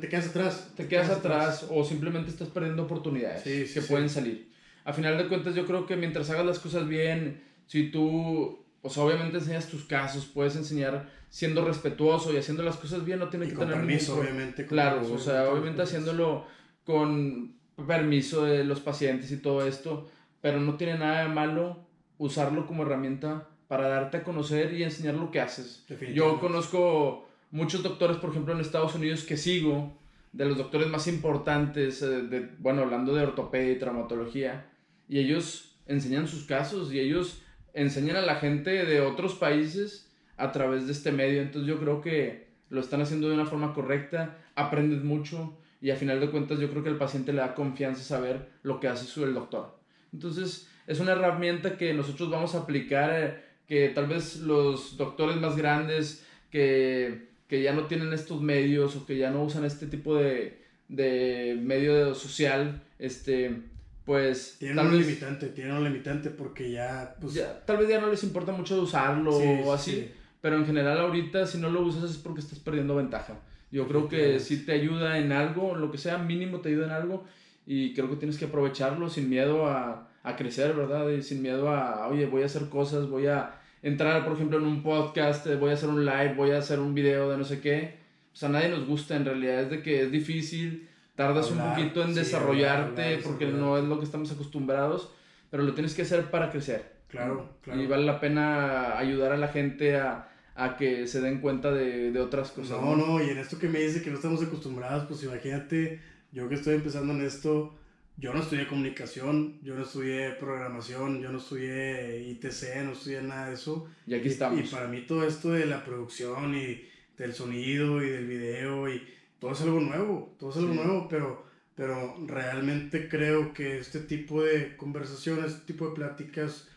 Te 0.00 0.08
quedas 0.08 0.28
atrás. 0.28 0.72
Te 0.74 0.88
quedas, 0.88 1.10
atrás, 1.10 1.66
o 1.70 1.84
simplemente 1.84 2.30
estás 2.30 2.48
perdiendo 2.48 2.84
oportunidades 2.84 3.42
que 3.42 3.82
pueden 3.82 4.08
salir. 4.08 4.50
a 4.84 4.92
final 4.92 5.18
de 5.18 5.28
cuentas 5.28 5.54
yo 5.54 5.66
creo 5.66 5.86
que 5.86 5.96
mientras 5.96 6.30
hagas 6.30 6.46
las 6.46 6.58
cosas 6.58 6.88
bien, 6.88 7.42
si 7.66 7.90
tú, 7.90 8.64
o 8.80 8.88
sea, 8.88 9.02
obviamente 9.02 9.38
enseñas 9.38 9.68
tus 9.68 9.84
casos, 9.84 10.24
puedes 10.26 10.56
enseñar 10.56 11.10
siendo 11.28 11.64
respetuoso 11.64 12.32
y 12.32 12.36
haciendo 12.36 12.62
las 12.62 12.76
cosas 12.76 13.04
bien, 13.04 13.18
no 13.18 13.28
tiene 13.28 13.48
que 13.48 13.56
tener 13.56 13.74
permiso, 13.74 14.18
obviamente. 14.18 14.66
claro, 14.66 15.02
o 15.12 15.18
sea, 15.18 15.50
obviamente 15.50 15.82
haciéndolo 15.82 16.46
con 16.84 17.56
permiso 17.86 18.44
de 18.44 18.64
los 18.64 18.80
pacientes 18.80 19.30
y 19.32 19.38
todo 19.38 19.66
esto, 19.66 20.08
pero 20.40 20.60
no 20.60 20.76
tiene 20.76 20.98
nada 20.98 21.22
de 21.22 21.28
malo 21.28 21.86
usarlo 22.18 22.66
como 22.66 22.84
herramienta 22.84 23.48
para 23.74 23.88
darte 23.88 24.18
a 24.18 24.22
conocer 24.22 24.72
y 24.72 24.84
enseñar 24.84 25.16
lo 25.16 25.32
que 25.32 25.40
haces. 25.40 25.84
Yo 26.14 26.38
conozco 26.38 27.26
muchos 27.50 27.82
doctores, 27.82 28.18
por 28.18 28.30
ejemplo, 28.30 28.54
en 28.54 28.60
Estados 28.60 28.94
Unidos 28.94 29.24
que 29.24 29.36
sigo, 29.36 29.98
de 30.32 30.44
los 30.44 30.56
doctores 30.56 30.86
más 30.86 31.08
importantes, 31.08 32.00
eh, 32.00 32.22
de, 32.22 32.50
bueno, 32.60 32.82
hablando 32.82 33.16
de 33.16 33.24
ortopedia 33.24 33.72
y 33.72 33.78
traumatología, 33.80 34.70
y 35.08 35.18
ellos 35.18 35.76
enseñan 35.88 36.28
sus 36.28 36.44
casos 36.44 36.92
y 36.92 37.00
ellos 37.00 37.42
enseñan 37.72 38.14
a 38.14 38.20
la 38.20 38.36
gente 38.36 38.70
de 38.86 39.00
otros 39.00 39.34
países 39.34 40.08
a 40.36 40.52
través 40.52 40.86
de 40.86 40.92
este 40.92 41.10
medio. 41.10 41.42
Entonces 41.42 41.68
yo 41.68 41.80
creo 41.80 42.00
que 42.00 42.46
lo 42.70 42.80
están 42.80 43.00
haciendo 43.00 43.28
de 43.28 43.34
una 43.34 43.44
forma 43.44 43.74
correcta, 43.74 44.38
aprendes 44.54 45.02
mucho 45.02 45.58
y 45.80 45.90
a 45.90 45.96
final 45.96 46.20
de 46.20 46.30
cuentas 46.30 46.60
yo 46.60 46.70
creo 46.70 46.84
que 46.84 46.90
el 46.90 46.96
paciente 46.96 47.32
le 47.32 47.40
da 47.40 47.56
confianza 47.56 48.04
saber 48.04 48.50
lo 48.62 48.78
que 48.78 48.86
hace 48.86 49.04
su, 49.04 49.24
el 49.24 49.34
doctor. 49.34 49.76
Entonces 50.12 50.68
es 50.86 51.00
una 51.00 51.12
herramienta 51.12 51.76
que 51.76 51.94
nosotros 51.94 52.30
vamos 52.30 52.54
a 52.54 52.58
aplicar, 52.58 53.10
eh, 53.12 53.43
que 53.66 53.88
tal 53.88 54.06
vez 54.06 54.36
los 54.36 54.96
doctores 54.96 55.36
más 55.36 55.56
grandes 55.56 56.24
que, 56.50 57.28
que 57.48 57.62
ya 57.62 57.72
no 57.72 57.86
tienen 57.86 58.12
estos 58.12 58.40
medios 58.40 58.96
o 58.96 59.06
que 59.06 59.16
ya 59.16 59.30
no 59.30 59.44
usan 59.44 59.64
este 59.64 59.86
tipo 59.86 60.16
de, 60.16 60.62
de 60.88 61.58
medio 61.60 62.14
social, 62.14 62.82
este, 62.98 63.62
pues... 64.04 64.56
Tienen 64.58 64.78
un 64.86 64.98
limitante, 64.98 65.48
tienen 65.48 65.74
un 65.74 65.84
limitante 65.84 66.30
porque 66.30 66.70
ya, 66.70 67.16
pues... 67.20 67.42
tal 67.64 67.78
vez 67.78 67.88
ya 67.88 68.00
no 68.00 68.10
les 68.10 68.22
importa 68.22 68.52
mucho 68.52 68.80
usarlo 68.80 69.36
o 69.36 69.72
así, 69.72 70.10
pero 70.40 70.56
en 70.56 70.66
general 70.66 70.98
ahorita 70.98 71.46
si 71.46 71.58
no 71.58 71.70
lo 71.70 71.82
usas 71.82 72.10
es 72.10 72.16
porque 72.18 72.40
estás 72.40 72.58
perdiendo 72.58 72.96
ventaja. 72.96 73.40
Yo 73.70 73.88
creo 73.88 74.08
que 74.08 74.38
si 74.38 74.64
te 74.64 74.72
ayuda 74.72 75.18
en 75.18 75.32
algo, 75.32 75.74
lo 75.74 75.90
que 75.90 75.98
sea, 75.98 76.18
mínimo 76.18 76.60
te 76.60 76.68
ayuda 76.68 76.86
en 76.86 76.92
algo 76.92 77.24
y 77.66 77.92
creo 77.94 78.08
que 78.08 78.16
tienes 78.16 78.38
que 78.38 78.44
aprovecharlo 78.44 79.08
sin 79.08 79.28
miedo 79.28 79.66
a, 79.66 80.10
a 80.24 80.34
crecer, 80.34 80.72
¿verdad? 80.72 81.08
Y 81.10 81.22
sin 81.22 81.42
miedo 81.42 81.68
a, 81.68 82.08
oye, 82.08 82.26
voy 82.26 82.42
a 82.42 82.46
hacer 82.46 82.68
cosas, 82.68 83.08
voy 83.08 83.26
a 83.26 83.60
entrar, 83.82 84.24
por 84.24 84.34
ejemplo, 84.34 84.58
en 84.58 84.64
un 84.64 84.82
podcast, 84.82 85.46
voy 85.60 85.70
a 85.70 85.74
hacer 85.74 85.90
un 85.90 86.04
live, 86.04 86.34
voy 86.34 86.50
a 86.50 86.58
hacer 86.58 86.80
un 86.80 86.94
video 86.94 87.30
de 87.30 87.36
no 87.36 87.44
sé 87.44 87.60
qué. 87.60 87.98
O 88.32 88.36
sea, 88.36 88.48
a 88.48 88.52
nadie 88.52 88.70
nos 88.70 88.86
gusta 88.86 89.14
en 89.14 89.24
realidad, 89.24 89.60
es 89.60 89.70
de 89.70 89.82
que 89.82 90.02
es 90.02 90.10
difícil 90.10 90.88
tardas 91.14 91.50
un 91.52 91.58
poquito 91.58 92.02
en 92.02 92.14
desarrollarte 92.14 93.18
porque 93.18 93.46
no 93.46 93.78
es 93.78 93.84
lo 93.84 93.98
que 93.98 94.04
estamos 94.04 94.32
acostumbrados, 94.32 95.12
pero 95.50 95.62
lo 95.62 95.74
tienes 95.74 95.94
que 95.94 96.02
hacer 96.02 96.30
para 96.30 96.50
crecer. 96.50 96.94
Claro, 97.06 97.50
claro. 97.62 97.80
Y 97.80 97.86
vale 97.86 98.04
la 98.04 98.18
pena 98.18 98.98
ayudar 98.98 99.30
a 99.30 99.36
la 99.36 99.48
gente 99.48 99.96
a, 99.96 100.28
a 100.56 100.76
que 100.76 101.06
se 101.06 101.20
den 101.20 101.40
cuenta 101.40 101.70
de, 101.70 102.10
de 102.10 102.20
otras 102.20 102.50
cosas. 102.50 102.80
No, 102.80 102.96
no, 102.96 103.22
y 103.22 103.30
en 103.30 103.38
esto 103.38 103.58
que 103.58 103.68
me 103.68 103.78
dice 103.78 104.02
que 104.02 104.10
no 104.10 104.16
estamos 104.16 104.42
acostumbrados, 104.42 105.04
pues 105.04 105.22
imagínate, 105.22 106.00
yo 106.32 106.48
que 106.48 106.56
estoy 106.56 106.74
empezando 106.74 107.12
en 107.12 107.22
esto, 107.22 107.76
yo 108.16 108.32
no 108.32 108.40
estudié 108.40 108.66
comunicación, 108.66 109.60
yo 109.62 109.74
no 109.74 109.82
estudié 109.82 110.30
programación, 110.32 111.20
yo 111.20 111.32
no 111.32 111.38
estudié 111.38 112.28
ITC, 112.30 112.84
no 112.84 112.92
estudié 112.92 113.22
nada 113.22 113.48
de 113.48 113.54
eso. 113.54 113.88
Y 114.06 114.14
aquí 114.14 114.28
estamos. 114.28 114.60
Y 114.60 114.62
para 114.64 114.86
mí 114.86 115.02
todo 115.06 115.26
esto 115.26 115.50
de 115.50 115.66
la 115.66 115.84
producción 115.84 116.54
y 116.54 116.84
del 117.18 117.34
sonido 117.34 118.02
y 118.02 118.10
del 118.10 118.26
video 118.26 118.88
y 118.88 119.02
todo 119.40 119.52
es 119.52 119.60
algo 119.62 119.80
nuevo, 119.80 120.34
todo 120.38 120.50
es 120.50 120.56
algo 120.56 120.74
nuevo, 120.74 121.08
pero, 121.08 121.44
pero 121.74 122.16
realmente 122.26 123.08
creo 123.08 123.52
que 123.52 123.78
este 123.78 124.00
tipo 124.00 124.42
de 124.42 124.76
conversaciones, 124.76 125.52
este 125.52 125.72
tipo 125.72 125.88
de 125.88 125.94
pláticas, 125.94 126.68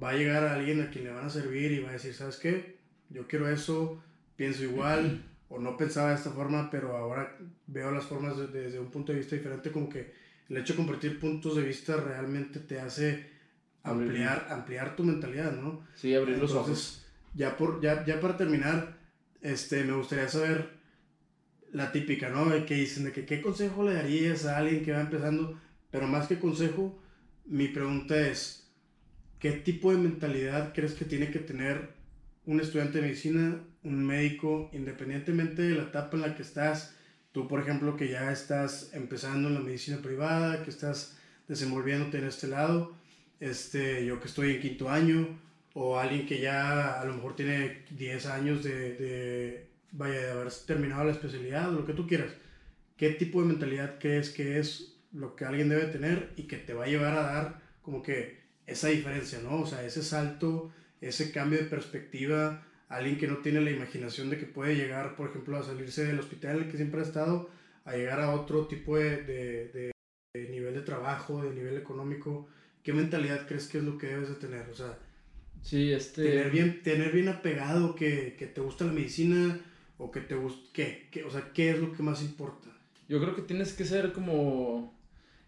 va 0.00 0.10
a 0.10 0.14
llegar 0.14 0.44
a 0.44 0.54
alguien 0.54 0.80
a 0.82 0.90
quien 0.90 1.04
le 1.04 1.10
van 1.10 1.26
a 1.26 1.30
servir 1.30 1.72
y 1.72 1.80
va 1.80 1.90
a 1.90 1.94
decir, 1.94 2.14
¿sabes 2.14 2.36
qué? 2.36 2.76
Yo 3.10 3.26
quiero 3.26 3.48
eso, 3.48 4.02
pienso 4.36 4.62
igual, 4.62 5.24
o 5.48 5.58
no 5.58 5.76
pensaba 5.76 6.10
de 6.10 6.16
esta 6.16 6.30
forma, 6.30 6.70
pero 6.70 6.96
ahora 6.96 7.36
veo 7.66 7.90
las 7.90 8.04
formas 8.04 8.36
desde 8.52 8.78
un 8.78 8.90
punto 8.90 9.12
de 9.12 9.18
vista 9.18 9.36
diferente, 9.36 9.70
como 9.70 9.88
que 9.88 10.12
el 10.48 10.56
hecho 10.58 10.74
de 10.74 10.76
compartir 10.78 11.18
puntos 11.18 11.56
de 11.56 11.62
vista 11.62 11.96
realmente 11.96 12.60
te 12.60 12.80
hace 12.80 13.30
ampliar, 13.82 14.48
ampliar 14.50 14.96
tu 14.96 15.04
mentalidad, 15.04 15.52
¿no? 15.52 15.84
Sí, 15.94 16.14
abrir 16.14 16.38
los 16.38 16.52
ojos. 16.52 17.04
Ya, 17.34 17.56
por, 17.56 17.80
ya, 17.80 18.04
ya 18.04 18.20
para 18.20 18.36
terminar, 18.36 18.98
este, 19.42 19.84
me 19.84 19.92
gustaría 19.92 20.28
saber 20.28 20.76
la 21.72 21.92
típica, 21.92 22.30
¿no? 22.30 22.48
Que 22.64 22.74
dicen 22.74 23.04
de 23.04 23.12
que 23.12 23.26
qué 23.26 23.40
consejo 23.40 23.84
le 23.84 23.94
darías 23.94 24.46
a 24.46 24.58
alguien 24.58 24.84
que 24.84 24.92
va 24.92 25.00
empezando, 25.00 25.60
pero 25.90 26.06
más 26.06 26.26
que 26.26 26.38
consejo, 26.38 26.98
mi 27.44 27.68
pregunta 27.68 28.18
es, 28.26 28.70
¿qué 29.38 29.52
tipo 29.52 29.92
de 29.92 29.98
mentalidad 29.98 30.72
crees 30.74 30.94
que 30.94 31.04
tiene 31.04 31.30
que 31.30 31.38
tener 31.38 31.90
un 32.44 32.60
estudiante 32.60 32.98
de 32.98 33.06
medicina, 33.06 33.60
un 33.82 34.04
médico, 34.04 34.70
independientemente 34.72 35.62
de 35.62 35.74
la 35.74 35.84
etapa 35.84 36.16
en 36.16 36.22
la 36.22 36.34
que 36.34 36.42
estás? 36.42 36.96
Tú, 37.36 37.46
por 37.46 37.60
ejemplo, 37.60 37.98
que 37.98 38.08
ya 38.08 38.32
estás 38.32 38.94
empezando 38.94 39.48
en 39.48 39.54
la 39.56 39.60
medicina 39.60 39.98
privada, 39.98 40.62
que 40.62 40.70
estás 40.70 41.18
desenvolviéndote 41.46 42.16
en 42.16 42.24
este 42.24 42.46
lado, 42.46 42.96
este, 43.40 44.06
yo 44.06 44.18
que 44.20 44.28
estoy 44.28 44.54
en 44.54 44.62
quinto 44.62 44.88
año, 44.88 45.38
o 45.74 45.98
alguien 45.98 46.26
que 46.26 46.40
ya 46.40 46.98
a 46.98 47.04
lo 47.04 47.12
mejor 47.12 47.36
tiene 47.36 47.82
10 47.90 48.24
años 48.24 48.64
de 48.64 49.66
vaya, 49.92 50.18
de 50.18 50.30
haber 50.30 50.50
terminado 50.66 51.04
la 51.04 51.12
especialidad, 51.12 51.70
lo 51.70 51.84
que 51.84 51.92
tú 51.92 52.06
quieras, 52.06 52.32
¿qué 52.96 53.10
tipo 53.10 53.42
de 53.42 53.48
mentalidad 53.48 53.98
crees 54.00 54.30
que 54.30 54.58
es 54.58 54.96
lo 55.12 55.36
que 55.36 55.44
alguien 55.44 55.68
debe 55.68 55.88
tener 55.88 56.32
y 56.36 56.44
que 56.44 56.56
te 56.56 56.72
va 56.72 56.84
a 56.84 56.88
llevar 56.88 57.18
a 57.18 57.22
dar 57.22 57.60
como 57.82 58.02
que 58.02 58.40
esa 58.66 58.88
diferencia, 58.88 59.40
¿no? 59.40 59.60
O 59.60 59.66
sea, 59.66 59.84
ese 59.84 60.02
salto, 60.02 60.72
ese 61.02 61.32
cambio 61.32 61.58
de 61.58 61.66
perspectiva, 61.66 62.64
alguien 62.88 63.18
que 63.18 63.26
no 63.26 63.38
tiene 63.38 63.60
la 63.60 63.70
imaginación 63.70 64.30
de 64.30 64.38
que 64.38 64.46
puede 64.46 64.76
llegar, 64.76 65.16
por 65.16 65.30
ejemplo, 65.30 65.56
a 65.56 65.62
salirse 65.62 66.04
del 66.04 66.20
hospital 66.20 66.68
que 66.70 66.76
siempre 66.76 67.00
ha 67.00 67.04
estado, 67.04 67.50
a 67.84 67.96
llegar 67.96 68.20
a 68.20 68.34
otro 68.34 68.66
tipo 68.66 68.96
de, 68.96 69.22
de, 69.22 69.92
de, 70.34 70.48
nivel 70.48 70.74
de 70.74 70.82
trabajo, 70.82 71.42
de 71.42 71.54
nivel 71.54 71.76
económico, 71.76 72.48
¿qué 72.82 72.92
mentalidad 72.92 73.46
crees 73.46 73.68
que 73.68 73.78
es 73.78 73.84
lo 73.84 73.98
que 73.98 74.08
debes 74.08 74.28
de 74.28 74.34
tener? 74.36 74.68
O 74.70 74.74
sea, 74.74 74.98
sí, 75.62 75.92
este... 75.92 76.22
tener, 76.22 76.50
bien, 76.50 76.82
tener 76.82 77.12
bien 77.12 77.28
apegado 77.28 77.94
que, 77.94 78.36
que 78.38 78.46
te 78.46 78.60
gusta 78.60 78.84
la 78.84 78.92
medicina, 78.92 79.60
o 79.98 80.10
que 80.10 80.20
te 80.20 80.34
gusta, 80.34 80.68
¿qué? 80.72 81.08
¿qué? 81.10 81.24
O 81.24 81.30
sea, 81.30 81.50
¿qué 81.52 81.70
es 81.70 81.78
lo 81.78 81.92
que 81.92 82.02
más 82.02 82.22
importa? 82.22 82.68
Yo 83.08 83.20
creo 83.20 83.34
que 83.34 83.42
tienes 83.42 83.72
que 83.72 83.84
ser 83.84 84.12
como, 84.12 84.94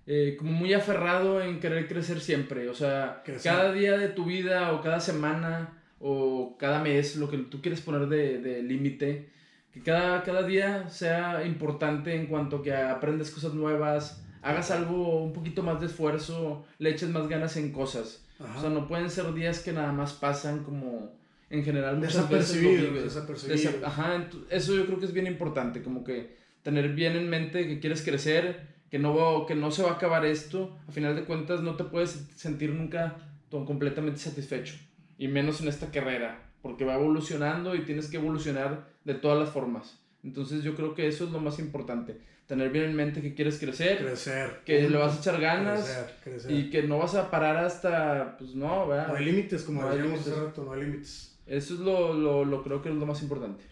eh, 0.07 0.37
como 0.39 0.53
muy 0.53 0.73
aferrado 0.73 1.43
en 1.43 1.61
querer 1.61 1.89
crecer 1.89 2.21
siempre, 2.21 2.69
o 2.69 2.75
sea, 2.75 3.23
cada 3.43 3.73
día 3.73 3.99
de 3.99 4.09
tu 4.09 4.25
vida 4.25 4.73
o 4.73 4.81
cada 4.81 5.01
semana 5.01 5.78
o 6.01 6.57
cada 6.59 6.83
mes, 6.83 7.17
lo 7.17 7.29
que 7.29 7.39
tú 7.39 7.61
quieres 7.61 7.81
poner 7.81 8.09
de, 8.09 8.39
de 8.39 8.63
límite, 8.63 9.31
que 9.73 9.83
cada, 9.83 10.23
cada 10.23 10.43
día 10.43 10.89
sea 10.89 11.45
importante 11.45 12.15
en 12.15 12.27
cuanto 12.27 12.63
que 12.63 12.73
aprendes 12.75 13.31
cosas 13.31 13.55
nuevas, 13.55 14.23
hagas 14.43 14.71
algo, 14.71 15.23
un 15.23 15.33
poquito 15.33 15.63
más 15.63 15.81
de 15.81 15.87
esfuerzo, 15.87 16.65
le 16.79 16.91
eches 16.91 17.09
más 17.11 17.29
ganas 17.29 17.57
en 17.57 17.73
cosas. 17.73 18.25
O 18.39 18.61
sea, 18.61 18.71
no 18.71 18.87
pueden 18.87 19.11
ser 19.11 19.33
días 19.35 19.61
que 19.61 19.73
nada 19.73 19.93
más 19.93 20.13
pasan 20.13 20.63
como 20.63 21.13
en 21.51 21.65
general 21.65 22.01
desapercibido, 22.01 22.93
desapercibido. 22.93 23.85
ajá, 23.85 24.29
eso 24.51 24.77
yo 24.77 24.87
creo 24.87 24.99
que 24.99 25.07
es 25.07 25.13
bien 25.13 25.27
importante, 25.27 25.83
como 25.83 26.05
que 26.05 26.37
tener 26.63 26.95
bien 26.95 27.17
en 27.17 27.29
mente 27.29 27.67
que 27.67 27.81
quieres 27.81 28.03
crecer, 28.03 28.69
que 28.91 28.99
no, 28.99 29.45
que 29.47 29.55
no 29.55 29.71
se 29.71 29.83
va 29.83 29.91
a 29.91 29.95
acabar 29.95 30.25
esto, 30.25 30.79
a 30.87 30.93
final 30.93 31.17
de 31.17 31.25
cuentas 31.25 31.63
no 31.63 31.75
te 31.75 31.85
puedes 31.85 32.27
sentir 32.37 32.71
nunca 32.71 33.17
completamente 33.51 34.21
satisfecho, 34.21 34.77
y 35.19 35.29
menos 35.29 35.61
en 35.61 35.69
esta 35.69 35.91
carrera, 35.91 36.41
porque 36.63 36.85
va 36.85 36.95
evolucionando 36.95 37.75
y 37.75 37.85
tienes 37.85 38.09
que 38.09 38.17
evolucionar 38.17 38.87
de 39.05 39.15
todas 39.15 39.39
las 39.39 39.51
formas. 39.51 40.01
Entonces 40.25 40.63
yo 40.63 40.75
creo 40.75 40.95
que 40.95 41.07
eso 41.07 41.25
es 41.25 41.31
lo 41.31 41.41
más 41.41 41.59
importante, 41.59 42.19
tener 42.47 42.71
bien 42.71 42.85
en 42.87 42.97
mente 42.97 43.21
que 43.21 43.35
quieres 43.35 43.59
crecer, 43.59 43.99
crecer 43.99 44.61
que 44.65 44.89
le 44.89 44.97
vas 44.97 45.17
a 45.17 45.19
echar 45.21 45.41
ganas 45.41 46.07
y 46.49 46.71
que 46.71 46.83
no 46.83 46.99
vas 46.99 47.15
a 47.15 47.31
parar 47.31 47.57
hasta, 47.59 48.37
pues 48.39 48.55
no, 48.55 48.89
¿verdad? 48.89 49.09
No 49.09 49.15
hay 49.17 49.25
límites, 49.25 49.63
como 49.65 49.83
no 49.83 49.91
decíamos 49.91 50.21
hace 50.21 50.35
rato, 50.35 50.65
no 50.65 50.73
hay 50.73 50.83
límites. 50.83 51.39
Eso 51.47 51.75
es 51.75 51.81
lo, 51.81 52.13
lo, 52.15 52.45
lo, 52.45 52.63
creo 52.63 52.83
que 52.83 52.91
es 52.91 52.95
lo 52.95 53.07
más 53.07 53.23
importante. 53.23 53.65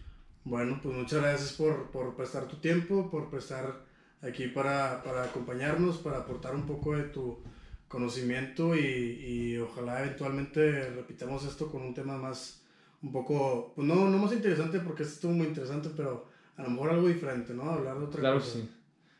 Bueno, 0.43 0.79
pues 0.81 0.95
muchas 0.95 1.21
gracias 1.21 1.53
por, 1.53 1.91
por 1.91 2.15
prestar 2.15 2.47
tu 2.47 2.55
tiempo, 2.57 3.09
por 3.11 3.29
prestar 3.29 3.85
aquí 4.21 4.47
para, 4.47 5.03
para, 5.03 5.25
acompañarnos, 5.25 5.97
para 5.97 6.19
aportar 6.19 6.55
un 6.55 6.65
poco 6.65 6.95
de 6.95 7.03
tu 7.03 7.39
conocimiento 7.87 8.75
y, 8.75 8.79
y, 8.79 9.57
ojalá 9.57 10.03
eventualmente 10.03 10.89
repitamos 10.89 11.45
esto 11.45 11.71
con 11.71 11.81
un 11.81 11.93
tema 11.93 12.17
más, 12.17 12.61
un 13.01 13.11
poco, 13.11 13.71
pues 13.75 13.87
no, 13.87 14.09
no 14.09 14.17
más 14.17 14.33
interesante 14.33 14.79
porque 14.79 15.03
esto 15.03 15.15
estuvo 15.15 15.31
muy 15.31 15.47
interesante, 15.47 15.89
pero 15.95 16.27
a 16.57 16.63
lo 16.63 16.69
mejor 16.69 16.89
algo 16.89 17.07
diferente, 17.07 17.53
¿no? 17.53 17.69
Hablar 17.69 17.97
de 17.97 18.05
otra 18.05 18.19
claro 18.19 18.39
cosa. 18.39 18.51
Claro, 18.53 18.67
sí. 18.67 18.73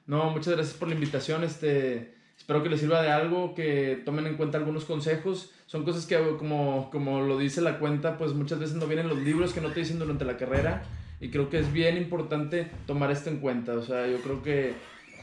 No, 0.06 0.30
muchas 0.32 0.56
gracias 0.56 0.76
por 0.76 0.88
la 0.88 0.96
invitación, 0.96 1.44
este, 1.44 2.16
espero 2.38 2.64
que 2.64 2.70
les 2.70 2.80
sirva 2.80 3.02
de 3.02 3.10
algo, 3.10 3.56
que 3.56 4.02
tomen 4.06 4.28
en 4.28 4.38
cuenta 4.38 4.58
algunos 4.58 4.86
consejos 4.86 5.54
son 5.68 5.84
cosas 5.84 6.06
que, 6.06 6.18
como, 6.38 6.90
como 6.90 7.22
lo 7.22 7.38
dice 7.38 7.60
la 7.60 7.78
cuenta, 7.78 8.18
pues 8.18 8.32
muchas 8.32 8.58
veces 8.58 8.78
no 8.78 8.88
vienen 8.88 9.10
los 9.10 9.20
libros 9.20 9.52
que 9.52 9.60
no 9.60 9.72
te 9.72 9.82
dicen 9.82 10.00
durante 10.00 10.24
la 10.24 10.38
carrera. 10.38 10.84
Y 11.20 11.30
creo 11.30 11.50
que 11.50 11.60
es 11.60 11.74
bien 11.74 11.98
importante 11.98 12.72
tomar 12.86 13.12
esto 13.12 13.30
en 13.30 13.40
cuenta. 13.40 13.74
O 13.74 13.84
sea, 13.84 14.08
yo 14.08 14.18
creo 14.22 14.42
que 14.42 14.74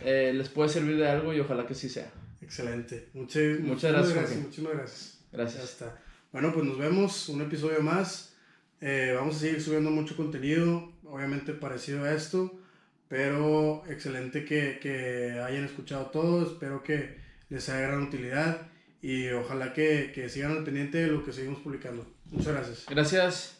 eh, 0.02 0.32
les 0.34 0.50
puede 0.50 0.68
servir 0.68 0.98
de 0.98 1.08
algo 1.08 1.32
y 1.32 1.40
ojalá 1.40 1.66
que 1.66 1.74
sí 1.74 1.88
sea. 1.88 2.12
Excelente. 2.44 3.08
Muchas, 3.14 3.60
muchas, 3.60 3.92
gracias. 3.92 4.36
Muchísimas 4.36 4.72
gracias. 4.74 5.18
Gracias. 5.32 5.84
Bueno, 6.32 6.52
pues 6.52 6.64
nos 6.64 6.78
vemos. 6.78 7.28
Un 7.28 7.42
episodio 7.42 7.80
más. 7.80 8.34
Eh, 8.80 9.12
vamos 9.16 9.36
a 9.36 9.38
seguir 9.38 9.62
subiendo 9.62 9.90
mucho 9.90 10.16
contenido, 10.16 10.92
obviamente 11.04 11.54
parecido 11.54 12.04
a 12.04 12.12
esto, 12.12 12.60
pero 13.08 13.82
excelente 13.88 14.44
que, 14.44 14.78
que 14.80 15.40
hayan 15.40 15.64
escuchado 15.64 16.06
todo. 16.06 16.46
Espero 16.46 16.82
que 16.82 17.16
les 17.48 17.68
haya 17.68 17.88
gran 17.88 18.02
utilidad 18.02 18.68
y 19.00 19.28
ojalá 19.28 19.72
que, 19.72 20.12
que 20.14 20.28
sigan 20.28 20.52
al 20.52 20.64
pendiente 20.64 20.98
de 20.98 21.06
lo 21.08 21.24
que 21.24 21.32
seguimos 21.32 21.60
publicando. 21.60 22.06
Muchas 22.26 22.52
gracias. 22.52 22.86
Gracias. 22.88 23.53